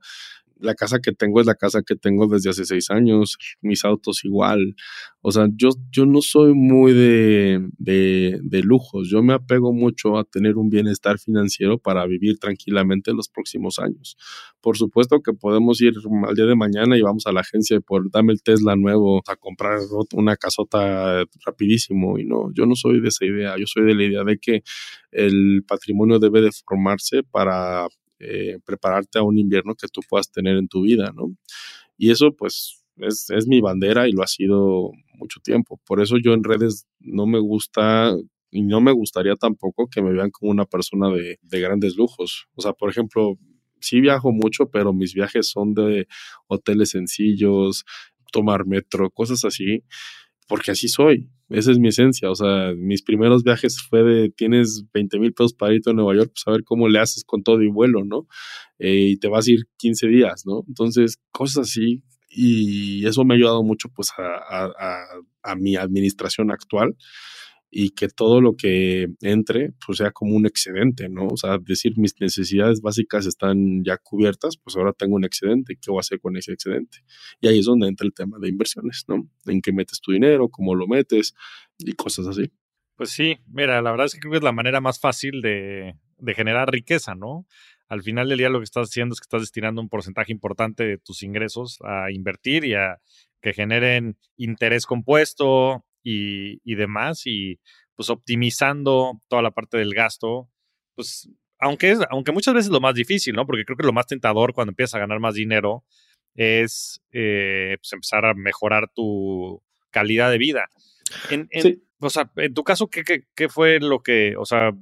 la 0.61 0.75
casa 0.75 0.99
que 1.01 1.13
tengo 1.13 1.41
es 1.41 1.47
la 1.47 1.55
casa 1.55 1.83
que 1.83 1.97
tengo 1.97 2.27
desde 2.27 2.51
hace 2.51 2.65
seis 2.65 2.91
años, 2.91 3.39
mis 3.61 3.85
autos 3.85 4.25
igual. 4.25 4.75
O 5.21 5.33
sea, 5.33 5.49
yo, 5.55 5.71
yo 5.91 6.07
no 6.07 6.21
soy 6.23 6.55
muy 6.55 6.93
de, 6.93 7.69
de, 7.79 8.39
de, 8.43 8.63
lujos, 8.63 9.09
yo 9.11 9.23
me 9.23 9.35
apego 9.35 9.73
mucho 9.73 10.17
a 10.17 10.25
tener 10.25 10.57
un 10.57 10.69
bienestar 10.71 11.19
financiero 11.19 11.79
para 11.79 12.07
vivir 12.07 12.39
tranquilamente 12.39 13.13
los 13.13 13.29
próximos 13.29 13.79
años. 13.79 14.17
Por 14.61 14.77
supuesto 14.77 15.21
que 15.21 15.33
podemos 15.33 15.81
ir 15.81 15.95
al 16.27 16.35
día 16.35 16.47
de 16.47 16.55
mañana 16.55 16.97
y 16.97 17.03
vamos 17.03 17.27
a 17.27 17.33
la 17.33 17.41
agencia 17.41 17.81
por 17.81 18.11
dame 18.11 18.33
el 18.33 18.43
Tesla 18.43 18.77
nuevo 18.77 19.23
a 19.27 19.37
comprar 19.37 19.81
una 20.15 20.37
casota 20.37 21.25
rapidísimo 21.45 22.19
y 22.19 22.25
no, 22.25 22.51
yo 22.55 22.67
no 22.67 22.75
soy 22.75 23.01
de 23.01 23.09
esa 23.09 23.25
idea, 23.25 23.57
yo 23.59 23.67
soy 23.67 23.85
de 23.85 23.95
la 23.95 24.05
idea 24.05 24.25
de 24.25 24.39
que 24.39 24.63
el 25.11 25.65
patrimonio 25.67 26.19
debe 26.19 26.43
de 26.43 26.51
formarse 26.65 27.23
para 27.23 27.89
eh, 28.21 28.59
prepararte 28.65 29.19
a 29.19 29.23
un 29.23 29.39
invierno 29.39 29.75
que 29.75 29.89
tú 29.89 30.01
puedas 30.09 30.31
tener 30.31 30.57
en 30.57 30.69
tu 30.69 30.83
vida, 30.83 31.13
¿no? 31.15 31.35
Y 31.97 32.11
eso 32.11 32.35
pues 32.35 32.85
es, 32.99 33.31
es, 33.31 33.47
mi 33.47 33.61
bandera 33.61 34.09
y 34.09 34.13
lo 34.13 34.23
ha 34.23 34.27
sido 34.27 34.93
mucho 35.15 35.41
tiempo. 35.41 35.81
Por 35.87 36.01
eso 36.01 36.17
yo 36.19 36.33
en 36.33 36.45
redes 36.45 36.87
no 37.01 37.27
me 37.27 37.39
gusta 37.39 38.17
y 38.51 38.63
no 38.63 38.81
me 38.81 38.93
gustaría 38.93 39.37
tampoco 39.37 39.89
que 39.89 40.03
me 40.03 40.13
vean 40.13 40.31
como 40.31 40.51
una 40.51 40.65
persona 40.65 41.11
de, 41.11 41.39
de 41.43 41.61
grandes 41.61 41.97
lujos. 41.97 42.47
O 42.55 42.63
sea, 42.63 42.73
por 42.73 42.91
ejemplo, 42.91 43.39
sí 43.81 44.01
viajo 44.01 44.33
mucho, 44.33 44.71
pero 44.71 44.93
mis 44.93 45.15
viajes 45.15 45.49
son 45.51 45.75
de 45.75 46.09
hoteles 46.47 46.91
sencillos, 46.91 47.85
tomar 48.33 48.67
metro, 48.67 49.11
cosas 49.11 49.45
así, 49.45 49.85
porque 50.49 50.73
así 50.73 50.89
soy. 50.89 51.29
Esa 51.51 51.71
es 51.71 51.79
mi 51.79 51.89
esencia. 51.89 52.31
O 52.31 52.35
sea, 52.35 52.73
mis 52.77 53.03
primeros 53.03 53.45
viajes 53.45 53.81
fue 53.81 54.03
de 54.03 54.31
tienes 54.31 54.85
20 54.93 55.19
mil 55.19 55.33
pesos 55.33 55.55
para 55.55 55.75
irte 55.75 55.91
a 55.91 55.93
Nueva 55.93 56.15
York, 56.15 56.33
pues 56.35 56.43
a 56.47 56.51
ver 56.51 56.65
cómo 56.65 56.89
le 56.89 56.99
haces 56.99 57.25
con 57.25 57.43
todo 57.43 57.63
y 57.63 57.69
vuelo, 57.69 58.05
¿no? 58.05 58.27
Eh, 58.79 59.11
y 59.13 59.17
te 59.19 59.29
vas 59.29 59.47
a 59.47 59.53
ir 59.53 59.67
15 59.77 60.09
días, 60.09 60.45
¿no? 60.47 60.65
Entonces, 60.67 61.19
cosas 61.31 61.69
así. 61.69 62.03
Y 62.29 63.07
eso 63.07 63.25
me 63.25 63.35
ha 63.35 63.37
ayudado 63.37 63.63
mucho, 63.63 63.89
pues, 63.95 64.11
a, 64.17 65.55
mi 65.57 65.77
administración 65.77 66.51
actual 66.51 66.95
y 67.71 67.91
que 67.91 68.09
todo 68.09 68.41
lo 68.41 68.57
que 68.57 69.09
entre 69.21 69.73
pues 69.85 69.99
sea 69.99 70.11
como 70.11 70.35
un 70.35 70.47
excedente, 70.47 71.09
¿no? 71.09 71.27
O 71.29 71.37
sea, 71.37 71.59
decir 71.59 71.99
mis 71.99 72.15
necesidades 72.21 72.81
básicas 72.81 73.27
están 73.27 73.85
ya 73.85 73.99
cubiertas, 73.99 74.57
pues 74.57 74.77
ahora 74.77 74.93
tengo 74.93 75.17
un 75.17 75.25
excedente, 75.25 75.77
¿qué 75.81 75.91
voy 75.91 75.99
a 75.99 76.01
hacer 76.01 76.21
con 76.21 76.37
ese 76.37 76.53
excedente? 76.53 76.99
Y 77.41 77.49
ahí 77.49 77.59
es 77.59 77.67
donde 77.67 77.89
entra 77.89 78.07
el 78.07 78.15
tema 78.15 78.39
de 78.41 78.49
inversiones, 78.49 79.05
¿no? 79.09 79.29
En 79.47 79.61
qué 79.61 79.73
metes 79.73 80.01
tu 80.01 80.13
dinero, 80.13 80.49
cómo 80.49 80.75
lo 80.75 80.87
metes 80.87 81.35
y 81.79 81.93
cosas 81.93 82.27
así. 82.27 82.51
Pues 82.97 83.11
sí, 83.11 83.37
mira, 83.47 83.81
la 83.83 83.91
verdad 83.91 84.07
es 84.07 84.15
que 84.15 84.21
creo 84.21 84.33
que 84.33 84.39
es 84.39 84.45
la 84.45 84.53
manera 84.53 84.81
más 84.81 84.99
fácil 84.99 85.41
de, 85.43 85.95
de 86.19 86.35
generar 86.35 86.71
riqueza, 86.71 87.15
¿no? 87.15 87.47
Al 87.89 88.03
final 88.03 88.29
del 88.29 88.39
día 88.39 88.49
lo 88.49 88.59
que 88.59 88.65
estás 88.65 88.89
haciendo 88.89 89.13
es 89.13 89.21
que 89.21 89.25
estás 89.25 89.43
destinando 89.43 89.81
un 89.81 89.89
porcentaje 89.89 90.33
importante 90.33 90.85
de 90.85 90.99
tus 90.99 91.23
ingresos 91.23 91.79
a 91.83 92.11
invertir 92.11 92.65
y 92.65 92.75
a 92.75 92.99
que 93.41 93.55
generen 93.55 94.19
interés 94.37 94.85
compuesto, 94.85 95.85
y, 96.11 96.75
demás, 96.75 97.23
y 97.27 97.59
pues 97.95 98.11
optimizando 98.11 99.21
toda 99.29 99.43
la 99.43 99.51
parte 99.51 99.77
del 99.77 99.95
gasto, 99.95 100.49
pues 100.95 101.29
aunque, 101.59 101.91
es, 101.91 102.01
aunque 102.11 102.33
muchas 102.33 102.55
veces 102.55 102.67
es 102.67 102.73
lo 102.73 102.81
más 102.81 102.95
difícil, 102.95 103.35
¿no? 103.35 103.47
Porque 103.47 103.65
creo 103.65 103.77
que 103.77 103.87
lo 103.87 103.93
más 103.93 104.07
tentador 104.07 104.55
cuando 104.55 104.71
empiezas 104.71 104.95
a 104.95 105.01
ganar 105.01 105.21
más 105.21 105.35
dinero 105.35 105.85
es 106.35 107.03
eh, 107.13 107.77
pues 107.81 107.93
empezar 107.93 108.25
a 108.25 108.35
mejorar 108.35 108.91
tu 108.95 109.63
calidad 109.91 110.31
de 110.31 110.39
vida. 110.39 110.69
En, 111.31 111.49
O 112.01 112.11
sea, 112.11 112.31
en 112.37 112.55
tu 112.55 112.63
caso, 112.63 112.89
¿qué, 112.89 113.03
¿qué, 113.35 113.49
fue 113.49 113.81
lo 113.81 114.01
que, 114.01 114.37
o 114.37 114.45
sea, 114.45 114.73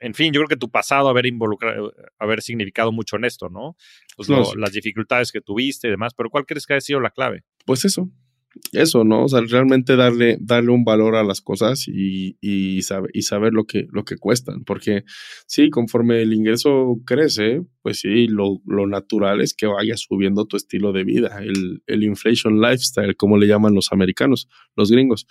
en 0.00 0.14
fin, 0.14 0.32
yo 0.32 0.40
creo 0.40 0.48
que 0.48 0.56
tu 0.56 0.70
pasado 0.70 1.08
haber 1.08 1.26
involucrado, 1.26 1.94
haber 2.18 2.42
significado 2.42 2.92
mucho 2.92 3.16
en 3.16 3.24
esto, 3.24 3.48
¿no? 3.48 3.76
Pues 4.16 4.28
las 4.28 4.72
dificultades 4.72 5.32
que 5.32 5.40
tuviste 5.40 5.88
y 5.88 5.90
demás, 5.90 6.12
pero 6.14 6.28
¿cuál 6.30 6.44
crees 6.44 6.66
que 6.66 6.74
ha 6.74 6.80
sido 6.80 7.00
la 7.00 7.10
clave? 7.10 7.44
Pues 7.64 7.84
eso, 7.84 8.10
eso, 8.72 9.04
¿no? 9.04 9.24
O 9.24 9.28
sea, 9.28 9.40
realmente 9.40 9.96
darle, 9.96 10.36
darle 10.40 10.70
un 10.70 10.84
valor 10.84 11.16
a 11.16 11.24
las 11.24 11.40
cosas 11.40 11.86
y, 11.88 12.36
y, 12.40 12.82
saber, 12.82 13.10
y 13.14 13.22
saber 13.22 13.52
lo 13.52 13.64
que, 13.64 13.86
lo 13.90 14.04
que 14.04 14.16
cuestan. 14.16 14.64
Porque 14.64 15.04
sí, 15.46 15.70
conforme 15.70 16.22
el 16.22 16.32
ingreso 16.32 16.96
crece, 17.06 17.62
pues 17.82 18.00
sí, 18.00 18.26
lo, 18.26 18.60
lo 18.66 18.86
natural 18.86 19.40
es 19.40 19.54
que 19.54 19.66
vaya 19.66 19.96
subiendo 19.96 20.46
tu 20.46 20.56
estilo 20.56 20.92
de 20.92 21.04
vida, 21.04 21.38
el, 21.42 21.82
el 21.86 22.04
inflation 22.04 22.60
lifestyle, 22.60 23.16
como 23.16 23.38
le 23.38 23.46
llaman 23.46 23.74
los 23.74 23.92
americanos, 23.92 24.48
los 24.76 24.90
gringos. 24.90 25.26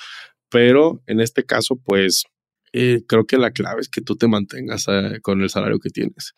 Pero 0.49 1.03
en 1.07 1.19
este 1.19 1.43
caso, 1.43 1.75
pues 1.83 2.25
eh, 2.73 3.03
creo 3.07 3.25
que 3.25 3.37
la 3.37 3.51
clave 3.51 3.81
es 3.81 3.89
que 3.89 4.01
tú 4.01 4.15
te 4.15 4.27
mantengas 4.27 4.85
eh, 4.87 5.19
con 5.21 5.41
el 5.41 5.49
salario 5.49 5.79
que 5.79 5.89
tienes. 5.89 6.33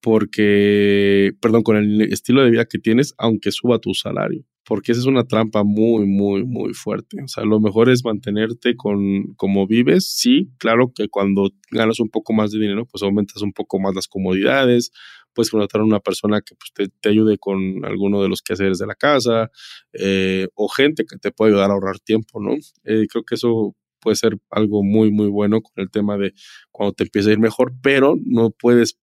Porque, 0.00 1.32
perdón, 1.40 1.64
con 1.64 1.76
el 1.76 2.00
estilo 2.12 2.44
de 2.44 2.50
vida 2.50 2.66
que 2.66 2.78
tienes, 2.78 3.14
aunque 3.18 3.50
suba 3.50 3.80
tu 3.80 3.94
salario 3.94 4.44
porque 4.68 4.92
esa 4.92 5.00
es 5.00 5.06
una 5.06 5.24
trampa 5.24 5.64
muy, 5.64 6.04
muy, 6.06 6.44
muy 6.44 6.74
fuerte. 6.74 7.22
O 7.24 7.26
sea, 7.26 7.42
lo 7.44 7.58
mejor 7.58 7.88
es 7.88 8.04
mantenerte 8.04 8.76
con 8.76 9.32
como 9.36 9.66
vives. 9.66 10.12
Sí, 10.14 10.50
claro 10.58 10.92
que 10.94 11.08
cuando 11.08 11.48
ganas 11.70 12.00
un 12.00 12.10
poco 12.10 12.34
más 12.34 12.50
de 12.50 12.58
dinero, 12.58 12.84
pues 12.84 13.02
aumentas 13.02 13.40
un 13.40 13.54
poco 13.54 13.80
más 13.80 13.94
las 13.94 14.06
comodidades, 14.06 14.90
puedes 15.32 15.50
contratar 15.50 15.80
a 15.80 15.84
una 15.84 16.00
persona 16.00 16.42
que 16.42 16.54
pues, 16.54 16.90
te, 17.00 17.08
ayude 17.08 17.38
con 17.38 17.82
alguno 17.86 18.22
de 18.22 18.28
los 18.28 18.42
quehaceres 18.42 18.76
de 18.76 18.86
la 18.86 18.94
casa, 18.94 19.50
eh, 19.94 20.48
o 20.54 20.68
gente 20.68 21.04
que 21.10 21.16
te 21.16 21.32
puede 21.32 21.52
ayudar 21.52 21.70
a 21.70 21.72
ahorrar 21.72 21.98
tiempo, 21.98 22.38
¿no? 22.38 22.52
Eh, 22.84 23.06
creo 23.10 23.24
que 23.24 23.36
eso 23.36 23.74
puede 24.00 24.16
ser 24.16 24.36
algo 24.50 24.82
muy, 24.82 25.10
muy 25.10 25.28
bueno 25.28 25.62
con 25.62 25.72
el 25.82 25.90
tema 25.90 26.18
de 26.18 26.34
cuando 26.70 26.92
te 26.92 27.04
empieza 27.04 27.30
a 27.30 27.32
ir 27.32 27.38
mejor, 27.38 27.72
pero 27.82 28.16
no 28.22 28.50
puedes 28.50 28.98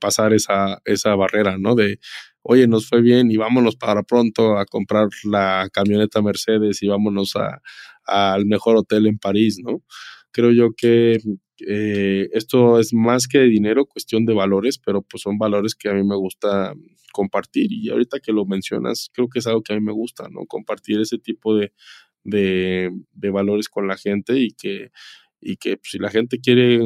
pasar 0.00 0.32
esa, 0.32 0.80
esa 0.84 1.14
barrera, 1.14 1.58
¿no? 1.58 1.74
De 1.74 1.98
oye, 2.42 2.66
nos 2.66 2.88
fue 2.88 3.02
bien 3.02 3.30
y 3.30 3.36
vámonos 3.36 3.76
para 3.76 4.02
pronto 4.02 4.58
a 4.58 4.66
comprar 4.66 5.08
la 5.24 5.68
camioneta 5.72 6.22
Mercedes 6.22 6.82
y 6.82 6.88
vámonos 6.88 7.34
al 8.06 8.46
mejor 8.46 8.76
hotel 8.76 9.06
en 9.06 9.18
París, 9.18 9.58
¿no? 9.62 9.82
Creo 10.32 10.52
yo 10.52 10.70
que 10.76 11.18
eh, 11.66 12.28
esto 12.32 12.78
es 12.80 12.92
más 12.94 13.26
que 13.28 13.40
dinero, 13.40 13.86
cuestión 13.86 14.24
de 14.24 14.34
valores, 14.34 14.78
pero 14.78 15.02
pues 15.02 15.22
son 15.22 15.38
valores 15.38 15.74
que 15.74 15.88
a 15.90 15.94
mí 15.94 16.04
me 16.04 16.16
gusta 16.16 16.74
compartir 17.12 17.72
y 17.72 17.90
ahorita 17.90 18.20
que 18.20 18.32
lo 18.32 18.46
mencionas, 18.46 19.10
creo 19.12 19.28
que 19.28 19.40
es 19.40 19.46
algo 19.46 19.62
que 19.62 19.72
a 19.74 19.76
mí 19.76 19.84
me 19.84 19.92
gusta, 19.92 20.28
¿no? 20.30 20.46
Compartir 20.46 21.00
ese 21.00 21.18
tipo 21.18 21.56
de, 21.56 21.72
de, 22.24 22.90
de 23.12 23.30
valores 23.30 23.68
con 23.68 23.88
la 23.88 23.96
gente 23.96 24.38
y 24.38 24.52
que, 24.52 24.90
y 25.40 25.56
que 25.56 25.76
pues, 25.76 25.90
si 25.90 25.98
la 25.98 26.10
gente 26.10 26.40
quiere 26.40 26.80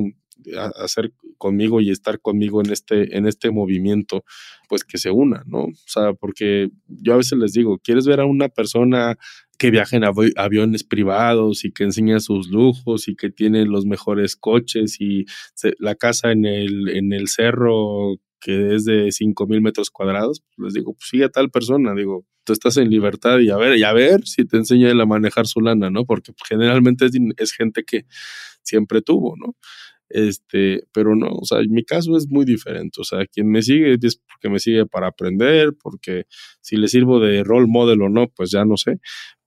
hacer 0.77 1.13
conmigo 1.39 1.81
y 1.81 1.91
estar 1.91 2.21
conmigo 2.21 2.61
en 2.61 2.71
este, 2.71 3.17
en 3.17 3.27
este 3.27 3.51
movimiento, 3.51 4.25
pues 4.69 4.85
que 4.85 4.99
se 4.99 5.11
una, 5.11 5.43
¿no? 5.47 5.65
O 5.65 5.73
sea, 5.87 6.15
porque 6.15 6.71
yo 6.89 7.15
a 7.15 7.19
veces 7.19 7.39
les 7.39 7.53
digo, 7.53 7.79
¿quieres 7.79 8.07
ver 8.07 8.21
a 8.21 8.27
una 8.27 8.49
persona 8.49 9.17
que 9.59 9.71
viaja 9.71 9.97
en 9.97 10.05
aviones 10.05 10.85
privados 10.85 11.65
y 11.65 11.73
que 11.73 11.85
enseña 11.85 12.21
sus 12.21 12.49
lujos 12.49 13.09
y 13.09 13.15
que 13.15 13.31
tiene 13.31 13.67
los 13.67 13.87
mejores 13.87 14.37
coches 14.37 15.01
y 15.01 15.27
la 15.79 15.95
casa 15.95 16.33
en 16.33 16.45
el, 16.45 16.89
en 16.89 17.13
el 17.13 17.29
cerro 17.29 18.17
que 18.41 18.75
es 18.75 18.85
de 18.85 19.11
5 19.11 19.47
mil 19.47 19.63
metros 19.63 19.91
cuadrados, 19.91 20.43
pues 20.55 20.67
les 20.67 20.75
digo, 20.75 20.93
pues 20.93 21.09
sigue 21.09 21.25
a 21.25 21.31
tal 21.31 21.51
persona, 21.51 21.95
digo, 21.95 22.27
tú 22.45 22.53
estás 22.53 22.77
en 22.77 22.91
libertad 22.91 23.39
y 23.39 23.49
a 23.49 23.57
ver, 23.57 23.79
y 23.79 23.85
a 23.85 23.93
ver 23.95 24.27
si 24.27 24.45
te 24.45 24.59
enseña 24.59 24.91
él 24.91 25.01
a 25.01 25.07
manejar 25.07 25.47
su 25.47 25.63
lana, 25.63 25.89
¿no? 25.89 26.05
Porque 26.05 26.33
generalmente 26.47 27.07
es 27.39 27.53
gente 27.53 27.85
que 27.85 28.05
siempre 28.63 29.01
tuvo, 29.01 29.35
¿no? 29.39 29.57
Este, 30.09 30.85
pero 30.93 31.17
no, 31.17 31.29
o 31.29 31.45
sea, 31.45 31.59
mi 31.69 31.85
caso 31.85 32.17
es 32.17 32.29
muy 32.29 32.45
diferente. 32.45 33.01
O 33.01 33.05
sea, 33.05 33.27
quien 33.27 33.49
me 33.51 33.63
sigue 33.63 33.97
es 34.03 34.21
porque 34.29 34.51
me 34.51 34.59
sigue 34.61 34.87
para 34.87 35.09
aprender, 35.09 35.73
porque 35.83 36.25
si 36.61 36.77
le 36.77 36.89
sirvo 36.89 37.21
de 37.21 37.43
role 37.45 37.67
model 37.69 38.03
o 38.03 38.09
no, 38.09 38.29
pues 38.29 38.51
ya 38.51 38.65
no 38.65 38.77
sé. 38.77 38.99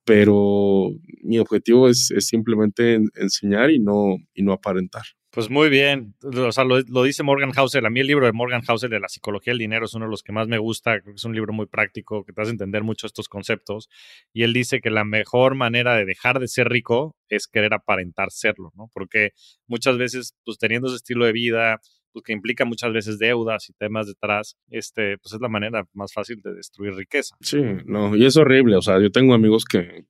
Pero 0.06 0.90
mi 1.24 1.40
objetivo 1.40 1.90
es, 1.90 2.12
es 2.12 2.28
simplemente 2.28 3.00
enseñar 3.16 3.72
y 3.72 3.80
no, 3.80 4.18
y 4.34 4.44
no 4.44 4.54
aparentar. 4.54 5.04
Pues 5.38 5.52
muy 5.52 5.70
bien, 5.70 6.16
o 6.24 6.52
sea, 6.52 6.64
lo, 6.64 7.04
dice 7.04 7.22
Morgan 7.22 7.52
Housel. 7.52 7.86
A 7.86 7.92
mí 7.92 8.00
el 8.00 8.08
libro 8.08 8.26
de 8.26 8.32
Morgan 8.32 8.64
Housel 8.64 8.90
de 8.90 9.00
la 9.00 9.08
psicología 9.08 9.52
del 9.52 9.60
dinero 9.60 9.86
es 9.86 9.94
uno 9.94 10.06
de 10.06 10.10
los 10.10 10.24
que 10.24 10.32
más 10.32 10.48
me 10.48 10.58
gusta. 10.58 11.00
Creo 11.00 11.14
que 11.14 11.18
es 11.18 11.26
un 11.26 11.36
libro 11.36 11.54
muy 11.54 11.68
práctico 11.68 12.26
que 12.26 12.34
te 12.34 12.42
hace 12.42 12.50
entender 12.50 12.82
mucho 12.82 13.06
estos 13.06 13.30
conceptos. 13.30 13.88
Y 14.34 14.42
él 14.42 14.52
dice 14.52 14.82
que 14.82 14.90
la 14.90 15.04
mejor 15.04 15.54
manera 15.54 15.96
de 15.96 16.06
dejar 16.06 16.40
de 16.40 16.48
ser 16.48 16.70
rico 16.70 17.16
es 17.30 17.46
querer 17.46 17.76
aparentar 17.76 18.32
serlo, 18.32 18.72
¿no? 18.76 18.90
Porque 18.92 19.34
muchas 19.68 20.00
veces, 20.00 20.34
pues 20.44 20.58
teniendo 20.58 20.88
ese 20.88 20.96
estilo 20.96 21.24
de 21.24 21.34
vida, 21.34 21.82
pues 22.14 22.24
que 22.24 22.34
implica 22.34 22.66
muchas 22.66 22.92
veces 22.92 23.20
deudas 23.20 23.70
y 23.70 23.74
temas 23.74 24.08
detrás, 24.08 24.58
este, 24.72 25.20
pues 25.20 25.36
es 25.36 25.40
la 25.40 25.50
manera 25.50 25.86
más 25.94 26.14
fácil 26.14 26.42
de 26.42 26.56
destruir 26.56 26.96
riqueza. 26.96 27.36
Sí, 27.42 27.62
no, 27.86 28.16
y 28.16 28.26
es 28.26 28.38
horrible. 28.38 28.76
O 28.76 28.82
sea, 28.82 29.00
yo 29.00 29.12
tengo 29.12 29.36
amigos 29.36 29.66
que 29.66 30.06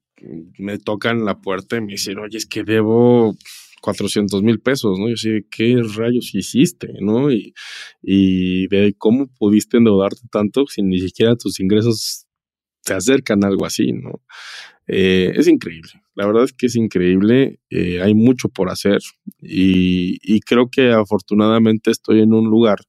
me 0.57 0.77
tocan 0.77 1.25
la 1.25 1.41
puerta 1.41 1.75
y 1.75 1.81
me 1.81 1.91
dicen, 1.91 2.17
oye, 2.17 2.37
es 2.37 2.45
que 2.45 2.63
debo 2.63 3.35
400 3.81 4.43
mil 4.43 4.59
pesos, 4.59 4.99
¿no? 4.99 5.09
Yo 5.09 5.17
sé, 5.17 5.45
¿qué 5.51 5.81
rayos 5.95 6.33
hiciste, 6.33 6.89
no? 7.01 7.31
Y, 7.31 7.53
y 8.01 8.67
de 8.67 8.93
cómo 8.97 9.27
pudiste 9.37 9.77
endeudarte 9.77 10.21
tanto 10.31 10.65
si 10.67 10.81
ni 10.83 10.99
siquiera 10.99 11.35
tus 11.35 11.59
ingresos 11.59 12.25
te 12.83 12.93
acercan 12.93 13.43
a 13.43 13.47
algo 13.47 13.65
así, 13.65 13.91
¿no? 13.93 14.21
Eh, 14.87 15.33
es 15.35 15.47
increíble, 15.47 15.91
la 16.15 16.25
verdad 16.25 16.45
es 16.45 16.53
que 16.53 16.67
es 16.67 16.75
increíble, 16.77 17.59
eh, 17.69 18.01
hay 18.01 18.13
mucho 18.13 18.47
por 18.47 18.69
hacer 18.69 18.99
y, 19.39 20.17
y 20.23 20.39
creo 20.39 20.69
que 20.69 20.91
afortunadamente 20.91 21.91
estoy 21.91 22.21
en 22.21 22.33
un 22.33 22.45
lugar 22.49 22.79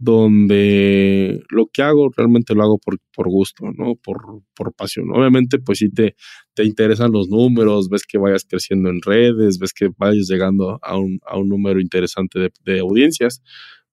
donde 0.00 1.42
lo 1.50 1.66
que 1.70 1.82
hago 1.82 2.08
realmente 2.16 2.54
lo 2.54 2.62
hago 2.62 2.78
por, 2.78 2.98
por 3.14 3.28
gusto, 3.28 3.66
¿no? 3.76 3.96
Por, 3.96 4.42
por 4.54 4.72
pasión. 4.72 5.10
Obviamente, 5.12 5.58
pues 5.58 5.78
si 5.78 5.90
te, 5.90 6.16
te 6.54 6.64
interesan 6.64 7.12
los 7.12 7.28
números, 7.28 7.90
ves 7.90 8.04
que 8.08 8.16
vayas 8.16 8.46
creciendo 8.48 8.88
en 8.88 9.02
redes, 9.02 9.58
ves 9.58 9.74
que 9.74 9.90
vayas 9.98 10.26
llegando 10.26 10.78
a 10.80 10.96
un, 10.96 11.20
a 11.26 11.38
un 11.38 11.50
número 11.50 11.80
interesante 11.80 12.38
de, 12.38 12.50
de 12.64 12.80
audiencias, 12.80 13.42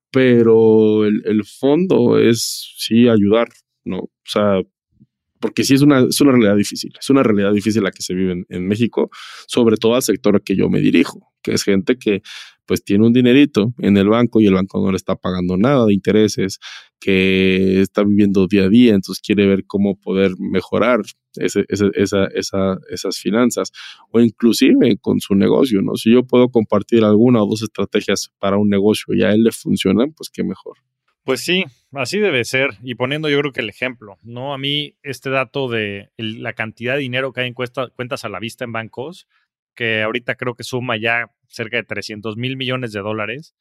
pero 0.10 1.06
el, 1.06 1.22
el, 1.26 1.44
fondo 1.44 2.18
es 2.18 2.74
sí 2.78 3.10
ayudar, 3.10 3.50
¿no? 3.84 3.98
O 3.98 4.12
sea, 4.24 4.62
porque 5.48 5.64
sí 5.64 5.76
es 5.76 5.82
una, 5.82 6.02
es 6.02 6.20
una 6.20 6.34
realidad 6.34 6.58
difícil, 6.58 6.92
es 7.00 7.10
una 7.10 7.24
realidad 7.24 7.54
difícil 7.54 7.82
la 7.82 7.92
que 7.92 8.02
se 8.02 8.14
vive 8.14 8.44
en, 8.50 8.68
México, 8.68 9.10
sobre 9.48 9.78
todo 9.78 9.96
al 9.96 10.02
sector 10.02 10.44
que 10.44 10.58
yo 10.58 10.70
me 10.70 10.82
dirijo, 10.82 11.32
que 11.42 11.54
es 11.54 11.64
gente 11.64 11.98
que 11.98 12.22
pues 12.66 12.84
tiene 12.84 13.06
un 13.06 13.14
dinerito 13.14 13.74
en 13.78 13.96
el 13.96 14.10
banco 14.10 14.42
y 14.42 14.46
el 14.46 14.56
banco 14.56 14.84
no 14.84 14.92
le 14.92 14.98
está 14.98 15.16
pagando 15.16 15.56
nada 15.56 15.86
de 15.86 15.94
intereses, 15.94 16.60
que 17.00 17.80
está 17.80 18.04
viviendo 18.04 18.46
día 18.48 18.66
a 18.66 18.70
día, 18.70 18.94
entonces 18.94 19.22
quiere 19.26 19.48
ver 19.48 19.64
cómo 19.66 19.98
poder 19.98 20.34
mejorar 20.38 21.00
ese, 21.36 21.64
esa, 21.70 22.26
esa, 22.36 22.78
esas 22.90 23.18
finanzas 23.18 23.72
o 24.12 24.20
inclusive 24.20 24.98
con 25.00 25.22
su 25.22 25.34
negocio, 25.34 25.82
¿no? 25.82 25.96
Si 25.96 26.12
yo 26.12 26.24
puedo 26.24 26.50
compartir 26.50 27.06
alguna 27.06 27.42
o 27.42 27.48
dos 27.48 27.62
estrategias 27.62 28.34
para 28.38 28.58
un 28.58 28.68
negocio 28.68 29.14
y 29.14 29.24
a 29.24 29.32
él 29.32 29.44
le 29.44 29.54
funcionan, 29.54 30.12
pues 30.12 30.30
qué 30.30 30.44
mejor. 30.44 30.76
Pues 31.28 31.42
sí, 31.42 31.66
así 31.92 32.20
debe 32.20 32.46
ser. 32.46 32.70
Y 32.84 32.96
poniendo 32.96 33.28
yo 33.30 33.38
creo 33.42 33.52
que 33.52 33.60
el 33.60 33.68
ejemplo, 33.68 34.16
¿no? 34.24 34.54
A 34.54 34.58
mí 34.58 34.96
este 35.04 35.30
dato 35.30 35.68
de 35.68 36.10
la 36.16 36.54
cantidad 36.54 36.94
de 36.94 37.02
dinero 37.02 37.34
que 37.34 37.42
hay 37.42 37.48
en 37.48 37.54
cuentas 37.54 38.24
a 38.24 38.30
la 38.30 38.40
vista 38.40 38.64
en 38.64 38.72
bancos, 38.72 39.28
que 39.76 40.04
ahorita 40.04 40.36
creo 40.36 40.56
que 40.56 40.64
suma 40.64 40.96
ya 40.96 41.30
cerca 41.50 41.76
de 41.76 41.84
300 41.84 42.38
mil 42.38 42.56
millones 42.56 42.94
de 42.94 43.02
dólares. 43.02 43.56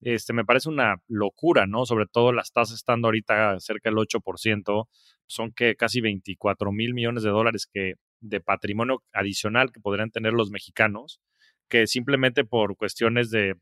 Este, 0.00 0.32
me 0.32 0.46
parece 0.46 0.70
una 0.70 1.02
locura, 1.06 1.66
¿no? 1.66 1.84
Sobre 1.84 2.06
todo 2.06 2.32
las 2.32 2.50
tasas 2.50 2.76
estando 2.76 3.08
ahorita 3.08 3.60
cerca 3.60 3.90
del 3.90 3.98
8%, 3.98 4.88
son 5.26 5.52
que 5.52 5.76
casi 5.76 6.00
24 6.00 6.72
mil 6.72 6.94
millones 6.94 7.24
de 7.24 7.28
dólares 7.28 7.68
que, 7.70 7.96
de 8.20 8.40
patrimonio 8.40 9.02
adicional 9.12 9.70
que 9.70 9.80
podrían 9.80 10.10
tener 10.10 10.32
los 10.32 10.50
mexicanos, 10.50 11.20
que 11.68 11.86
simplemente 11.86 12.46
por 12.46 12.74
cuestiones 12.78 13.28
de 13.30 13.56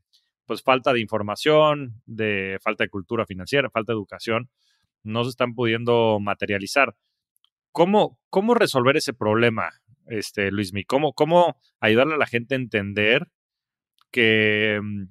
pues 0.46 0.62
falta 0.62 0.92
de 0.92 1.00
información, 1.00 2.02
de 2.06 2.58
falta 2.62 2.84
de 2.84 2.90
cultura 2.90 3.26
financiera, 3.26 3.70
falta 3.70 3.92
de 3.92 3.96
educación, 3.96 4.50
no 5.02 5.24
se 5.24 5.30
están 5.30 5.54
pudiendo 5.54 6.18
materializar. 6.20 6.96
¿Cómo, 7.72 8.18
cómo 8.30 8.54
resolver 8.54 8.96
ese 8.96 9.14
problema? 9.14 9.70
este, 10.10 10.50
Luismi? 10.50 10.84
¿Cómo, 10.84 11.14
¿Cómo 11.14 11.58
ayudarle 11.80 12.14
a 12.14 12.18
la 12.18 12.26
gente 12.26 12.54
a 12.54 12.58
entender 12.58 13.28
que, 14.10 14.80
mm, 14.82 15.04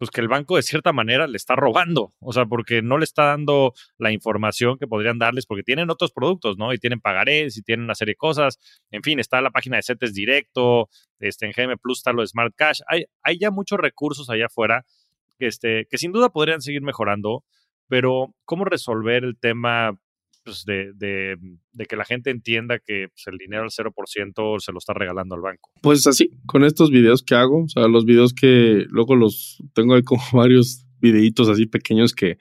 pues 0.00 0.10
que 0.10 0.22
el 0.22 0.28
banco 0.28 0.56
de 0.56 0.62
cierta 0.62 0.94
manera 0.94 1.26
le 1.26 1.36
está 1.36 1.56
robando? 1.56 2.14
O 2.20 2.32
sea, 2.32 2.46
porque 2.46 2.80
no 2.80 2.96
le 2.96 3.04
está 3.04 3.24
dando 3.24 3.74
la 3.98 4.10
información 4.10 4.78
que 4.78 4.86
podrían 4.86 5.18
darles, 5.18 5.44
porque 5.44 5.62
tienen 5.62 5.90
otros 5.90 6.10
productos, 6.10 6.56
¿no? 6.56 6.72
Y 6.72 6.78
tienen 6.78 7.02
pagarés 7.02 7.58
y 7.58 7.62
tienen 7.62 7.84
una 7.84 7.94
serie 7.94 8.12
de 8.12 8.16
cosas. 8.16 8.58
En 8.90 9.02
fin, 9.02 9.20
está 9.20 9.42
la 9.42 9.50
página 9.50 9.76
de 9.76 9.82
CETES 9.82 10.14
Directo, 10.14 10.88
este, 11.18 11.44
en 11.44 11.52
GM 11.52 11.76
Plus 11.76 11.98
está 11.98 12.14
lo 12.14 12.22
de 12.22 12.28
Smart 12.28 12.54
Cash. 12.56 12.80
Hay, 12.88 13.04
hay 13.22 13.38
ya 13.38 13.50
muchos 13.50 13.78
recursos 13.78 14.30
allá 14.30 14.46
afuera 14.46 14.86
este, 15.38 15.86
que 15.90 15.98
sin 15.98 16.12
duda 16.12 16.30
podrían 16.30 16.62
seguir 16.62 16.80
mejorando, 16.80 17.44
pero 17.86 18.34
¿cómo 18.46 18.64
resolver 18.64 19.22
el 19.22 19.38
tema 19.38 19.98
pues, 20.44 20.64
de, 20.64 20.92
de, 20.94 21.36
de, 21.72 21.86
que 21.86 21.96
la 21.96 22.04
gente 22.04 22.30
entienda 22.30 22.78
que 22.78 23.08
pues, 23.08 23.26
el 23.26 23.38
dinero 23.38 23.62
al 23.62 23.70
0% 23.70 24.58
se 24.60 24.72
lo 24.72 24.78
está 24.78 24.94
regalando 24.94 25.34
al 25.34 25.40
banco. 25.40 25.70
Pues 25.82 26.06
así, 26.06 26.30
con 26.46 26.64
estos 26.64 26.90
videos 26.90 27.22
que 27.22 27.34
hago, 27.34 27.64
o 27.64 27.68
sea, 27.68 27.88
los 27.88 28.04
videos 28.04 28.32
que 28.34 28.84
luego 28.88 29.16
los 29.16 29.62
tengo 29.74 29.94
ahí 29.94 30.02
como 30.04 30.22
varios 30.32 30.86
videitos 31.00 31.48
así 31.48 31.66
pequeños 31.66 32.12
que 32.12 32.36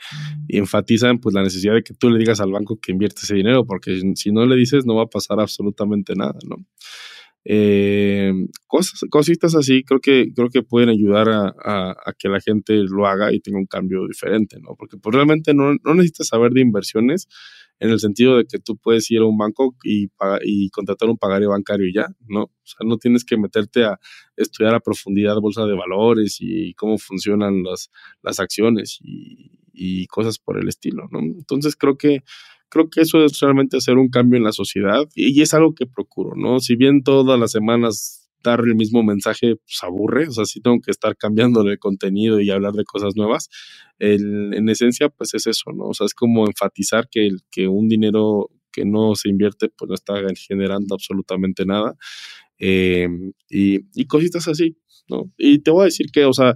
enfatizan 0.49 1.19
pues 1.19 1.33
la 1.33 1.43
necesidad 1.43 1.73
de 1.75 1.83
que 1.83 1.93
tú 1.93 2.09
le 2.09 2.19
digas 2.19 2.41
al 2.41 2.51
banco 2.51 2.77
que 2.81 2.91
invierte 2.91 3.21
ese 3.23 3.35
dinero, 3.35 3.65
porque 3.65 4.01
si 4.15 4.31
no 4.31 4.45
le 4.45 4.55
dices 4.55 4.85
no 4.85 4.95
va 4.95 5.03
a 5.03 5.07
pasar 5.07 5.39
absolutamente 5.39 6.13
nada, 6.15 6.37
¿no? 6.45 6.57
Eh, 7.45 8.33
cosas, 8.67 8.99
cositas 9.09 9.55
así 9.55 9.83
creo 9.83 10.01
que, 10.01 10.33
creo 10.35 10.49
que 10.49 10.61
pueden 10.61 10.89
ayudar 10.89 11.29
a, 11.29 11.47
a, 11.47 11.91
a, 11.91 12.13
que 12.17 12.27
la 12.27 12.41
gente 12.41 12.73
lo 12.83 13.07
haga 13.07 13.33
y 13.33 13.39
tenga 13.39 13.57
un 13.57 13.65
cambio 13.65 14.05
diferente, 14.07 14.57
¿no? 14.59 14.75
Porque 14.77 14.97
pues 14.97 15.15
realmente 15.15 15.53
no, 15.53 15.73
no 15.83 15.95
necesitas 15.95 16.27
saber 16.27 16.51
de 16.51 16.61
inversiones, 16.61 17.27
en 17.79 17.89
el 17.89 17.99
sentido 17.99 18.37
de 18.37 18.45
que 18.45 18.59
tú 18.59 18.77
puedes 18.77 19.09
ir 19.11 19.19
a 19.19 19.25
un 19.25 19.37
banco 19.37 19.75
y, 19.83 20.09
y 20.43 20.69
contratar 20.69 21.09
un 21.09 21.17
pagaré 21.17 21.47
bancario 21.47 21.87
y 21.87 21.93
ya, 21.93 22.07
¿no? 22.27 22.43
O 22.43 22.51
sea, 22.63 22.85
no 22.85 22.97
tienes 22.97 23.23
que 23.23 23.37
meterte 23.37 23.85
a 23.85 23.99
estudiar 24.35 24.75
a 24.75 24.79
profundidad 24.79 25.39
bolsa 25.39 25.65
de 25.65 25.75
valores 25.75 26.37
y 26.39 26.73
cómo 26.73 26.97
funcionan 26.97 27.63
las, 27.63 27.89
las 28.21 28.39
acciones 28.39 28.99
y, 29.01 29.51
y 29.73 30.07
cosas 30.07 30.39
por 30.39 30.59
el 30.59 30.67
estilo, 30.67 31.07
¿no? 31.11 31.19
Entonces 31.19 31.75
creo 31.75 31.97
que 31.97 32.23
creo 32.69 32.89
que 32.89 33.01
eso 33.01 33.25
es 33.25 33.39
realmente 33.39 33.77
hacer 33.77 33.97
un 33.97 34.09
cambio 34.09 34.37
en 34.37 34.43
la 34.43 34.51
sociedad 34.51 35.07
y, 35.15 35.41
es 35.41 35.53
algo 35.53 35.73
que 35.73 35.85
procuro, 35.85 36.35
¿no? 36.35 36.59
Si 36.59 36.75
bien 36.75 37.03
todas 37.03 37.39
las 37.39 37.51
semanas 37.51 38.18
dar 38.43 38.61
el 38.61 38.75
mismo 38.75 39.03
mensaje 39.03 39.55
pues 39.55 39.79
aburre, 39.81 40.27
o 40.27 40.31
sea, 40.31 40.45
sí 40.45 40.61
tengo 40.61 40.79
que 40.81 40.91
estar 40.91 41.15
cambiando 41.17 41.61
el 41.61 41.79
contenido 41.79 42.39
y 42.39 42.49
hablar 42.49 42.73
de 42.73 42.83
cosas 42.83 43.15
nuevas. 43.15 43.49
El, 43.97 44.53
en 44.53 44.69
esencia, 44.69 45.09
pues 45.09 45.33
es 45.33 45.47
eso, 45.47 45.71
¿no? 45.73 45.85
O 45.85 45.93
sea, 45.93 46.05
es 46.05 46.13
como 46.13 46.47
enfatizar 46.47 47.09
que, 47.09 47.27
el, 47.27 47.41
que 47.51 47.67
un 47.67 47.87
dinero 47.87 48.49
que 48.71 48.85
no 48.85 49.15
se 49.15 49.29
invierte, 49.29 49.69
pues 49.69 49.89
no 49.89 49.95
está 49.95 50.15
generando 50.35 50.95
absolutamente 50.95 51.65
nada. 51.65 51.95
Eh, 52.59 53.07
y, 53.49 53.79
y 53.93 54.05
cositas 54.05 54.47
así, 54.47 54.77
¿no? 55.09 55.31
Y 55.37 55.59
te 55.59 55.71
voy 55.71 55.83
a 55.83 55.85
decir 55.85 56.07
que, 56.11 56.25
o 56.25 56.33
sea, 56.33 56.55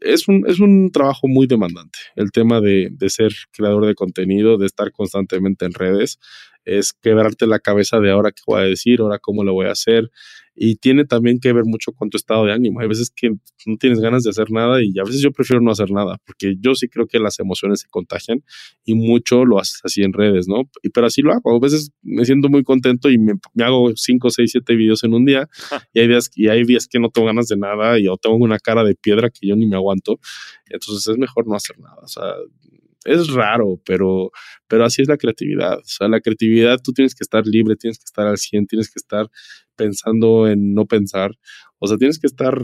es 0.00 0.28
un, 0.28 0.44
es 0.46 0.60
un 0.60 0.90
trabajo 0.92 1.28
muy 1.28 1.46
demandante. 1.46 1.98
El 2.16 2.30
tema 2.30 2.60
de, 2.60 2.88
de, 2.90 3.10
ser 3.10 3.32
creador 3.52 3.86
de 3.86 3.94
contenido, 3.94 4.58
de 4.58 4.66
estar 4.66 4.92
constantemente 4.92 5.64
en 5.64 5.72
redes, 5.72 6.18
es 6.64 6.92
quebrarte 6.92 7.46
la 7.46 7.60
cabeza 7.60 8.00
de 8.00 8.10
ahora 8.10 8.32
qué 8.32 8.42
voy 8.46 8.60
a 8.60 8.64
decir, 8.64 9.00
ahora 9.00 9.18
cómo 9.18 9.44
lo 9.44 9.54
voy 9.54 9.66
a 9.66 9.72
hacer. 9.72 10.10
Y 10.56 10.76
tiene 10.76 11.04
también 11.04 11.38
que 11.38 11.52
ver 11.52 11.64
mucho 11.64 11.92
con 11.92 12.08
tu 12.08 12.16
estado 12.16 12.46
de 12.46 12.52
ánimo. 12.52 12.80
Hay 12.80 12.88
veces 12.88 13.12
que 13.14 13.30
no 13.66 13.76
tienes 13.78 14.00
ganas 14.00 14.24
de 14.24 14.30
hacer 14.30 14.50
nada 14.50 14.82
y 14.82 14.98
a 14.98 15.04
veces 15.04 15.20
yo 15.20 15.30
prefiero 15.30 15.60
no 15.60 15.70
hacer 15.70 15.90
nada, 15.90 16.18
porque 16.24 16.54
yo 16.58 16.74
sí 16.74 16.88
creo 16.88 17.06
que 17.06 17.18
las 17.18 17.38
emociones 17.38 17.80
se 17.80 17.88
contagian 17.88 18.42
y 18.84 18.94
mucho 18.94 19.44
lo 19.44 19.58
haces 19.58 19.80
así 19.84 20.02
en 20.02 20.12
redes, 20.12 20.48
¿no? 20.48 20.62
Y, 20.82 20.88
pero 20.88 21.06
así 21.06 21.20
lo 21.22 21.32
hago. 21.32 21.54
A 21.54 21.60
veces 21.60 21.90
me 22.02 22.24
siento 22.24 22.48
muy 22.48 22.64
contento 22.64 23.10
y 23.10 23.18
me, 23.18 23.34
me 23.54 23.64
hago 23.64 23.92
5, 23.94 24.30
6, 24.30 24.50
7 24.50 24.74
videos 24.74 25.04
en 25.04 25.14
un 25.14 25.24
día 25.24 25.48
y 25.92 26.00
hay, 26.00 26.08
días, 26.08 26.30
y 26.34 26.48
hay 26.48 26.64
días 26.64 26.88
que 26.88 26.98
no 26.98 27.10
tengo 27.10 27.26
ganas 27.26 27.48
de 27.48 27.56
nada 27.56 27.98
y 27.98 28.04
yo 28.04 28.16
tengo 28.16 28.36
una 28.36 28.58
cara 28.58 28.82
de 28.82 28.94
piedra 28.94 29.30
que 29.30 29.46
yo 29.46 29.56
ni 29.56 29.66
me 29.66 29.76
aguanto. 29.76 30.18
Entonces 30.70 31.06
es 31.06 31.18
mejor 31.18 31.46
no 31.46 31.54
hacer 31.54 31.78
nada. 31.78 31.98
O 32.02 32.08
sea, 32.08 32.24
es 33.06 33.28
raro, 33.32 33.80
pero, 33.84 34.30
pero 34.68 34.84
así 34.84 35.02
es 35.02 35.08
la 35.08 35.16
creatividad. 35.16 35.78
O 35.78 35.84
sea, 35.84 36.08
la 36.08 36.20
creatividad 36.20 36.78
tú 36.82 36.92
tienes 36.92 37.14
que 37.14 37.22
estar 37.22 37.46
libre, 37.46 37.76
tienes 37.76 37.98
que 37.98 38.04
estar 38.04 38.26
al 38.26 38.38
100, 38.38 38.66
tienes 38.66 38.88
que 38.88 38.98
estar 38.98 39.28
pensando 39.76 40.48
en 40.48 40.74
no 40.74 40.86
pensar. 40.86 41.32
O 41.78 41.86
sea, 41.86 41.96
tienes 41.96 42.18
que 42.18 42.26
estar 42.26 42.58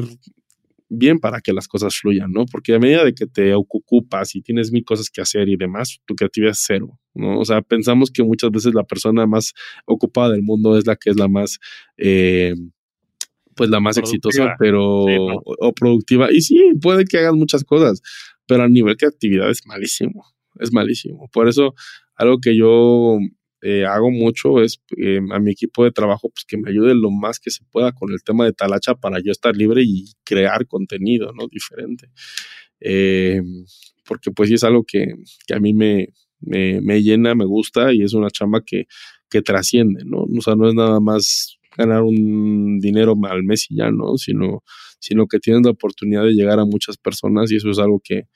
bien 0.88 1.18
para 1.18 1.40
que 1.40 1.52
las 1.52 1.68
cosas 1.68 1.96
fluyan, 1.96 2.30
¿no? 2.32 2.44
Porque 2.46 2.74
a 2.74 2.78
medida 2.78 3.04
de 3.04 3.14
que 3.14 3.26
te 3.26 3.54
ocupas 3.54 4.34
y 4.34 4.42
tienes 4.42 4.72
mil 4.72 4.84
cosas 4.84 5.08
que 5.10 5.22
hacer 5.22 5.48
y 5.48 5.56
demás, 5.56 6.00
tu 6.06 6.14
creatividad 6.14 6.52
es 6.52 6.62
cero, 6.66 6.98
¿no? 7.14 7.38
O 7.38 7.44
sea, 7.44 7.62
pensamos 7.62 8.10
que 8.10 8.22
muchas 8.22 8.50
veces 8.50 8.74
la 8.74 8.84
persona 8.84 9.26
más 9.26 9.54
ocupada 9.86 10.32
del 10.32 10.42
mundo 10.42 10.76
es 10.76 10.86
la 10.86 10.96
que 10.96 11.10
es 11.10 11.16
la 11.16 11.28
más... 11.28 11.58
Eh, 11.96 12.54
pues 13.54 13.68
la 13.68 13.80
más 13.80 13.98
exitosa, 13.98 14.54
pero 14.58 15.04
o, 15.04 15.72
productiva. 15.74 16.32
Y 16.32 16.40
sí, 16.40 16.58
puede 16.80 17.04
que 17.04 17.18
hagas 17.18 17.34
muchas 17.34 17.64
cosas, 17.64 18.00
pero 18.46 18.64
a 18.64 18.68
nivel 18.68 18.96
creatividad 18.96 19.50
es 19.50 19.66
malísimo, 19.66 20.26
es 20.60 20.72
malísimo. 20.72 21.28
Por 21.32 21.48
eso, 21.48 21.74
algo 22.14 22.38
que 22.38 22.56
yo 22.56 23.18
eh, 23.62 23.86
hago 23.86 24.10
mucho 24.10 24.60
es 24.60 24.82
eh, 24.96 25.20
a 25.30 25.38
mi 25.38 25.52
equipo 25.52 25.84
de 25.84 25.92
trabajo 25.92 26.30
pues 26.30 26.44
que 26.44 26.58
me 26.58 26.70
ayude 26.70 26.94
lo 26.94 27.10
más 27.10 27.38
que 27.38 27.50
se 27.50 27.64
pueda 27.70 27.92
con 27.92 28.12
el 28.12 28.22
tema 28.24 28.44
de 28.44 28.52
Talacha 28.52 28.96
para 28.96 29.20
yo 29.20 29.30
estar 29.30 29.56
libre 29.56 29.82
y 29.84 30.06
crear 30.24 30.66
contenido, 30.66 31.32
¿no? 31.32 31.46
Diferente. 31.48 32.10
Eh, 32.80 33.40
porque 34.04 34.32
pues 34.32 34.48
sí 34.48 34.56
es 34.56 34.64
algo 34.64 34.84
que, 34.84 35.14
que 35.46 35.54
a 35.54 35.60
mí 35.60 35.74
me, 35.74 36.08
me, 36.40 36.80
me, 36.80 37.02
llena, 37.02 37.34
me 37.36 37.44
gusta 37.44 37.92
y 37.92 38.02
es 38.02 38.14
una 38.14 38.30
chamba 38.30 38.62
que, 38.66 38.86
que 39.30 39.42
trasciende, 39.42 40.04
¿no? 40.04 40.24
O 40.24 40.40
sea, 40.42 40.56
no 40.56 40.68
es 40.68 40.74
nada 40.74 40.98
más 40.98 41.58
ganar 41.76 42.02
un 42.02 42.80
dinero 42.80 43.14
al 43.28 43.44
mes 43.44 43.70
y 43.70 43.76
ya, 43.76 43.90
¿no? 43.90 44.16
Sino, 44.18 44.62
sino 45.02 45.26
que 45.26 45.40
tienes 45.40 45.62
la 45.64 45.72
oportunidad 45.72 46.22
de 46.22 46.32
llegar 46.32 46.60
a 46.60 46.64
muchas 46.64 46.96
personas 46.96 47.50
y 47.50 47.56
eso 47.56 47.68
es 47.70 47.78
algo 47.80 48.00
que, 48.02 48.28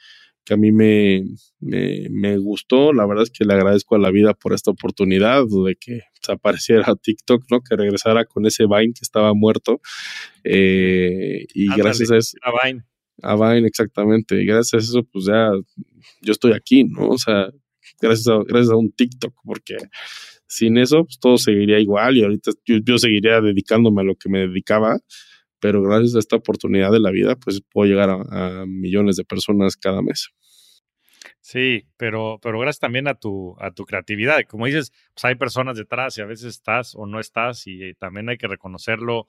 que 0.44 0.54
a 0.54 0.56
mí 0.56 0.72
me, 0.72 1.22
me, 1.60 2.38
gustó. 2.38 2.92
La 2.92 3.06
verdad 3.06 3.22
es 3.22 3.30
que 3.30 3.44
le 3.44 3.54
agradezco 3.54 3.94
a 3.94 4.00
la 4.00 4.10
vida 4.10 4.34
por 4.34 4.52
esta 4.52 4.72
oportunidad 4.72 5.44
de 5.44 5.76
que 5.76 6.00
apareciera 6.28 6.84
TikTok, 7.02 7.44
¿no? 7.52 7.60
Que 7.60 7.76
regresara 7.76 8.24
con 8.24 8.46
ese 8.46 8.64
Vine 8.66 8.94
que 8.94 9.02
estaba 9.02 9.32
muerto. 9.32 9.80
Eh, 10.42 11.46
y 11.54 11.68
gracias 11.76 12.10
a 12.10 12.16
eso. 12.16 12.36
A 12.42 12.50
Vine. 12.66 12.84
A 13.22 13.36
Vine, 13.36 13.68
exactamente. 13.68 14.42
Y 14.42 14.44
gracias 14.44 14.74
a 14.74 14.84
eso, 14.84 15.04
pues 15.04 15.26
ya 15.26 15.52
yo 16.22 16.32
estoy 16.32 16.52
aquí, 16.52 16.82
¿no? 16.82 17.10
O 17.10 17.18
sea, 17.18 17.48
gracias 18.00 18.26
a, 18.26 18.42
gracias 18.44 18.70
a 18.70 18.76
un 18.76 18.90
TikTok, 18.90 19.34
porque 19.44 19.76
sin 20.48 20.78
eso, 20.78 21.04
pues 21.04 21.20
todo 21.20 21.38
seguiría 21.38 21.78
igual 21.78 22.16
y 22.16 22.24
ahorita 22.24 22.50
yo 22.64 22.98
seguiría 22.98 23.40
dedicándome 23.40 24.02
a 24.02 24.04
lo 24.04 24.16
que 24.16 24.28
me 24.28 24.48
dedicaba 24.48 24.98
pero 25.66 25.82
gracias 25.82 26.14
a 26.14 26.20
esta 26.20 26.36
oportunidad 26.36 26.92
de 26.92 27.00
la 27.00 27.10
vida, 27.10 27.34
pues 27.34 27.60
puedo 27.60 27.90
llegar 27.90 28.08
a, 28.08 28.64
millones 28.66 29.16
de 29.16 29.24
personas 29.24 29.76
cada 29.76 30.00
mes. 30.00 30.28
Sí, 31.40 31.88
pero, 31.96 32.38
pero 32.40 32.60
gracias 32.60 32.78
también 32.78 33.08
a 33.08 33.16
tu, 33.16 33.56
a 33.58 33.72
tu 33.72 33.84
creatividad. 33.84 34.42
Como 34.46 34.66
dices, 34.66 34.92
pues 35.12 35.24
hay 35.24 35.34
personas 35.34 35.76
detrás 35.76 36.16
y 36.18 36.20
a 36.20 36.24
veces 36.24 36.54
estás 36.54 36.94
o 36.94 37.04
no 37.04 37.18
estás 37.18 37.66
y 37.66 37.94
también 37.94 38.28
hay 38.28 38.38
que 38.38 38.46
reconocerlo 38.46 39.26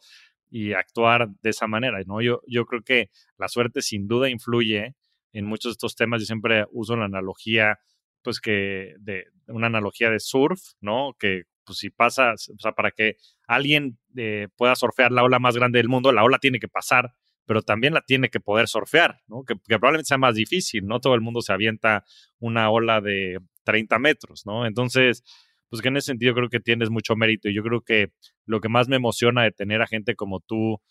y 0.52 0.74
actuar 0.74 1.28
de 1.42 1.50
esa 1.50 1.66
manera, 1.66 1.98
¿no? 2.06 2.22
Yo, 2.22 2.42
yo 2.46 2.68
creo 2.68 2.84
que 2.84 3.10
la 3.40 3.48
suerte 3.48 3.82
sin 3.82 4.08
duda 4.08 4.30
influye 4.30 4.94
en 5.34 5.46
muchos 5.46 5.72
de 5.72 5.74
estos 5.74 5.96
temas. 5.96 6.22
Yo 6.22 6.28
siempre 6.28 6.68
uso 6.72 6.96
la 6.96 7.06
analogía, 7.06 7.80
pues 8.22 8.40
que 8.40 8.94
de 9.00 9.26
una 9.48 9.66
analogía 9.66 10.12
de 10.12 10.20
surf, 10.20 10.62
¿no? 10.82 11.16
Que 11.18 11.46
pues 11.66 11.80
si 11.80 11.90
pasa, 11.90 12.34
o 12.34 12.60
sea, 12.60 12.74
para 12.74 12.92
que 12.92 13.18
alguien 13.48 13.98
eh, 14.18 14.48
pueda 14.56 14.76
surfear 14.76 15.12
la 15.12 15.24
ola 15.24 15.40
más 15.40 15.56
grande 15.56 15.80
del 15.80 15.90
mundo, 15.90 16.12
la 16.12 16.24
ola 16.24 16.40
tiene 16.40 16.60
que 16.60 16.68
pasar, 16.68 17.14
pero 17.46 17.62
también 17.62 17.94
la 17.94 18.02
tiene 18.02 18.30
que 18.30 18.40
poder 18.40 18.68
surfear, 18.68 19.22
¿no? 19.28 19.44
Que, 19.44 19.56
probablemente 19.56 20.08
sea 20.08 20.18
más 20.18 20.36
difícil, 20.36 20.86
no 20.86 21.00
todo 21.00 21.16
el 21.16 21.22
mundo 21.22 21.42
se 21.42 21.54
avienta 21.54 22.04
una 22.40 22.70
ola 22.70 23.00
de 23.02 23.40
30 23.64 24.00
metros, 24.00 24.46
¿no? 24.46 24.66
Entonces, 24.66 25.24
pues 25.70 25.82
que 25.82 25.90
en 25.90 25.98
ese 25.98 26.08
sentido 26.08 26.34
creo 26.34 26.50
que 26.50 26.60
tienes 26.60 26.90
mucho 26.90 27.16
mérito 27.16 27.50
y 27.50 27.56
yo 27.56 27.64
creo 27.64 27.82
que 27.82 28.12
lo 28.46 28.60
que 28.60 28.70
más 28.70 28.88
me 28.90 28.96
emociona 28.96 29.44
de 29.44 29.52
tener 29.52 29.82
a 29.82 29.88
gente 29.88 30.16
como 30.16 30.40
tú 30.40 30.82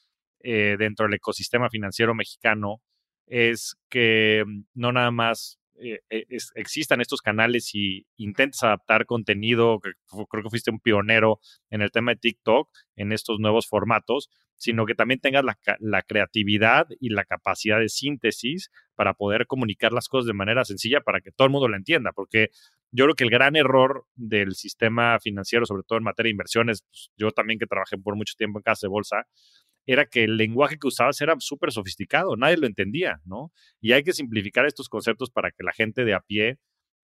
eh, 0.40 0.76
dentro 0.78 1.06
del 1.06 1.14
ecosistema 1.14 1.68
financiero 1.70 2.14
mexicano 2.14 2.80
es 3.26 3.76
que 3.88 4.44
mm, 4.46 4.62
no 4.74 4.92
nada 4.92 5.10
más 5.10 5.58
eh, 5.80 6.00
eh, 6.10 6.26
existan 6.54 7.00
estos 7.00 7.20
canales 7.20 7.74
y 7.74 8.06
intentes 8.16 8.62
adaptar 8.62 9.06
contenido, 9.06 9.80
creo 9.80 10.42
que 10.42 10.50
fuiste 10.50 10.70
un 10.70 10.80
pionero 10.80 11.40
en 11.70 11.82
el 11.82 11.90
tema 11.90 12.12
de 12.12 12.18
TikTok, 12.18 12.68
en 12.96 13.12
estos 13.12 13.38
nuevos 13.38 13.66
formatos, 13.66 14.30
sino 14.56 14.86
que 14.86 14.94
también 14.94 15.20
tengas 15.20 15.44
la, 15.44 15.58
la, 15.80 16.02
creatividad 16.02 16.86
y 16.98 17.10
la 17.10 17.24
capacidad 17.24 17.78
de 17.78 17.88
síntesis 17.90 18.70
para 18.94 19.14
poder 19.14 19.46
comunicar 19.46 19.92
las 19.92 20.08
cosas 20.08 20.26
de 20.26 20.32
manera 20.32 20.64
sencilla 20.64 21.02
para 21.02 21.20
que 21.20 21.30
todo 21.30 21.46
el 21.46 21.52
mundo 21.52 21.68
lo 21.68 21.76
entienda, 21.76 22.12
porque 22.12 22.48
yo 22.90 23.04
creo 23.04 23.14
que 23.14 23.24
el 23.24 23.30
gran 23.30 23.56
error 23.56 24.06
del 24.14 24.54
sistema 24.54 25.18
financiero, 25.20 25.66
sobre 25.66 25.82
todo 25.82 25.98
en 25.98 26.04
materia 26.04 26.28
de 26.28 26.32
inversiones, 26.32 26.82
pues, 26.82 27.10
yo 27.16 27.30
también 27.30 27.58
que 27.58 27.66
trabajé 27.66 27.98
por 27.98 28.16
mucho 28.16 28.34
tiempo 28.38 28.58
en 28.58 28.62
casa 28.62 28.86
de 28.86 28.90
bolsa, 28.90 29.26
era 29.86 30.06
que 30.06 30.24
el 30.24 30.36
lenguaje 30.36 30.78
que 30.78 30.88
usabas 30.88 31.20
era 31.20 31.34
súper 31.38 31.72
sofisticado, 31.72 32.36
nadie 32.36 32.56
lo 32.56 32.66
entendía, 32.66 33.20
¿no? 33.24 33.52
Y 33.80 33.92
hay 33.92 34.02
que 34.02 34.12
simplificar 34.12 34.66
estos 34.66 34.88
conceptos 34.88 35.30
para 35.30 35.50
que 35.50 35.62
la 35.62 35.72
gente 35.72 36.04
de 36.04 36.14
a 36.14 36.20
pie 36.20 36.58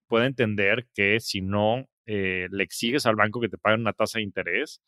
pueda 0.08 0.26
entender 0.26 0.88
que 0.94 1.20
si 1.20 1.42
no 1.42 1.86
eh, 2.06 2.48
le 2.50 2.64
exiges 2.64 3.06
al 3.06 3.16
banco 3.16 3.40
que 3.40 3.48
te 3.48 3.58
paguen 3.58 3.80
una 3.80 3.92
tasa 3.92 4.18
de 4.18 4.24
interés, 4.24 4.80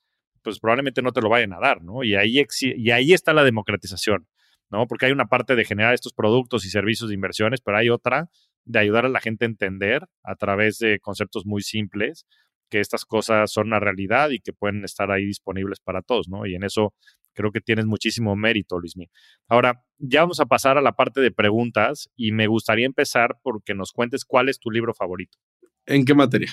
pues 0.43 0.59
probablemente 0.59 1.03
no 1.03 1.13
te 1.13 1.21
lo 1.21 1.29
vayan 1.29 1.53
a 1.53 1.61
dar, 1.61 1.83
¿no? 1.83 2.03
Y 2.03 2.17
ahí, 2.17 2.43
y 2.61 2.91
ahí 2.91 3.13
está 3.13 3.33
la 3.33 3.45
democratización, 3.45 4.27
¿no? 4.71 4.87
Porque 4.87 5.07
hay 5.07 5.13
una 5.13 5.27
parte 5.27 5.55
de 5.55 5.65
generar 5.65 5.95
estos 5.95 6.13
productos 6.15 6.65
y 6.65 6.71
servicios 6.71 7.09
de 7.09 7.15
inversiones, 7.15 7.61
pero 7.61 7.79
hay 7.79 7.91
otra 7.91 8.29
de 8.65 8.79
ayudar 8.79 9.07
a 9.07 9.09
la 9.09 9.21
gente 9.21 9.45
a 9.45 9.49
entender 9.49 10.07
a 10.23 10.35
través 10.37 10.79
de 10.79 10.99
conceptos 11.01 11.47
muy 11.47 11.63
simples 11.63 12.27
que 12.73 12.81
estas 12.81 13.05
cosas 13.05 13.53
son 13.53 13.67
una 13.67 13.81
realidad 13.81 14.31
y 14.31 14.41
que 14.41 14.55
pueden 14.55 14.83
estar 14.83 15.11
ahí 15.11 15.27
disponibles 15.27 15.79
para 15.79 16.01
todos, 16.01 16.27
¿no? 16.27 16.47
Y 16.47 16.55
en 16.55 16.65
eso 16.65 16.95
creo 17.35 17.53
que 17.53 17.61
tienes 17.61 17.85
muchísimo 17.85 18.35
mérito, 18.35 18.81
Luismi. 18.81 19.11
Ahora, 19.47 19.85
ya 19.99 20.23
vamos 20.23 20.41
a 20.41 20.47
pasar 20.47 20.79
a 20.79 20.81
la 20.81 20.93
parte 20.93 21.21
de 21.21 21.31
preguntas 21.31 22.09
y 22.17 22.33
me 22.33 22.47
gustaría 22.47 22.87
empezar 22.87 23.37
porque 23.43 23.75
nos 23.75 23.93
cuentes 23.93 24.25
cuál 24.25 24.49
es 24.49 24.59
tu 24.59 24.71
libro 24.71 24.95
favorito. 24.95 25.37
¿En 25.85 26.07
qué 26.07 26.15
materia? 26.15 26.51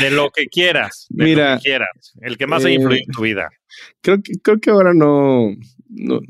de 0.00 0.10
lo 0.10 0.30
que 0.30 0.46
quieras. 0.46 1.06
Mira, 1.10 1.60
quieras. 1.62 2.12
El 2.20 2.36
que 2.36 2.48
más 2.48 2.64
ha 2.64 2.70
influido 2.70 3.04
en 3.06 3.12
tu 3.12 3.22
vida. 3.22 3.48
Creo 4.00 4.20
que, 4.24 4.32
creo 4.42 4.58
que 4.58 4.70
ahora 4.70 4.92
no, 4.92 5.54
no, 5.88 6.20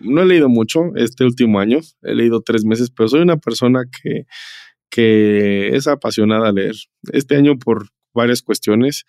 no 0.00 0.22
he 0.22 0.24
leído 0.26 0.48
mucho 0.48 0.92
este 0.96 1.24
último 1.24 1.60
año. 1.60 1.80
He 2.00 2.14
leído 2.14 2.40
tres 2.40 2.64
meses, 2.64 2.90
pero 2.90 3.10
soy 3.10 3.20
una 3.20 3.36
persona 3.36 3.82
que 4.02 4.24
que 4.90 5.68
es 5.68 5.86
apasionada 5.86 6.48
a 6.48 6.52
leer. 6.52 6.74
Este 7.12 7.36
año 7.36 7.58
por 7.58 7.88
varias 8.12 8.42
cuestiones, 8.42 9.04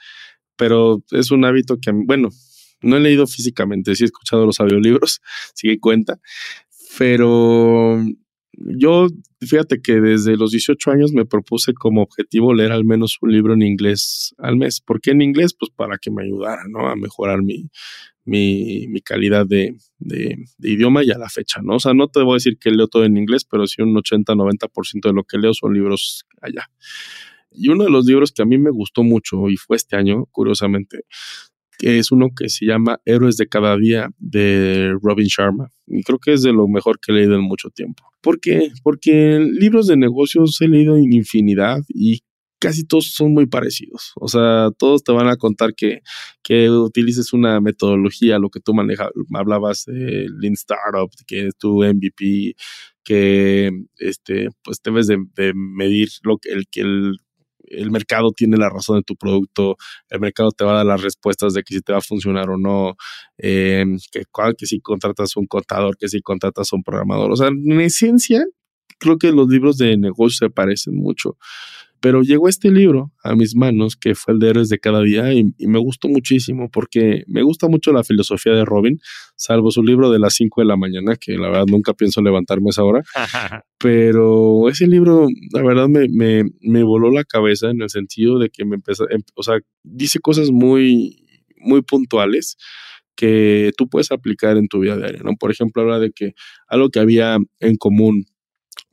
pero 0.56 1.04
es 1.12 1.32
un 1.32 1.44
hábito 1.44 1.78
que, 1.82 1.92
bueno, 1.92 2.30
no 2.82 2.98
he 2.98 3.00
leído 3.00 3.28
físicamente, 3.28 3.96
sí 3.96 4.04
he 4.04 4.06
escuchado 4.06 4.46
los 4.46 4.60
audiolibros, 4.60 5.22
sí 5.56 5.78
cuenta, 5.80 6.20
pero 6.98 8.04
yo, 8.54 9.08
fíjate 9.40 9.82
que 9.82 10.02
desde 10.02 10.36
los 10.36 10.52
18 10.52 10.92
años 10.92 11.14
me 11.14 11.26
propuse 11.26 11.74
como 11.74 12.02
objetivo 12.04 12.54
leer 12.54 12.72
al 12.72 12.86
menos 12.86 13.18
un 13.22 13.32
libro 13.32 13.54
en 13.54 13.62
inglés 13.62 14.36
al 14.38 14.58
mes. 14.58 14.82
¿Por 14.82 15.00
qué 15.00 15.12
en 15.12 15.22
inglés? 15.22 15.56
Pues 15.58 15.72
para 15.76 15.98
que 15.98 16.12
me 16.12 16.24
ayudara, 16.24 16.64
¿no? 16.70 16.88
A 16.88 16.96
mejorar 16.96 17.42
mi, 17.42 17.70
mi, 18.26 18.88
mi 18.88 19.02
calidad 19.02 19.46
de, 19.46 19.76
de, 20.00 20.38
idioma 20.60 21.04
y 21.04 21.12
a 21.12 21.18
la 21.18 21.30
fecha, 21.30 21.62
¿no? 21.64 21.76
O 21.76 21.80
sea, 21.80 21.94
no 21.94 22.08
te 22.08 22.22
voy 22.22 22.34
a 22.34 22.36
decir 22.36 22.58
que 22.60 22.72
leo 22.72 22.88
todo 22.88 23.04
en 23.06 23.18
inglés, 23.18 23.46
pero 23.46 23.68
sí 23.68 23.82
un 23.82 23.96
80-90% 23.96 25.08
de 25.08 25.14
lo 25.14 25.24
que 25.24 25.38
leo 25.38 25.54
son 25.54 25.74
libros 25.74 26.26
allá. 26.42 26.70
Y 27.52 27.70
uno 27.70 27.84
de 27.84 27.90
los 27.90 28.06
libros 28.06 28.32
que 28.32 28.42
a 28.42 28.46
mí 28.46 28.58
me 28.58 28.72
gustó 28.72 29.04
mucho 29.04 29.50
y 29.50 29.58
fue 29.58 29.76
este 29.76 29.96
año, 29.96 30.26
curiosamente, 30.32 31.06
es 31.82 32.12
uno 32.12 32.30
que 32.36 32.50
se 32.50 32.66
llama 32.66 33.00
Héroes 33.06 33.38
de 33.38 33.48
cada 33.48 33.76
día 33.78 34.10
de 34.20 34.94
Robin 35.02 35.28
Sharma. 35.28 35.72
Y 35.88 36.04
creo 36.04 36.20
que 36.20 36.34
es 36.34 36.44
de 36.44 36.54
lo 36.54 36.68
mejor 36.68 37.00
que 37.00 37.12
he 37.12 37.16
leído 37.16 37.36
en 37.36 37.42
mucho 37.42 37.70
tiempo. 37.70 38.04
¿Por 38.22 38.40
qué? 38.40 38.72
Porque 38.84 39.40
libros 39.52 39.88
de 39.88 39.98
negocios 39.98 40.62
he 40.62 40.68
leído 40.68 40.96
en 40.96 41.12
infinidad 41.12 41.80
y 41.90 42.22
casi 42.62 42.86
todos 42.86 43.12
son 43.12 43.34
muy 43.34 43.48
parecidos. 43.48 44.14
O 44.16 44.28
sea, 44.28 44.70
todos 44.78 45.04
te 45.04 45.12
van 45.12 45.28
a 45.28 45.36
contar 45.36 45.74
que, 45.76 46.02
que 46.44 46.70
utilices 46.70 47.34
una 47.34 47.60
metodología, 47.60 48.40
lo 48.40 48.50
que 48.50 48.60
tú 48.62 48.74
manejas, 48.74 49.10
hablabas 49.34 49.86
de 49.86 50.28
Lean 50.40 50.54
Startup, 50.54 51.10
que 51.28 51.48
es 51.48 51.58
tu 51.58 51.84
MVP, 51.84 52.56
que 53.04 53.72
este, 53.98 54.50
pues 54.64 54.80
debes 54.84 55.08
de, 55.08 55.18
de 55.36 55.54
medir 55.56 56.10
lo 56.24 56.38
que 56.38 56.52
el, 56.52 56.68
que 56.70 56.82
el 56.82 57.18
el 57.72 57.92
mercado 57.92 58.32
tiene 58.32 58.58
la 58.58 58.70
razón 58.70 58.98
de 58.98 59.04
tu 59.04 59.16
producto, 59.16 59.78
el 60.10 60.20
mercado 60.20 60.52
te 60.52 60.64
va 60.66 60.74
a 60.74 60.76
dar 60.78 60.86
las 60.86 61.02
respuestas 61.02 61.54
de 61.54 61.64
que 61.64 61.76
si 61.76 61.82
te 61.82 61.94
va 61.94 62.00
a 62.00 62.02
funcionar 62.02 62.50
o 62.50 62.58
no, 62.58 62.96
eh, 63.38 63.86
que, 64.12 64.24
que 64.58 64.66
si 64.66 64.82
contratas 64.82 65.38
un 65.38 65.48
contador, 65.48 65.98
que 65.98 66.10
si 66.10 66.22
contratas 66.22 66.74
un 66.74 66.84
programador. 66.84 67.32
O 67.32 67.36
sea, 67.36 67.48
en 67.48 67.80
esencia, 67.80 68.46
creo 69.00 69.18
que 69.18 69.32
los 69.32 69.48
libros 69.48 69.78
de 69.78 69.98
negocio 69.98 70.48
se 70.48 70.50
parecen 70.50 70.96
mucho. 70.96 71.38
Pero 72.02 72.24
llegó 72.24 72.50
este 72.50 72.72
libro 72.72 73.12
a 73.24 73.36
mis 73.36 73.56
manos, 73.56 73.96
que 73.96 74.16
fue 74.16 74.34
el 74.34 74.40
de 74.40 74.50
Héroes 74.50 74.70
de 74.70 74.80
cada 74.80 75.02
día, 75.02 75.32
y, 75.34 75.54
me 75.60 75.78
gustó 75.78 76.10
muchísimo 76.10 76.70
porque 76.72 77.24
me 77.28 77.44
gusta 77.44 77.68
mucho 77.68 77.94
la 77.94 78.04
filosofía 78.04 78.54
de 78.54 78.66
Robin, 78.66 79.00
salvo 79.36 79.70
su 79.70 79.84
libro 79.84 80.10
de 80.10 80.18
las 80.18 80.34
5 80.34 80.62
de 80.62 80.66
la 80.66 80.76
mañana, 80.76 81.16
que 81.16 81.38
la 81.38 81.50
verdad 81.50 81.68
nunca 81.68 81.94
pienso 81.94 82.22
levantarme 82.24 82.70
a 82.70 82.72
esa 82.72 82.84
hora. 82.84 83.04
Pero 83.78 84.68
ese 84.68 84.88
libro, 84.88 85.28
la 85.54 85.62
verdad, 85.62 85.88
me, 85.88 86.08
me, 86.10 86.44
me 86.62 86.82
voló 86.82 87.12
la 87.12 87.24
cabeza 87.24 87.70
en 87.70 87.84
el 87.84 87.90
sentido 87.92 88.40
de 88.40 88.50
que 88.50 88.66
me 88.66 88.76
empezó, 88.76 89.08
em, 89.10 89.22
o 89.36 89.44
sea, 89.44 89.60
dice 89.84 90.20
cosas 90.20 90.50
muy, 90.50 91.24
muy 91.58 91.84
puntuales 91.84 92.58
que 93.16 93.72
tú 93.78 93.88
puedes 93.88 94.12
aplicar 94.12 94.58
en 94.58 94.68
tu 94.68 94.80
vida 94.80 94.98
diaria, 94.98 95.22
¿no? 95.24 95.36
Por 95.40 95.52
ejemplo, 95.52 95.84
habla 95.84 96.00
de 96.00 96.12
que 96.12 96.34
algo 96.68 96.90
que 96.90 97.00
había 97.00 97.38
en 97.60 97.76
común 97.76 98.26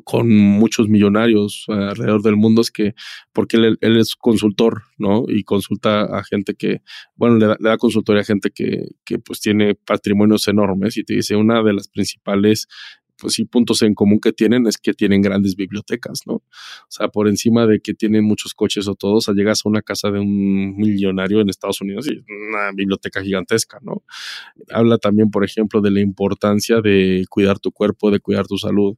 con 0.05 0.29
muchos 0.29 0.89
millonarios 0.89 1.65
alrededor 1.69 2.23
del 2.23 2.37
mundo 2.37 2.63
es 2.63 2.71
que, 2.71 2.95
porque 3.33 3.57
él, 3.57 3.79
es 3.81 4.15
consultor, 4.17 4.83
¿no? 4.97 5.25
Y 5.29 5.45
consulta 5.45 6.03
a 6.03 6.25
gente 6.25 6.55
que, 6.55 6.83
bueno, 7.15 7.37
le 7.37 7.57
da, 7.59 7.77
consultoría 7.77 8.23
a 8.23 8.25
gente 8.25 8.51
que, 8.51 8.89
que 9.05 9.19
pues 9.19 9.41
tiene 9.41 9.75
patrimonios 9.75 10.49
enormes 10.49 10.97
y 10.97 11.05
te 11.05 11.15
dice 11.15 11.37
una 11.37 11.63
de 11.63 11.73
las 11.75 11.89
principales 11.89 12.69
pues 13.19 13.35
sí, 13.35 13.45
puntos 13.45 13.83
en 13.83 13.95
común 13.95 14.21
que 14.21 14.33
tienen 14.33 14.67
es 14.67 14.79
que 14.79 14.95
tienen 14.95 15.23
grandes 15.23 15.57
bibliotecas, 15.57 16.21
¿no? 16.27 16.35
O 16.35 16.43
sea, 16.89 17.09
por 17.09 17.29
encima 17.29 17.67
de 17.67 17.81
que 17.81 17.95
tienen 17.95 18.25
muchos 18.25 18.55
coches 18.55 18.87
o 18.89 18.95
todo, 18.95 19.15
o 19.17 19.21
sea, 19.21 19.35
llegas 19.35 19.63
a 19.65 19.69
una 19.69 19.83
casa 19.83 20.11
de 20.11 20.21
un 20.21 20.77
millonario 20.77 21.41
en 21.41 21.49
Estados 21.49 21.81
Unidos 21.81 22.09
y 22.09 22.19
una 22.19 22.71
biblioteca 22.73 23.23
gigantesca, 23.23 23.79
¿no? 23.83 24.05
Habla 24.71 24.99
también, 24.99 25.31
por 25.31 25.45
ejemplo, 25.45 25.81
de 25.81 25.91
la 25.91 26.01
importancia 26.01 26.81
de 26.81 27.25
cuidar 27.29 27.59
tu 27.59 27.73
cuerpo, 27.73 28.11
de 28.11 28.21
cuidar 28.21 28.47
tu 28.47 28.57
salud, 28.57 28.97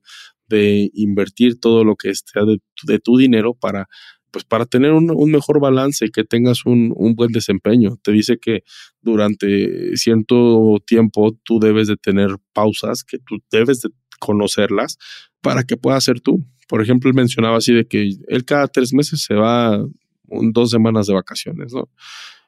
de 0.48 0.90
invertir 0.94 1.58
todo 1.58 1.84
lo 1.84 1.96
que 1.96 2.10
esté 2.10 2.40
de, 2.84 2.98
tu 2.98 3.16
dinero 3.16 3.54
para 3.54 3.88
pues 4.32 4.44
para 4.44 4.64
tener 4.64 4.92
un, 4.92 5.06
mejor 5.32 5.58
balance 5.58 6.06
y 6.06 6.10
que 6.10 6.22
tengas 6.22 6.64
un, 6.64 6.92
un, 6.94 7.16
buen 7.16 7.32
desempeño. 7.32 7.96
Te 8.00 8.12
dice 8.12 8.38
que 8.38 8.62
durante 9.02 9.96
cierto 9.96 10.76
tiempo 10.86 11.36
tú 11.42 11.58
debes 11.58 11.88
de 11.88 11.96
tener 11.96 12.36
pausas, 12.52 13.02
que 13.02 13.18
tú 13.18 13.38
debes 13.50 13.80
de 13.80 13.90
conocerlas 14.20 14.98
para 15.40 15.64
que 15.64 15.76
puedas 15.76 16.04
ser 16.04 16.20
tú. 16.20 16.44
Por 16.68 16.80
ejemplo, 16.80 17.10
él 17.10 17.16
mencionaba 17.16 17.56
así 17.56 17.74
de 17.74 17.86
que 17.86 18.10
él 18.28 18.44
cada 18.44 18.68
tres 18.68 18.92
meses 18.94 19.24
se 19.24 19.34
va 19.34 19.84
dos 20.28 20.70
semanas 20.70 21.08
de 21.08 21.14
vacaciones, 21.14 21.72
¿no? 21.72 21.88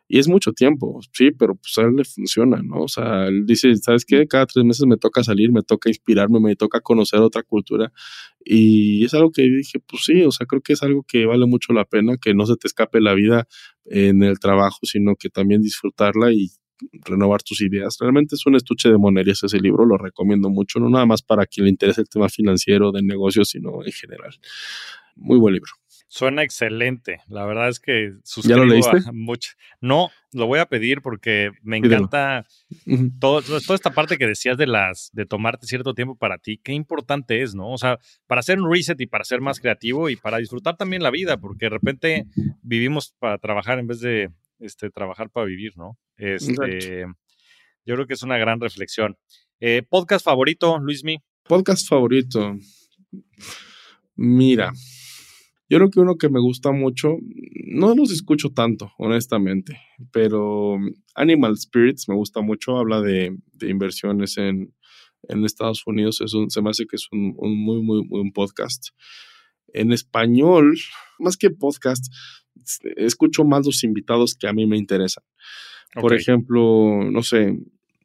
Y 0.09 0.19
es 0.19 0.29
mucho 0.29 0.53
tiempo, 0.53 1.01
sí, 1.13 1.31
pero 1.31 1.55
pues 1.55 1.79
a 1.79 1.83
él 1.89 1.97
le 1.97 2.05
funciona, 2.05 2.61
¿no? 2.63 2.83
O 2.83 2.89
sea, 2.89 3.29
él 3.29 3.47
dice, 3.47 3.75
¿sabes 3.77 4.05
qué? 4.05 4.27
Cada 4.27 4.45
tres 4.45 4.63
meses 4.63 4.85
me 4.87 4.99
toca 4.99 5.25
salir, 5.25 5.51
me 5.53 5.63
toca 5.63 5.89
inspirarme, 5.89 6.39
me 6.39 6.55
toca 6.55 6.81
conocer 6.81 7.21
otra 7.21 7.43
cultura. 7.43 7.91
Y 8.45 9.07
es 9.07 9.15
algo 9.15 9.31
que 9.31 9.43
dije, 9.43 9.79
pues 9.81 10.05
sí, 10.05 10.23
o 10.23 10.31
sea, 10.31 10.47
creo 10.47 10.61
que 10.61 10.75
es 10.75 10.83
algo 10.83 11.03
que 11.09 11.25
vale 11.25 11.47
mucho 11.47 11.73
la 11.73 11.87
pena, 11.87 12.19
que 12.21 12.35
no 12.35 12.45
se 12.45 12.57
te 12.57 12.67
escape 12.67 13.01
la 13.01 13.15
vida 13.15 13.49
en 13.87 14.23
el 14.23 14.39
trabajo, 14.39 14.81
sino 14.83 15.17
que 15.17 15.31
también 15.31 15.63
disfrutarla 15.63 16.31
y 16.31 16.51
renovar 17.05 17.43
tus 17.43 17.61
ideas. 17.61 17.97
Realmente 18.01 18.35
es 18.35 18.47
un 18.47 18.57
estuche 18.57 18.89
de 18.89 18.99
monerías 18.99 19.43
ese 19.43 19.59
libro, 19.59 19.85
lo 19.85 19.99
recomiendo 19.99 20.51
mucho, 20.51 20.79
no 20.81 20.89
nada 20.89 21.07
más 21.07 21.23
para 21.23 21.47
quien 21.47 21.65
le 21.65 21.71
interese 21.71 22.01
el 22.01 22.09
tema 22.09 22.29
financiero, 22.29 22.93
de 22.93 23.03
negocios, 23.03 23.51
sino 23.51 23.85
en 23.85 23.93
general. 23.93 24.35
Muy 25.17 25.39
buen 25.39 25.55
libro. 25.55 25.73
Suena 26.13 26.43
excelente. 26.43 27.21
La 27.27 27.47
verdad 27.47 27.71
es 27.71 27.81
que 27.81 28.13
suscribo 28.23 28.59
¿Ya 28.59 28.63
lo 28.63 28.67
leíste? 28.67 28.99
mucho. 29.15 29.53
No, 29.81 30.11
lo 30.33 30.47
voy 30.47 30.59
a 30.59 30.67
pedir 30.67 31.01
porque 31.01 31.53
me 31.63 31.79
encanta 31.79 32.45
todo, 33.19 33.41
toda 33.41 33.75
esta 33.75 33.93
parte 33.93 34.19
que 34.19 34.27
decías 34.27 34.59
de 34.59 34.67
las 34.67 35.09
de 35.15 35.25
tomarte 35.25 35.67
cierto 35.67 35.95
tiempo 35.95 36.15
para 36.15 36.37
ti. 36.37 36.59
Qué 36.63 36.73
importante 36.73 37.41
es, 37.41 37.55
¿no? 37.55 37.73
O 37.73 37.79
sea, 37.79 37.99
para 38.27 38.41
hacer 38.41 38.61
un 38.61 38.71
reset 38.71 39.01
y 39.01 39.07
para 39.07 39.25
ser 39.25 39.41
más 39.41 39.59
creativo 39.59 40.11
y 40.11 40.17
para 40.17 40.37
disfrutar 40.37 40.77
también 40.77 41.03
la 41.03 41.11
vida, 41.11 41.39
porque 41.39 41.65
de 41.65 41.71
repente 41.71 42.27
vivimos 42.61 43.15
para 43.19 43.39
trabajar 43.39 43.79
en 43.79 43.87
vez 43.87 44.01
de 44.01 44.31
este, 44.59 44.91
trabajar 44.91 45.31
para 45.31 45.47
vivir, 45.47 45.79
¿no? 45.79 45.97
Este, 46.23 47.05
yo 47.85 47.95
creo 47.97 48.07
que 48.07 48.15
es 48.15 48.23
una 48.23 48.39
gran 48.39 48.61
reflexión. 48.61 49.17
Eh, 49.59 49.83
¿Podcast 49.83 50.25
favorito, 50.25 50.79
Luismi? 50.79 51.19
Podcast 51.43 51.89
favorito. 51.89 52.57
Mira, 54.15 54.73
yo 55.69 55.79
creo 55.79 55.91
que 55.91 55.99
uno 55.99 56.17
que 56.17 56.29
me 56.29 56.39
gusta 56.39 56.71
mucho, 56.71 57.17
no 57.67 57.93
los 57.97 58.13
escucho 58.13 58.51
tanto, 58.51 58.93
honestamente, 58.99 59.81
pero 60.13 60.79
Animal 61.17 61.59
Spirits 61.59 62.09
me 62.09 62.15
gusta 62.15 62.41
mucho, 62.41 62.79
habla 62.79 63.01
de, 63.01 63.37
inversiones 63.61 64.37
en, 64.39 64.73
Estados 65.29 65.83
Unidos, 65.87 66.21
es 66.21 66.35
un, 66.35 66.51
se 66.51 66.63
me 66.63 66.71
hace 66.71 66.87
que 66.87 66.97
es 66.97 67.09
un, 67.11 67.35
un 67.37 67.57
muy, 67.57 67.83
muy, 67.83 68.05
muy 68.05 68.21
buen 68.21 68.33
podcast. 68.33 68.91
En 69.73 69.93
español, 69.93 70.79
más 71.19 71.37
que 71.37 71.51
podcast, 71.51 72.13
escucho 72.97 73.45
más 73.45 73.67
los 73.67 73.83
invitados 73.83 74.37
que 74.37 74.47
a 74.47 74.53
mí 74.53 74.67
me 74.67 74.77
interesan. 74.79 75.25
Por 76.01 76.15
ejemplo, 76.15 77.05
no 77.11 77.23
sé, 77.23 77.59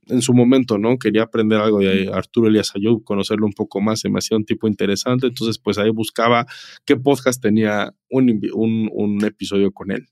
en 0.09 0.21
su 0.21 0.33
momento, 0.33 0.77
¿no? 0.77 0.97
Quería 0.97 1.23
aprender 1.23 1.59
algo 1.59 1.79
de 1.79 2.09
Arturo 2.13 2.47
Elias 2.47 2.71
Ayub, 2.75 3.03
conocerlo 3.03 3.45
un 3.45 3.53
poco 3.53 3.81
más, 3.81 3.99
se 3.99 4.09
me 4.09 4.19
hacía 4.19 4.37
un 4.37 4.45
tipo 4.45 4.67
interesante, 4.67 5.27
entonces 5.27 5.57
pues 5.59 5.77
ahí 5.77 5.89
buscaba 5.89 6.45
qué 6.85 6.95
podcast 6.95 7.41
tenía 7.41 7.93
un, 8.09 8.89
un, 8.91 9.25
episodio 9.25 9.71
con 9.71 9.91
él. 9.91 10.07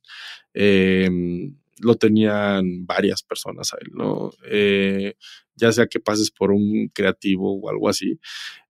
Em, 0.53 1.55
lo 1.79 1.95
tenían 1.95 2.85
varias 2.85 3.23
personas 3.23 3.73
a 3.73 3.77
él, 3.81 3.91
¿no? 3.93 4.31
Eh, 4.49 5.15
ya 5.55 5.71
sea 5.71 5.87
que 5.87 5.99
pases 5.99 6.31
por 6.31 6.51
un 6.51 6.89
creativo 6.93 7.59
o 7.59 7.69
algo 7.69 7.89
así. 7.89 8.19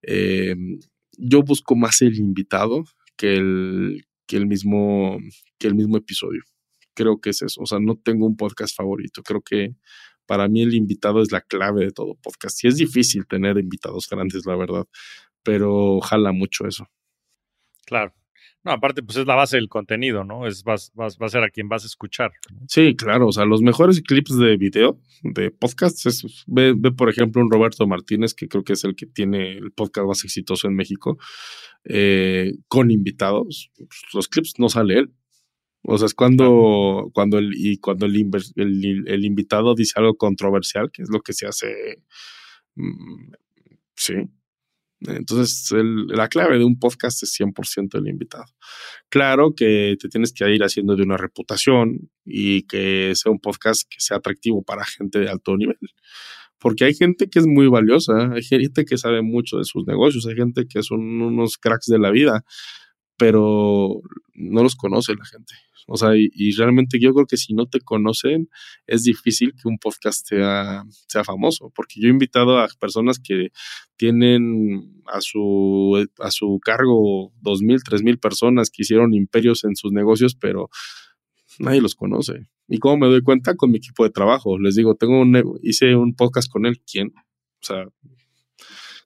Em, 0.01 0.79
yo 1.17 1.43
busco 1.43 1.75
más 1.75 2.01
el 2.01 2.15
invitado 2.17 2.85
que 3.15 3.35
el, 3.35 4.05
que 4.25 4.37
el 4.37 4.47
mismo, 4.47 5.19
que 5.57 5.67
el 5.67 5.75
mismo 5.75 5.97
episodio. 5.97 6.41
Creo 6.95 7.19
que 7.19 7.31
es 7.31 7.41
eso. 7.41 7.61
O 7.61 7.65
sea, 7.65 7.79
no 7.79 7.95
tengo 7.95 8.25
un 8.25 8.35
podcast 8.35 8.75
favorito. 8.75 9.21
Creo 9.23 9.41
que 9.41 9.75
para 10.25 10.47
mí 10.47 10.63
el 10.63 10.73
invitado 10.73 11.21
es 11.21 11.31
la 11.31 11.41
clave 11.41 11.85
de 11.85 11.91
todo 11.91 12.15
podcast. 12.15 12.63
Y 12.63 12.67
es 12.67 12.77
difícil 12.77 13.27
tener 13.27 13.57
invitados 13.57 14.07
grandes, 14.09 14.45
la 14.45 14.55
verdad, 14.55 14.85
pero 15.43 15.99
jala 16.01 16.31
mucho 16.31 16.65
eso. 16.67 16.87
Claro. 17.85 18.13
No, 18.65 18.71
aparte, 18.71 19.03
pues 19.03 19.19
es 19.19 19.27
la 19.27 19.35
base 19.35 19.57
del 19.57 19.69
contenido, 19.69 20.23
¿no? 20.23 20.47
Es 20.47 20.63
vas, 20.63 20.91
vas, 20.95 21.19
va 21.21 21.27
a 21.27 21.29
ser 21.29 21.43
a 21.43 21.49
quien 21.49 21.69
vas 21.69 21.83
a 21.83 21.85
escuchar. 21.85 22.31
Sí, 22.67 22.95
claro. 22.95 23.27
O 23.27 23.31
sea, 23.31 23.45
los 23.45 23.61
mejores 23.61 24.01
clips 24.01 24.35
de 24.39 24.57
video, 24.57 24.99
de 25.21 25.51
podcast, 25.51 26.03
es, 26.07 26.43
ve, 26.47 26.73
ve, 26.75 26.91
por 26.91 27.09
ejemplo, 27.09 27.43
un 27.43 27.51
Roberto 27.51 27.85
Martínez, 27.85 28.33
que 28.33 28.47
creo 28.47 28.63
que 28.63 28.73
es 28.73 28.83
el 28.83 28.95
que 28.95 29.05
tiene 29.05 29.51
el 29.51 29.71
podcast 29.71 30.07
más 30.07 30.23
exitoso 30.23 30.67
en 30.67 30.75
México, 30.75 31.19
eh, 31.83 32.53
con 32.67 32.89
invitados. 32.89 33.71
Los 34.13 34.27
clips 34.27 34.55
no 34.57 34.67
sale 34.67 34.97
él. 34.97 35.13
O 35.87 35.97
sea, 35.97 36.07
es 36.07 36.13
cuando, 36.15 37.11
cuando, 37.13 37.37
el, 37.37 37.53
y 37.55 37.77
cuando 37.77 38.07
el, 38.07 38.15
el, 38.55 39.25
invitado 39.25 39.75
dice 39.75 39.93
algo 39.97 40.15
controversial, 40.15 40.91
que 40.91 41.03
es 41.03 41.09
lo 41.11 41.21
que 41.21 41.33
se 41.33 41.45
hace. 41.47 42.03
Mm, 42.75 43.33
sí. 43.95 44.15
Entonces, 45.01 45.69
la 46.07 46.27
clave 46.29 46.57
de 46.57 46.65
un 46.65 46.79
podcast 46.79 47.21
es 47.23 47.39
100% 47.39 47.99
el 47.99 48.07
invitado. 48.07 48.45
Claro 49.09 49.53
que 49.55 49.95
te 49.99 50.09
tienes 50.09 50.33
que 50.33 50.49
ir 50.51 50.63
haciendo 50.63 50.95
de 50.95 51.03
una 51.03 51.17
reputación 51.17 52.09
y 52.23 52.63
que 52.63 53.11
sea 53.15 53.31
un 53.31 53.39
podcast 53.39 53.83
que 53.89 53.97
sea 53.99 54.17
atractivo 54.17 54.63
para 54.63 54.85
gente 54.85 55.19
de 55.19 55.29
alto 55.29 55.55
nivel. 55.57 55.77
Porque 56.57 56.85
hay 56.85 56.95
gente 56.95 57.29
que 57.29 57.39
es 57.39 57.45
muy 57.45 57.67
valiosa, 57.67 58.31
hay 58.33 58.41
gente 58.41 58.85
que 58.85 58.97
sabe 58.97 59.21
mucho 59.21 59.57
de 59.57 59.65
sus 59.65 59.85
negocios, 59.85 60.25
hay 60.25 60.35
gente 60.35 60.65
que 60.67 60.81
son 60.81 61.21
unos 61.21 61.57
cracks 61.57 61.87
de 61.87 61.99
la 61.99 62.09
vida, 62.09 62.43
pero 63.17 64.01
no 64.33 64.63
los 64.63 64.75
conoce 64.75 65.15
la 65.15 65.25
gente. 65.25 65.53
O 65.87 65.97
sea, 65.97 66.15
y, 66.15 66.51
realmente 66.53 66.99
yo 66.99 67.13
creo 67.13 67.27
que 67.27 67.37
si 67.37 67.53
no 67.53 67.67
te 67.67 67.79
conocen, 67.79 68.49
es 68.87 69.03
difícil 69.03 69.53
que 69.53 69.67
un 69.67 69.77
podcast 69.77 70.27
sea, 70.27 70.83
sea 71.07 71.23
famoso, 71.23 71.71
porque 71.75 72.01
yo 72.01 72.07
he 72.07 72.11
invitado 72.11 72.57
a 72.57 72.67
personas 72.79 73.19
que 73.19 73.49
tienen 73.95 75.03
a 75.05 75.21
su, 75.21 76.07
a 76.19 76.31
su 76.31 76.59
cargo 76.63 77.31
dos 77.41 77.61
mil, 77.61 77.83
tres 77.83 78.01
mil 78.01 78.17
personas 78.17 78.71
que 78.71 78.81
hicieron 78.81 79.13
imperios 79.13 79.63
en 79.63 79.75
sus 79.75 79.91
negocios, 79.91 80.35
pero 80.35 80.69
nadie 81.59 81.81
los 81.81 81.93
conoce. 81.93 82.47
¿Y 82.67 82.79
cómo 82.79 82.97
me 82.97 83.07
doy 83.07 83.21
cuenta? 83.21 83.55
Con 83.55 83.69
mi 83.69 83.77
equipo 83.77 84.03
de 84.03 84.09
trabajo. 84.09 84.57
Les 84.57 84.75
digo, 84.75 84.95
tengo 84.95 85.21
un, 85.21 85.59
hice 85.61 85.95
un 85.95 86.15
podcast 86.15 86.51
con 86.51 86.65
él. 86.65 86.81
¿Quién? 86.91 87.13
O 87.15 87.65
sea, 87.65 87.85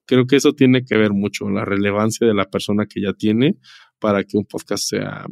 creo 0.05 0.25
que 0.27 0.37
eso 0.37 0.53
tiene 0.53 0.85
que 0.85 0.97
ver 0.97 1.11
mucho, 1.11 1.49
la 1.49 1.65
relevancia 1.65 2.25
de 2.25 2.33
la 2.33 2.45
persona 2.45 2.85
que 2.85 3.01
ya 3.01 3.13
tiene 3.13 3.57
para 3.99 4.23
que 4.23 4.37
un 4.37 4.45
podcast 4.45 4.83
sea, 4.83 5.25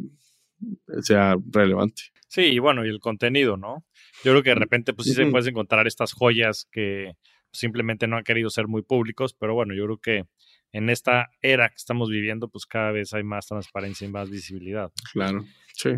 sea 1.02 1.36
relevante. 1.50 2.02
Sí, 2.28 2.42
y 2.42 2.58
bueno, 2.58 2.84
y 2.84 2.88
el 2.88 3.00
contenido, 3.00 3.56
¿no? 3.56 3.84
Yo 4.22 4.32
creo 4.32 4.42
que 4.42 4.50
de 4.50 4.56
repente, 4.56 4.92
pues 4.92 5.08
sí 5.08 5.14
se 5.14 5.26
puedes 5.26 5.46
encontrar 5.46 5.86
estas 5.86 6.12
joyas 6.12 6.68
que 6.70 7.14
simplemente 7.52 8.06
no 8.06 8.16
han 8.16 8.24
querido 8.24 8.50
ser 8.50 8.68
muy 8.68 8.82
públicos, 8.82 9.34
pero 9.34 9.54
bueno, 9.54 9.74
yo 9.74 9.84
creo 9.84 9.98
que 9.98 10.24
en 10.72 10.90
esta 10.90 11.30
era 11.40 11.68
que 11.70 11.76
estamos 11.76 12.10
viviendo, 12.10 12.48
pues 12.48 12.66
cada 12.66 12.92
vez 12.92 13.14
hay 13.14 13.22
más 13.22 13.46
transparencia 13.46 14.06
y 14.06 14.10
más 14.10 14.28
visibilidad. 14.28 14.92
Claro, 15.12 15.44
sí. 15.72 15.90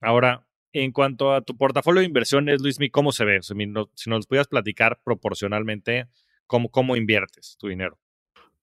Ahora, 0.00 0.46
en 0.72 0.90
cuanto 0.90 1.32
a 1.32 1.42
tu 1.42 1.56
portafolio 1.56 2.00
de 2.00 2.06
inversiones, 2.06 2.60
Luismi, 2.60 2.90
¿cómo 2.90 3.12
se 3.12 3.24
ve? 3.24 3.40
si 3.42 4.10
nos 4.10 4.26
pudieras 4.26 4.48
platicar 4.48 5.00
proporcionalmente 5.04 6.08
cómo, 6.46 6.70
cómo 6.70 6.96
inviertes 6.96 7.56
tu 7.58 7.68
dinero. 7.68 7.98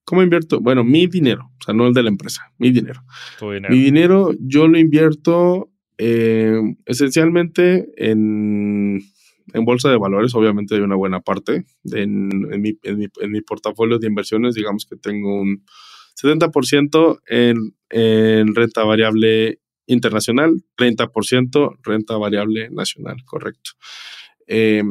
¿Cómo 0.09 0.23
invierto? 0.23 0.59
Bueno, 0.59 0.83
mi 0.83 1.05
dinero, 1.05 1.51
o 1.59 1.63
sea, 1.63 1.75
no 1.75 1.85
el 1.85 1.93
de 1.93 2.01
la 2.01 2.09
empresa, 2.09 2.51
mi 2.57 2.71
dinero. 2.71 3.03
Mi 3.69 3.77
dinero 3.77 4.31
yo 4.39 4.67
lo 4.67 4.79
invierto 4.79 5.69
eh, 5.99 6.59
esencialmente 6.87 7.89
en, 7.95 9.03
bolsa 9.53 9.91
de 9.91 9.99
valores, 9.99 10.33
obviamente 10.33 10.73
hay 10.73 10.81
una 10.81 10.95
buena 10.95 11.19
parte. 11.19 11.63
En, 11.93 12.27
mi, 12.59 12.73
en, 12.81 13.31
mi, 13.31 13.41
portafolio 13.41 13.99
de 13.99 14.07
inversiones, 14.07 14.55
digamos 14.55 14.87
que 14.89 14.95
tengo 14.95 15.39
un 15.39 15.63
70% 16.19 17.19
en, 17.27 17.75
en 17.91 18.55
renta 18.55 18.83
variable 18.85 19.59
internacional, 19.85 20.55
30% 20.75 21.77
renta 21.83 22.17
variable 22.17 22.71
nacional, 22.71 23.17
correcto. 23.25 23.73
Eh, 24.47 24.81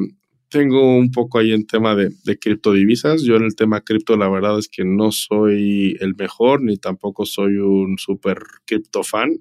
tengo 0.49 0.97
un 0.97 1.11
poco 1.11 1.39
ahí 1.39 1.53
en 1.53 1.67
tema 1.67 1.95
de, 1.95 2.11
de 2.25 2.39
criptodivisas. 2.39 3.23
Yo 3.23 3.37
en 3.37 3.45
el 3.45 3.55
tema 3.55 3.81
cripto, 3.83 4.17
la 4.17 4.29
verdad 4.29 4.59
es 4.59 4.69
que 4.69 4.85
no 4.85 5.13
soy 5.13 5.97
el 6.01 6.15
mejor, 6.17 6.63
ni 6.63 6.77
tampoco 6.77 7.27
soy 7.27 7.57
un 7.57 7.99
super 7.99 8.39
cripto 8.67 9.03
fan. 9.03 9.39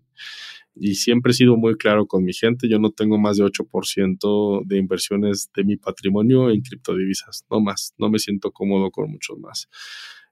Y 0.80 0.96
siempre 0.96 1.32
he 1.32 1.36
sido 1.36 1.58
muy 1.58 1.76
claro 1.76 2.06
con 2.06 2.24
mi 2.24 2.34
gente. 2.34 2.70
Yo 2.70 2.80
no 2.80 2.92
tengo 2.92 3.18
más 3.18 3.38
de 3.38 3.44
8% 3.44 4.64
de 4.66 4.78
inversiones 4.78 5.50
de 5.56 5.64
mi 5.64 5.78
patrimonio 5.78 6.52
en 6.52 6.62
criptodivisas, 6.62 7.46
no 7.50 7.62
más. 7.62 7.94
No 7.98 8.10
me 8.10 8.20
siento 8.20 8.52
cómodo 8.52 8.92
con 8.92 9.10
muchos 9.10 9.40
más. 9.40 9.70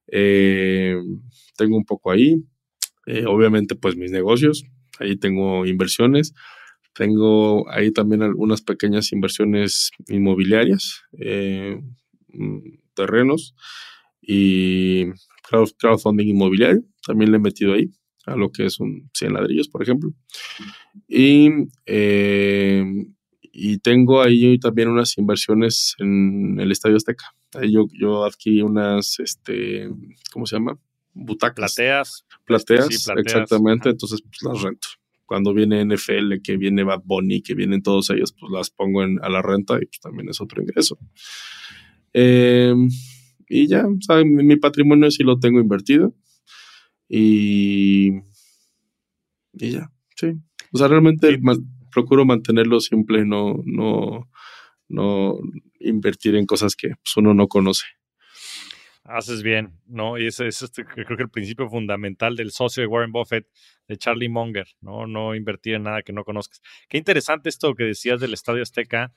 Eh, 0.07 0.95
tengo 1.57 1.77
un 1.77 1.85
poco 1.85 2.11
ahí. 2.11 2.35
Eh, 3.07 3.25
obviamente, 3.25 3.75
pues 3.75 3.95
mis 3.95 4.11
negocios. 4.11 4.65
Ahí 4.99 5.17
tengo 5.17 5.65
inversiones 5.65 6.33
tengo 6.95 7.69
ahí 7.69 7.91
también 7.91 8.23
algunas 8.23 8.61
pequeñas 8.61 9.11
inversiones 9.11 9.91
inmobiliarias, 10.07 11.03
eh, 11.19 11.77
mm, 12.29 12.59
terrenos 12.93 13.53
y 14.21 15.07
crowdfunding 15.77 16.27
inmobiliario. 16.27 16.83
También 17.05 17.31
le 17.31 17.37
he 17.37 17.41
metido 17.41 17.73
ahí 17.73 17.91
a 18.25 18.35
lo 18.37 18.49
que 18.51 18.65
es 18.65 18.79
un 18.79 19.09
100 19.13 19.33
ladrillos, 19.33 19.67
por 19.67 19.83
ejemplo. 19.83 20.13
Y, 21.07 21.49
eh, 21.85 22.85
y 23.41 23.77
tengo 23.79 24.21
ahí 24.21 24.57
también 24.57 24.87
unas 24.87 25.17
inversiones 25.17 25.95
en 25.99 26.57
el 26.61 26.71
Estadio 26.71 26.95
Azteca. 26.95 27.25
Ahí 27.55 27.73
yo, 27.73 27.87
yo 27.91 28.23
adquirí 28.23 28.61
unas, 28.61 29.19
este, 29.19 29.89
¿cómo 30.31 30.45
se 30.45 30.55
llama? 30.55 30.79
Butacas. 31.13 31.75
Plateas. 31.75 32.25
Plateas, 32.45 33.09
exactamente. 33.17 33.89
Entonces, 33.89 34.21
pues 34.21 34.41
las 34.41 34.61
rento 34.61 34.87
cuando 35.25 35.53
viene 35.53 35.83
NFL, 35.83 36.41
que 36.43 36.57
viene 36.57 36.83
Bad 36.83 37.01
Bunny, 37.05 37.41
que 37.41 37.55
vienen 37.55 37.81
todos 37.81 38.09
ellos, 38.09 38.33
pues 38.39 38.51
las 38.51 38.69
pongo 38.69 39.03
en, 39.03 39.19
a 39.23 39.29
la 39.29 39.41
renta 39.41 39.75
y 39.75 39.85
pues 39.85 39.99
también 39.99 40.29
es 40.29 40.39
otro 40.41 40.61
ingreso. 40.61 40.97
Em, 42.13 42.89
y 43.49 43.67
ya, 43.67 43.85
o 43.85 44.25
mi 44.25 44.55
patrimonio 44.55 45.11
sí 45.11 45.23
lo 45.23 45.39
tengo 45.39 45.59
invertido. 45.59 46.15
Y, 47.07 48.11
y 49.53 49.71
ya, 49.71 49.91
sí. 50.15 50.33
O 50.71 50.77
sea, 50.77 50.87
realmente 50.87 51.39
procuro 51.91 52.25
mantenerlo 52.25 52.79
simple, 52.79 53.25
no, 53.25 53.61
no, 53.65 54.29
no 54.89 55.39
invertir 55.79 56.35
en 56.35 56.45
cosas 56.45 56.75
que 56.75 56.89
pues, 56.89 57.17
uno 57.17 57.33
no 57.33 57.47
conoce. 57.47 57.85
Haces 59.07 59.43
bien, 59.43 59.79
¿no? 59.85 60.17
Y 60.17 60.25
ese 60.25 60.47
es 60.47 60.71
creo 60.73 61.15
que 61.15 61.23
el 61.23 61.29
principio 61.29 61.69
fundamental 61.69 62.35
del 62.35 62.49
socio 62.51 62.81
de 62.81 62.87
Warren 62.87 63.11
Buffett, 63.11 63.47
de 63.87 63.97
Charlie 63.97 64.29
Munger, 64.29 64.67
¿no? 64.81 65.05
No 65.05 65.35
invertir 65.35 65.75
en 65.75 65.83
nada 65.83 66.01
que 66.01 66.11
no 66.11 66.23
conozcas. 66.23 66.59
Qué 66.89 66.97
interesante 66.97 67.49
esto 67.49 67.75
que 67.75 67.83
decías 67.83 68.19
del 68.19 68.33
Estadio 68.33 68.63
Azteca 68.63 69.13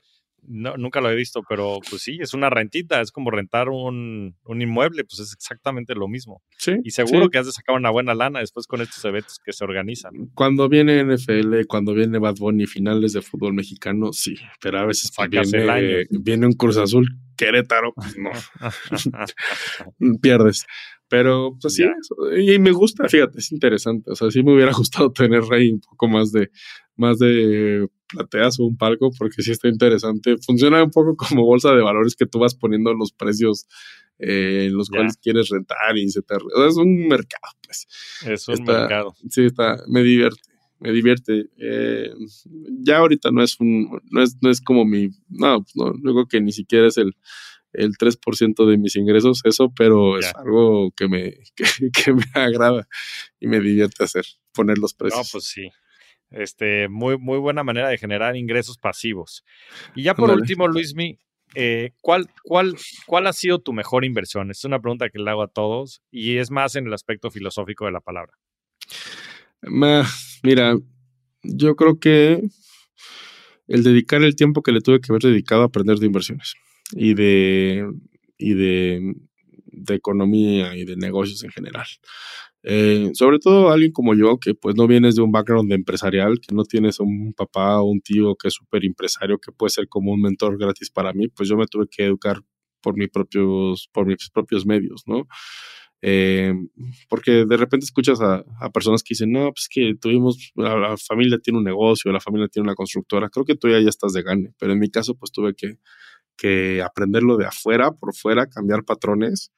no, 0.47 0.77
nunca 0.77 1.01
lo 1.01 1.09
he 1.09 1.15
visto, 1.15 1.41
pero 1.47 1.79
pues 1.89 2.01
sí, 2.01 2.17
es 2.21 2.33
una 2.33 2.49
rentita, 2.49 3.01
es 3.01 3.11
como 3.11 3.31
rentar 3.31 3.69
un, 3.69 4.35
inmueble, 4.47 5.03
pues 5.03 5.19
es 5.19 5.33
exactamente 5.33 5.95
lo 5.95 6.07
mismo. 6.07 6.41
Sí, 6.57 6.73
y 6.83 6.91
seguro 6.91 7.29
que 7.29 7.37
has 7.37 7.45
de 7.45 7.51
sacar 7.51 7.75
una 7.75 7.89
buena 7.89 8.13
lana 8.13 8.39
después 8.39 8.67
con 8.67 8.81
estos 8.81 9.03
eventos 9.05 9.39
que 9.43 9.53
se 9.53 9.63
organizan. 9.63 10.11
Cuando 10.33 10.69
viene 10.69 11.03
NFL, 11.03 11.65
cuando 11.67 11.93
viene 11.93 12.19
Bad 12.19 12.35
Bunny, 12.35 12.65
finales 12.65 13.13
de 13.13 13.21
fútbol 13.21 13.53
mexicano, 13.53 14.13
sí, 14.13 14.35
pero 14.61 14.79
a 14.79 14.85
veces 14.85 15.11
viene, 15.29 16.05
viene 16.09 16.45
un 16.45 16.53
Cruz 16.53 16.77
Azul 16.77 17.07
Querétaro, 17.39 17.93
pues 17.93 18.17
no, 18.17 18.31
pierdes. 20.21 20.65
Pero 21.09 21.57
pues 21.59 21.73
sí, 21.73 21.85
y 22.37 22.59
me 22.59 22.71
gusta, 22.71 23.09
fíjate, 23.09 23.39
es 23.39 23.51
interesante. 23.51 24.11
O 24.11 24.15
sea, 24.15 24.29
sí 24.29 24.43
me 24.43 24.53
hubiera 24.53 24.71
gustado 24.77 25.11
tener 25.11 25.41
ahí 25.51 25.71
un 25.71 25.81
poco 25.81 26.07
más 26.07 26.31
de, 26.31 26.51
más 26.99 27.19
de 27.19 27.87
plateas 28.07 28.59
o 28.59 28.65
un 28.65 28.77
palco, 28.77 29.11
porque 29.17 29.41
sí 29.41 29.51
está 29.51 29.67
interesante. 29.67 30.35
Funciona 30.45 30.83
un 30.83 30.91
poco 30.91 31.15
como 31.15 31.45
bolsa 31.45 31.73
de 31.73 31.81
valores 31.81 32.15
que 32.15 32.25
tú 32.25 32.39
vas 32.39 32.55
poniendo 32.55 32.93
los 32.93 33.11
precios 33.11 33.67
eh, 34.19 34.65
en 34.67 34.75
los 34.75 34.89
cuales 34.89 35.17
quieres 35.17 35.49
rentar 35.49 35.97
y 35.97 36.09
se 36.09 36.21
te. 36.21 36.35
es 36.35 36.75
un 36.75 37.07
mercado, 37.07 37.53
pues. 37.63 37.87
Es 38.27 38.47
un 38.47 38.63
mercado. 38.63 39.15
Sí, 39.29 39.45
está, 39.45 39.77
me 39.87 40.03
divierte. 40.03 40.41
Me 40.79 40.91
divierte. 40.91 41.49
Eh, 41.57 42.09
ya 42.81 42.97
ahorita 42.97 43.31
no 43.31 43.43
es 43.43 43.59
un, 43.59 43.99
no 44.11 44.21
es, 44.21 44.37
no 44.41 44.49
es 44.49 44.61
como 44.61 44.85
mi, 44.85 45.09
no, 45.27 45.65
no, 45.75 45.93
luego 46.01 46.25
que 46.27 46.39
ni 46.39 46.53
siquiera 46.53 46.87
es 46.87 46.97
el, 46.97 47.15
el 47.73 47.97
3% 47.97 48.65
de 48.65 48.77
mis 48.77 48.95
ingresos, 48.95 49.41
eso, 49.43 49.71
pero 49.75 50.17
es 50.17 50.33
algo 50.35 50.91
que 50.95 51.07
me, 51.07 51.37
que, 51.93 52.13
me 52.13 52.23
agrada 52.33 52.87
y 53.39 53.47
me 53.47 53.59
divierte 53.59 54.03
hacer, 54.03 54.25
poner 54.53 54.77
los 54.77 54.93
precios. 54.93 55.19
No, 55.19 55.29
pues 55.31 55.45
sí. 55.45 55.69
Este, 56.31 56.87
muy, 56.89 57.17
muy 57.17 57.39
buena 57.39 57.63
manera 57.63 57.89
de 57.89 57.97
generar 57.97 58.35
ingresos 58.35 58.77
pasivos. 58.77 59.43
Y 59.95 60.03
ya 60.03 60.13
por 60.13 60.29
último, 60.29 60.67
Luismi, 60.67 61.17
eh, 61.55 61.91
¿cuál, 62.01 62.29
cuál, 62.43 62.75
¿cuál 63.07 63.27
ha 63.27 63.33
sido 63.33 63.59
tu 63.59 63.73
mejor 63.73 64.05
inversión? 64.05 64.51
Es 64.51 64.63
una 64.63 64.79
pregunta 64.79 65.09
que 65.09 65.19
le 65.19 65.29
hago 65.29 65.41
a 65.41 65.47
todos 65.47 66.01
y 66.11 66.37
es 66.37 66.51
más 66.51 66.75
en 66.75 66.87
el 66.87 66.93
aspecto 66.93 67.31
filosófico 67.31 67.85
de 67.85 67.91
la 67.91 68.01
palabra. 68.01 68.33
Mira, 70.43 70.77
yo 71.43 71.75
creo 71.75 71.99
que 71.99 72.41
el 73.67 73.83
dedicar 73.83 74.23
el 74.23 74.35
tiempo 74.35 74.61
que 74.61 74.71
le 74.71 74.81
tuve 74.81 75.01
que 75.01 75.11
haber 75.11 75.23
dedicado 75.23 75.63
a 75.63 75.65
aprender 75.65 75.97
de 75.97 76.05
inversiones 76.05 76.55
y 76.91 77.13
de, 77.13 77.87
y 78.37 78.53
de, 78.53 79.15
de 79.65 79.95
economía 79.95 80.75
y 80.75 80.85
de 80.85 80.95
negocios 80.95 81.43
en 81.43 81.51
general. 81.51 81.87
Eh, 82.63 83.11
sobre 83.13 83.39
todo 83.39 83.71
alguien 83.71 83.91
como 83.91 84.13
yo, 84.15 84.37
que 84.37 84.53
pues 84.53 84.75
no 84.75 84.87
vienes 84.87 85.15
de 85.15 85.21
un 85.21 85.31
background 85.31 85.71
empresarial, 85.71 86.39
que 86.39 86.53
no 86.53 86.65
tienes 86.65 86.99
un 86.99 87.33
papá 87.33 87.79
o 87.81 87.85
un 87.85 88.01
tío 88.01 88.35
que 88.35 88.49
es 88.49 88.53
súper 88.53 88.85
empresario, 88.85 89.39
que 89.39 89.51
puede 89.51 89.71
ser 89.71 89.87
como 89.87 90.11
un 90.11 90.21
mentor 90.21 90.57
gratis 90.57 90.89
para 90.91 91.13
mí, 91.13 91.29
pues 91.29 91.47
yo 91.49 91.55
me 91.57 91.67
tuve 91.67 91.87
que 91.89 92.05
educar 92.05 92.41
por, 92.81 92.97
mis 92.97 93.09
propios, 93.09 93.89
por 93.93 94.05
mis 94.05 94.29
propios 94.29 94.65
medios, 94.65 95.03
¿no? 95.05 95.27
Eh, 96.01 96.53
porque 97.09 97.45
de 97.45 97.57
repente 97.57 97.85
escuchas 97.85 98.21
a, 98.21 98.43
a, 98.61 98.69
personas 98.71 99.03
que 99.03 99.13
dicen, 99.13 99.31
no, 99.31 99.51
pues 99.51 99.67
que 99.69 99.95
tuvimos, 99.99 100.51
la, 100.55 100.77
la, 100.77 100.97
familia 100.97 101.39
tiene 101.39 101.59
un 101.59 101.65
negocio, 101.65 102.11
la 102.11 102.21
familia 102.21 102.47
tiene 102.47 102.67
una 102.67 102.75
constructora, 102.75 103.29
creo 103.29 103.45
que 103.45 103.55
tú 103.55 103.67
ya, 103.69 103.79
ya 103.81 103.89
estás 103.89 104.13
de 104.13 104.23
gane, 104.23 104.53
pero 104.57 104.71
en 104.73 104.79
mi 104.79 104.89
caso 104.89 105.15
pues 105.15 105.31
tuve 105.31 105.55
que, 105.55 105.77
que 106.37 106.81
aprenderlo 106.81 107.37
de 107.37 107.45
afuera, 107.45 107.91
por 107.91 108.15
fuera, 108.15 108.47
cambiar 108.47 108.85
patrones. 108.85 109.51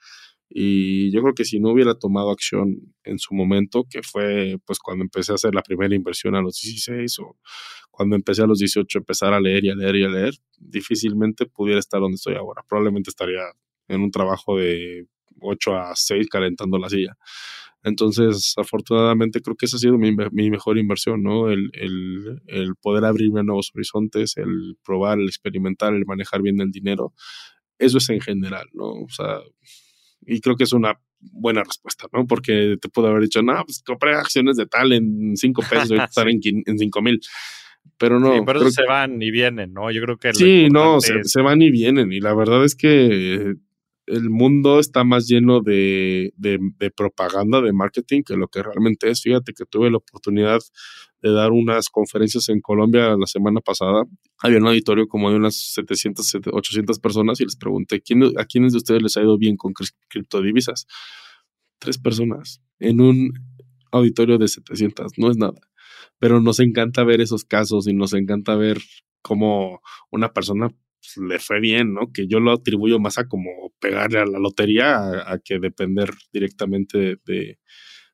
Y 0.54 1.12
yo 1.12 1.22
creo 1.22 1.34
que 1.34 1.46
si 1.46 1.60
no 1.60 1.70
hubiera 1.70 1.96
tomado 1.96 2.30
acción 2.30 2.94
en 3.04 3.20
su 3.20 3.34
momento, 3.34 3.86
que 3.90 4.04
fue 4.04 4.58
pues 4.66 4.80
cuando 4.80 5.04
empecé 5.04 5.32
a 5.32 5.36
hacer 5.36 5.56
la 5.56 5.62
primera 5.62 5.96
inversión 5.96 6.36
a 6.36 6.42
los 6.42 6.60
16 6.62 7.20
o 7.20 7.38
cuando 7.90 8.16
empecé 8.18 8.42
a 8.44 8.48
los 8.48 8.60
18 8.60 9.00
empezar 9.00 9.34
a 9.34 9.40
leer 9.40 9.64
y 9.66 9.70
a 9.70 9.76
leer 9.76 9.96
y 9.96 10.04
a 10.04 10.10
leer, 10.10 10.34
difícilmente 10.58 11.46
pudiera 11.46 11.80
estar 11.80 12.02
donde 12.02 12.16
estoy 12.16 12.36
ahora. 12.36 12.64
Probablemente 12.68 13.10
estaría 13.10 13.44
en 13.88 14.02
un 14.02 14.12
trabajo 14.12 14.58
de 14.58 15.08
8 15.40 15.76
a 15.78 15.96
6 15.96 16.28
calentando 16.28 16.78
la 16.78 16.90
silla. 16.90 17.18
Entonces, 17.84 18.54
afortunadamente, 18.58 19.42
creo 19.42 19.56
que 19.56 19.66
esa 19.66 19.78
ha 19.78 19.80
sido 19.80 19.98
mi, 19.98 20.12
mejor 20.14 20.78
inversión, 20.78 21.24
¿no? 21.24 21.50
El, 21.50 21.72
el, 21.74 22.76
poder 22.80 23.06
abrirme 23.06 23.40
a 23.40 23.44
nuevos 23.44 23.72
horizontes, 23.74 24.38
el 24.38 24.78
probar, 24.84 25.20
el 25.20 25.28
experimentar, 25.28 25.94
el 25.94 26.06
manejar 26.06 26.42
bien 26.42 26.62
el 26.62 26.72
dinero. 26.72 27.14
Eso 27.80 27.98
es 27.98 28.10
en 28.10 28.22
general, 28.22 28.68
¿no? 28.74 28.92
O 28.92 29.10
sea, 29.10 29.40
y 30.26 30.40
creo 30.42 30.56
que 30.56 30.64
es 30.64 30.74
una 30.74 31.00
buena 31.20 31.64
respuesta, 31.64 32.08
¿no? 32.14 32.26
Porque 32.26 32.78
te 32.82 32.90
puedo 32.90 33.08
haber 33.08 33.24
dicho, 33.24 33.42
no, 33.42 33.64
pues 33.66 33.84
compré 33.86 34.14
acciones 34.16 34.58
de 34.58 34.66
tal 34.66 34.92
en 34.94 35.36
5 35.36 35.62
pesos 35.70 35.92
y 35.92 36.02
estar 36.02 36.28
en, 36.30 36.40
en 36.66 36.78
5 36.78 37.02
mil. 37.02 37.20
Pero 37.98 38.20
no. 38.20 38.34
Sí, 38.34 38.40
pero 38.46 38.70
se 38.72 38.84
van 38.84 39.22
y 39.22 39.32
vienen, 39.32 39.74
¿no? 39.74 39.92
Yo 39.92 40.02
creo 40.02 40.18
que. 40.18 40.34
Sí, 40.34 40.70
no, 40.72 41.02
se, 41.02 41.24
se, 41.24 41.42
van 41.42 41.62
y 41.62 41.72
vienen. 41.72 42.12
Y 42.12 42.20
la 42.20 42.34
verdad 42.34 42.64
es 42.64 42.76
que 42.76 43.56
el 44.12 44.30
mundo 44.30 44.80
está 44.80 45.04
más 45.04 45.28
lleno 45.28 45.62
de, 45.62 46.34
de, 46.38 46.92
propaganda, 46.92 47.62
de 47.62 47.74
marketing, 47.74 48.24
que 48.24 48.36
lo 48.36 48.48
que 48.48 48.62
realmente 48.64 49.10
es. 49.10 49.22
Fíjate 49.22 49.54
que 49.54 49.66
tuve 49.66 49.90
la 49.90 49.98
oportunidad 49.98 50.60
de 51.22 51.32
dar 51.32 51.52
unas 51.52 51.90
conferencias 51.90 52.50
en 52.50 52.62
Colombia 52.62 53.16
la 53.18 53.28
semana 53.28 53.62
pasada. 53.62 54.04
Había 54.40 54.58
un 54.58 54.68
auditorio 54.68 55.08
como 55.08 55.30
de 55.30 55.38
unas 55.38 55.56
700, 55.74 56.36
800 56.52 57.00
personas 57.00 57.40
y 57.42 57.46
les 57.46 57.56
pregunté, 57.56 58.02
¿quién, 58.02 58.24
¿a 58.38 58.46
quiénes 58.46 58.74
de 58.74 58.78
ustedes 58.78 59.02
les 59.02 59.18
ha 59.18 59.22
ido 59.22 59.38
bien 59.38 59.56
con 59.56 59.74
criptodivisas? 60.10 60.88
Tres 61.80 61.98
personas 61.98 62.62
en 62.80 63.02
un 63.02 63.34
auditorio 63.92 64.38
de 64.38 64.48
700, 64.48 65.14
no 65.18 65.30
es 65.30 65.38
nada. 65.38 65.60
Pero 66.20 66.40
nos 66.40 66.60
encanta 66.60 67.04
ver 67.04 67.22
esos 67.22 67.46
casos 67.46 67.88
y 67.88 67.94
nos 67.94 68.14
encanta 68.14 68.56
ver 68.56 68.80
cómo 69.22 69.82
una 70.12 70.34
persona 70.34 70.70
pues, 70.70 71.18
le 71.18 71.40
fue 71.40 71.60
bien, 71.60 71.94
¿no? 71.94 72.12
Que 72.12 72.28
yo 72.28 72.40
lo 72.40 72.52
atribuyo 72.52 73.00
más 73.00 73.18
a 73.18 73.28
como 73.28 73.50
pegarle 73.80 74.20
a 74.20 74.26
la 74.26 74.40
lotería 74.40 75.32
a, 75.32 75.40
que 75.40 75.60
depender 75.60 76.12
directamente 76.32 76.98
de, 76.98 77.18
de, 77.26 77.60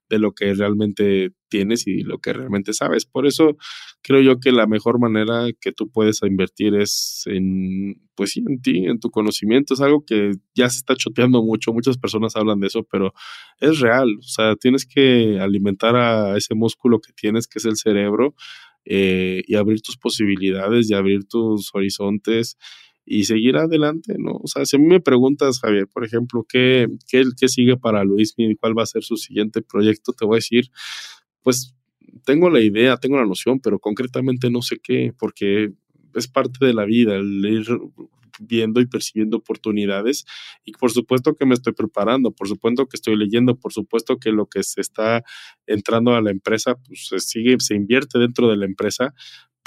lo 0.09 0.33
que 0.33 0.53
realmente 0.53 1.31
tienes 1.49 1.87
y 1.87 2.01
lo 2.01 2.19
que 2.19 2.33
realmente 2.33 2.73
sabes. 2.73 3.05
Por 3.05 3.27
eso 3.27 3.57
creo 4.01 4.21
yo 4.21 4.39
que 4.39 4.51
la 4.51 4.67
mejor 4.67 4.99
manera 4.99 5.47
que 5.59 5.71
tú 5.71 5.89
puedes 5.89 6.21
invertir 6.23 6.75
es 6.75 7.23
en, 7.25 8.01
pues 8.15 8.31
sí, 8.31 8.43
en 8.47 8.61
ti, 8.61 8.85
en 8.85 8.99
tu 8.99 9.09
conocimiento. 9.11 9.73
Es 9.73 9.81
algo 9.81 10.03
que 10.05 10.31
ya 10.55 10.69
se 10.69 10.79
está 10.79 10.95
choteando 10.95 11.43
mucho, 11.43 11.73
muchas 11.73 11.97
personas 11.97 12.35
hablan 12.35 12.59
de 12.59 12.67
eso, 12.67 12.83
pero 12.89 13.13
es 13.59 13.79
real. 13.79 14.09
O 14.19 14.23
sea, 14.23 14.55
tienes 14.55 14.85
que 14.85 15.39
alimentar 15.39 15.95
a 15.95 16.37
ese 16.37 16.55
músculo 16.55 16.99
que 17.01 17.13
tienes, 17.13 17.47
que 17.47 17.59
es 17.59 17.65
el 17.65 17.77
cerebro, 17.77 18.35
eh, 18.85 19.43
y 19.45 19.55
abrir 19.55 19.81
tus 19.81 19.97
posibilidades 19.97 20.89
y 20.89 20.93
abrir 20.93 21.27
tus 21.27 21.71
horizontes 21.73 22.57
y 23.09 23.23
seguir 23.23 23.55
adelante, 23.55 24.15
¿no? 24.19 24.33
O 24.43 24.47
sea, 24.47 24.65
si 24.65 24.75
a 24.75 24.79
mí 24.79 24.85
me 24.85 24.99
preguntas, 24.99 25.61
Javier, 25.61 25.87
por 25.87 26.03
ejemplo, 26.03 26.45
¿qué, 26.47 26.87
qué, 27.07 27.47
sigue 27.47 27.77
para 27.77 28.03
Luis 28.03 28.33
y 28.35 28.55
cuál 28.57 28.77
va 28.77 28.83
a 28.83 28.85
ser 28.85 29.03
su 29.03 29.15
siguiente 29.15 29.61
proyecto? 29.61 30.11
Te 30.11 30.25
voy 30.25 30.35
a 30.35 30.39
decir, 30.39 30.69
pues 31.41 31.73
tengo 32.25 32.49
la 32.49 32.59
idea, 32.59 32.97
tengo 32.97 33.15
la 33.15 33.25
noción, 33.25 33.61
pero 33.61 33.79
concretamente 33.79 34.49
no 34.49 34.61
sé 34.61 34.79
qué, 34.83 35.13
porque 35.17 35.71
es 36.15 36.27
parte 36.27 36.65
de 36.65 36.73
la 36.73 36.83
vida, 36.83 37.15
el 37.15 37.45
ir 37.45 37.65
viendo 38.39 38.81
y 38.81 38.85
percibiendo 38.85 39.37
oportunidades 39.37 40.25
y 40.63 40.73
por 40.73 40.91
supuesto 40.91 41.35
que 41.35 41.45
me 41.45 41.53
estoy 41.53 41.73
preparando, 41.73 42.31
por 42.31 42.47
supuesto 42.47 42.85
que 42.87 42.97
estoy 42.97 43.15
leyendo, 43.15 43.55
por 43.55 43.73
supuesto 43.73 44.17
que 44.17 44.31
lo 44.31 44.47
que 44.47 44.63
se 44.63 44.81
está 44.81 45.23
entrando 45.65 46.13
a 46.13 46.21
la 46.21 46.31
empresa, 46.31 46.75
pues 46.75 47.07
se 47.07 47.19
sigue, 47.19 47.55
se 47.59 47.75
invierte 47.75 48.19
dentro 48.19 48.49
de 48.49 48.57
la 48.57 48.65
empresa, 48.65 49.13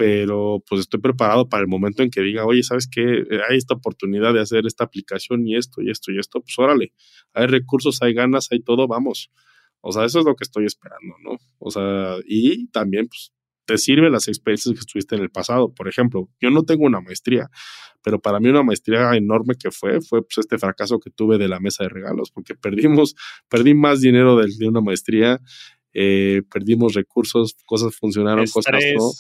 pero 0.01 0.65
pues 0.67 0.81
estoy 0.81 0.99
preparado 0.99 1.51
para 1.51 1.61
el 1.61 1.69
momento 1.69 2.03
en 2.03 2.09
que 2.09 2.23
diga, 2.23 2.47
oye, 2.47 2.63
¿sabes 2.63 2.89
qué? 2.91 3.23
Hay 3.51 3.59
esta 3.59 3.75
oportunidad 3.75 4.33
de 4.33 4.41
hacer 4.41 4.65
esta 4.65 4.85
aplicación 4.85 5.47
y 5.47 5.57
esto 5.57 5.83
y 5.83 5.91
esto 5.91 6.11
y 6.11 6.19
esto, 6.19 6.41
pues 6.41 6.59
órale, 6.59 6.95
hay 7.35 7.47
recursos, 7.49 8.01
hay 8.01 8.15
ganas, 8.15 8.49
hay 8.51 8.63
todo, 8.63 8.89
vamos. 8.89 9.31
O 9.83 9.93
sea, 9.93 10.07
eso 10.07 10.21
es 10.21 10.25
lo 10.25 10.37
que 10.37 10.45
estoy 10.45 10.65
esperando, 10.65 11.17
¿no? 11.23 11.37
O 11.59 11.71
sea, 11.71 12.17
y 12.25 12.69
también, 12.69 13.09
pues, 13.09 13.35
te 13.67 13.77
sirven 13.77 14.11
las 14.11 14.27
experiencias 14.27 14.73
que 14.75 14.81
estuviste 14.81 15.17
en 15.17 15.21
el 15.21 15.29
pasado. 15.29 15.75
Por 15.75 15.87
ejemplo, 15.87 16.31
yo 16.41 16.49
no 16.49 16.63
tengo 16.63 16.87
una 16.87 17.03
maestría, 17.03 17.51
pero 18.03 18.19
para 18.19 18.41
mí 18.41 18.49
una 18.49 18.63
maestría 18.63 19.15
enorme 19.15 19.55
que 19.63 19.71
fue, 19.71 20.01
fue 20.01 20.23
pues 20.23 20.39
este 20.39 20.57
fracaso 20.57 20.99
que 20.99 21.11
tuve 21.11 21.37
de 21.37 21.49
la 21.49 21.61
mesa 21.61 21.85
de 21.85 21.91
regalos, 21.91 22.31
porque 22.31 22.55
perdimos, 22.55 23.17
perdí 23.51 23.75
más 23.75 24.01
dinero 24.01 24.37
de, 24.37 24.51
de 24.59 24.67
una 24.67 24.81
maestría, 24.81 25.41
eh, 25.93 26.43
perdimos 26.51 26.95
recursos, 26.95 27.57
cosas 27.67 27.95
funcionaron, 27.95 28.47
cosas 28.47 28.85
no. 28.97 29.11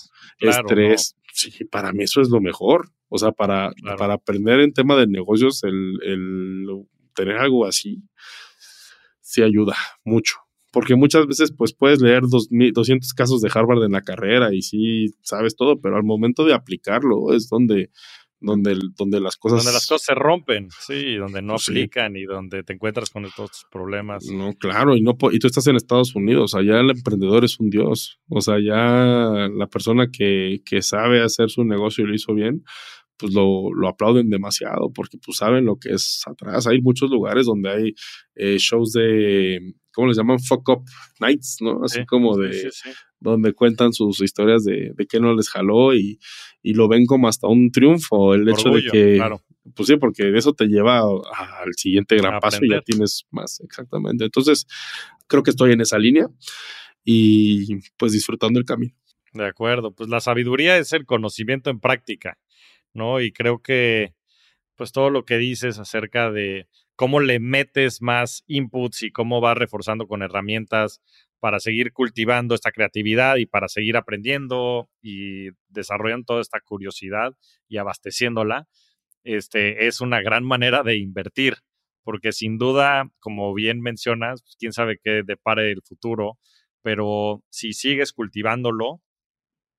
Estrés. 0.49 1.16
Sí, 1.33 1.64
para 1.64 1.93
mí 1.93 2.05
eso 2.05 2.21
es 2.21 2.29
lo 2.29 2.41
mejor. 2.41 2.91
O 3.09 3.18
sea, 3.18 3.33
para, 3.33 3.73
para 3.99 4.14
aprender 4.14 4.61
en 4.61 4.73
tema 4.73 4.97
de 4.97 5.07
negocios, 5.07 5.64
el, 5.64 5.99
el 6.03 6.66
tener 7.14 7.37
algo 7.37 7.66
así, 7.66 8.03
sí 9.21 9.43
ayuda 9.43 9.75
mucho 10.05 10.37
porque 10.73 10.95
muchas 10.95 11.27
veces 11.27 11.53
pues 11.53 11.73
puedes 11.73 12.01
leer 12.01 12.23
dos, 12.29 12.49
200 12.51 13.12
casos 13.14 13.41
de 13.41 13.51
Harvard 13.53 13.83
en 13.85 13.93
la 13.93 14.03
carrera 14.03 14.55
y 14.55 14.62
sí 14.62 15.14
sabes 15.23 15.57
todo, 15.57 15.81
pero 15.81 15.97
al 15.97 16.05
momento 16.05 16.45
de 16.45 16.55
aplicarlo 16.55 17.33
es 17.35 17.49
donde 17.49 17.91
donde, 18.41 18.78
donde 18.97 19.20
las 19.20 19.36
cosas... 19.36 19.64
Donde 19.64 19.72
las 19.72 19.86
cosas 19.86 20.07
se 20.07 20.14
rompen, 20.14 20.68
sí, 20.80 21.16
donde 21.16 21.43
no 21.43 21.55
aplican 21.55 22.16
y 22.16 22.24
donde 22.24 22.62
te 22.62 22.72
encuentras 22.72 23.11
con 23.11 23.24
todos 23.36 23.51
tus 23.51 23.66
problemas. 23.70 24.24
No, 24.26 24.55
claro, 24.55 24.97
y, 24.97 25.03
no, 25.03 25.16
y 25.30 25.38
tú 25.38 25.47
estás 25.47 25.66
en 25.66 25.76
Estados 25.76 26.14
Unidos, 26.14 26.55
allá 26.55 26.80
el 26.80 26.91
emprendedor 26.91 27.45
es 27.45 27.61
un 27.61 27.70
dios, 27.70 28.18
o 28.28 28.41
sea, 28.41 28.57
ya 28.59 29.49
la 29.49 29.66
persona 29.66 30.09
que, 30.11 30.62
que 30.64 30.82
sabe 30.82 31.22
hacer 31.22 31.51
su 31.51 31.64
negocio 31.64 32.05
y 32.05 32.09
lo 32.09 32.14
hizo 32.14 32.34
bien, 32.34 32.64
pues 33.21 33.35
lo, 33.35 33.73
lo, 33.75 33.89
aplauden 33.89 34.31
demasiado 34.31 34.91
porque 34.95 35.18
pues 35.18 35.37
saben 35.37 35.66
lo 35.66 35.77
que 35.77 35.91
es 35.91 36.23
atrás. 36.27 36.66
Hay 36.66 36.81
muchos 36.81 37.11
lugares 37.11 37.47
donde 37.47 37.71
hay 37.71 37.95
eh, 38.35 38.57
shows 38.59 38.93
de, 38.93 39.75
¿cómo 39.93 40.09
les 40.09 40.16
llaman? 40.16 40.39
Fuck 40.39 40.68
Up 40.71 40.85
Nights, 41.21 41.59
¿no? 41.61 41.81
Así 41.85 42.07
como 42.07 42.37
de, 42.37 42.71
donde 43.18 43.53
cuentan 43.53 43.93
sus 43.93 44.21
historias 44.23 44.64
de, 44.64 44.93
de 44.95 45.07
qué 45.07 45.21
no 45.21 45.35
les 45.35 45.51
jaló 45.51 45.95
y, 45.95 46.18
y, 46.62 46.75
lo 46.75 46.89
ven 46.89 47.07
como 47.07 47.29
hasta 47.29 47.47
un 47.47 47.71
triunfo, 47.71 48.35
el 48.35 48.49
hecho 48.49 48.71
de 48.71 48.83
que, 48.91 49.23
pues 49.75 49.87
sí, 49.87 49.97
porque 49.97 50.37
eso 50.37 50.55
te 50.55 50.66
lleva 50.66 51.01
al 51.01 51.75
siguiente 51.77 52.16
gran 52.16 52.41
paso 52.41 52.64
y 52.64 52.71
ya 52.71 52.81
tienes 52.81 53.27
más, 53.31 53.61
exactamente. 53.61 54.25
Entonces, 54.25 54.66
creo 55.27 55.43
que 55.43 55.51
estoy 55.51 55.73
en 55.73 55.83
esa 55.83 55.99
línea 55.99 56.27
y 57.05 57.79
pues 57.97 58.12
disfrutando 58.12 58.59
el 58.59 58.64
camino. 58.64 58.95
De 59.33 59.47
acuerdo, 59.47 59.95
pues 59.95 60.09
la 60.09 60.21
sabiduría 60.21 60.79
es 60.79 60.93
el 60.93 61.07
conocimiento 61.07 61.71
en 61.71 61.79
práctica, 61.79 62.39
¿no? 62.95 63.20
Y 63.20 63.32
creo 63.32 63.61
que 63.61 64.14
pues 64.76 64.93
todo 64.93 65.11
lo 65.11 65.24
que 65.26 65.36
dices 65.36 65.78
acerca 65.78 66.30
de 66.30 66.66
cómo 66.97 67.20
le 67.20 67.38
metes 67.38 68.03
más 68.03 68.45
inputs 68.47 69.03
y 69.03 69.11
cómo 69.12 69.41
vas 69.41 69.59
reforzando 69.59 70.07
con 70.07 70.22
herramientas 70.22 71.03
para 71.38 71.61
seguir 71.61 71.93
cultivando 71.93 72.55
esta 72.55 72.72
creatividad 72.72 73.36
y 73.36 73.47
para 73.47 73.68
seguir 73.68 73.97
aprendiendo 73.97 74.88
y 75.03 75.51
desarrollando 75.68 76.24
toda 76.26 76.41
esta 76.41 76.61
curiosidad 76.61 77.34
y 77.68 77.78
abasteciéndola, 77.78 78.68
este, 79.24 79.86
es 79.86 80.01
una 80.01 80.22
gran 80.22 80.45
manera 80.45 80.82
de 80.82 80.97
invertir, 80.99 81.57
porque 82.03 82.32
sin 82.32 82.59
duda, 82.59 83.11
como 83.18 83.53
bien 83.55 83.80
mencionas, 83.80 84.43
pues, 84.43 84.57
quién 84.59 84.72
sabe 84.72 84.99
qué 85.03 85.22
depare 85.24 85.72
el 85.72 85.82
futuro, 85.82 86.38
pero 86.82 87.43
si 87.51 87.72
sigues 87.72 88.12
cultivándolo, 88.12 89.03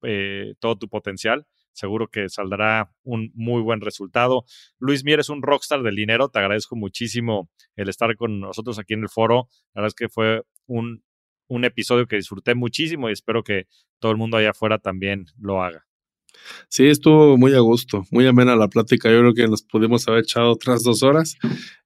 eh, 0.04 0.54
todo 0.60 0.78
tu 0.78 0.90
potencial, 0.90 1.46
seguro 1.74 2.08
que 2.08 2.30
saldrá 2.30 2.92
un 3.04 3.32
muy 3.34 3.62
buen 3.62 3.82
resultado. 3.82 4.46
Luis 4.80 5.04
Mier 5.04 5.20
es 5.20 5.30
un 5.30 5.42
rockstar 5.42 5.82
del 5.84 5.96
dinero, 5.96 6.30
te 6.30 6.40
agradezco 6.40 6.76
muchísimo 6.76 7.50
el 7.76 7.90
estar 7.90 8.16
con 8.16 8.40
nosotros 8.40 8.80
aquí 8.80 8.94
en 8.94 9.02
el 9.02 9.10
foro. 9.10 9.48
La 9.74 9.82
verdad 9.82 9.88
es 9.88 9.96
que 9.96 10.10
fue 10.10 10.44
un, 10.68 11.04
un 11.48 11.66
episodio 11.66 12.08
que 12.08 12.16
disfruté 12.16 12.56
muchísimo 12.56 13.10
y 13.10 13.14
espero 13.14 13.44
que 13.44 13.68
todo 14.00 14.12
el 14.12 14.18
mundo 14.18 14.38
allá 14.38 14.52
afuera 14.52 14.80
también 14.80 15.26
lo 15.40 15.62
haga. 15.62 15.86
Sí, 16.70 16.88
estuvo 16.88 17.38
muy 17.38 17.54
a 17.54 17.60
gusto, 17.60 18.06
muy 18.10 18.26
amena 18.26 18.56
la 18.56 18.68
plática. 18.68 19.12
Yo 19.12 19.20
creo 19.20 19.34
que 19.34 19.48
nos 19.48 19.64
pudimos 19.64 20.08
haber 20.08 20.22
echado 20.22 20.52
otras 20.52 20.84
dos 20.84 21.04
horas, 21.04 21.38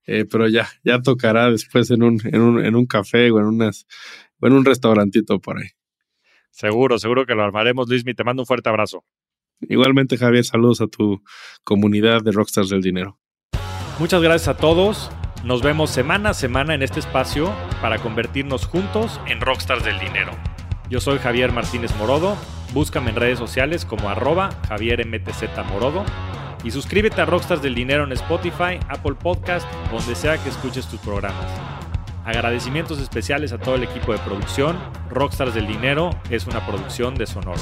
eh, 0.05 0.25
pero 0.29 0.47
ya, 0.47 0.67
ya 0.83 1.01
tocará 1.01 1.49
después 1.49 1.89
en 1.91 2.03
un, 2.03 2.19
en 2.25 2.41
un, 2.41 2.63
en 2.63 2.75
un 2.75 2.85
café 2.85 3.31
o 3.31 3.39
en, 3.39 3.45
unas, 3.45 3.87
o 4.39 4.47
en 4.47 4.53
un 4.53 4.65
restaurantito 4.65 5.39
por 5.39 5.57
ahí. 5.57 5.69
Seguro, 6.51 6.99
seguro 6.99 7.25
que 7.25 7.35
lo 7.35 7.43
armaremos, 7.43 7.89
Luis. 7.89 8.03
Te 8.05 8.23
mando 8.23 8.43
un 8.43 8.45
fuerte 8.45 8.69
abrazo. 8.69 9.03
Igualmente, 9.61 10.17
Javier, 10.17 10.45
saludos 10.45 10.81
a 10.81 10.87
tu 10.87 11.23
comunidad 11.63 12.21
de 12.23 12.31
Rockstars 12.31 12.69
del 12.69 12.81
Dinero. 12.81 13.19
Muchas 13.99 14.21
gracias 14.21 14.49
a 14.49 14.57
todos. 14.57 15.09
Nos 15.43 15.61
vemos 15.61 15.89
semana 15.89 16.31
a 16.31 16.33
semana 16.33 16.73
en 16.73 16.81
este 16.81 16.99
espacio 16.99 17.53
para 17.81 17.99
convertirnos 17.99 18.65
juntos 18.65 19.19
en 19.27 19.39
Rockstars 19.41 19.85
del 19.85 19.99
Dinero. 19.99 20.31
Yo 20.89 20.99
soy 20.99 21.19
Javier 21.19 21.51
Martínez 21.51 21.95
Morodo. 21.97 22.35
Búscame 22.73 23.11
en 23.11 23.15
redes 23.15 23.39
sociales 23.39 23.85
como 23.85 24.09
arroba 24.09 24.49
Javier 24.67 25.05
MTZ 25.05 25.43
Morodo. 25.69 26.03
Y 26.63 26.71
suscríbete 26.71 27.21
a 27.21 27.25
Rockstars 27.25 27.61
del 27.61 27.75
Dinero 27.75 28.03
en 28.03 28.11
Spotify, 28.13 28.79
Apple 28.89 29.13
Podcast, 29.13 29.67
donde 29.91 30.15
sea 30.15 30.43
que 30.43 30.49
escuches 30.49 30.87
tus 30.87 30.99
programas. 30.99 31.45
Agradecimientos 32.25 32.99
especiales 32.99 33.53
a 33.53 33.59
todo 33.59 33.75
el 33.75 33.83
equipo 33.83 34.11
de 34.11 34.19
producción. 34.19 34.77
Rockstars 35.11 35.53
del 35.53 35.67
Dinero 35.67 36.09
es 36.31 36.47
una 36.47 36.65
producción 36.65 37.13
de 37.13 37.27
Sonoro. 37.27 37.61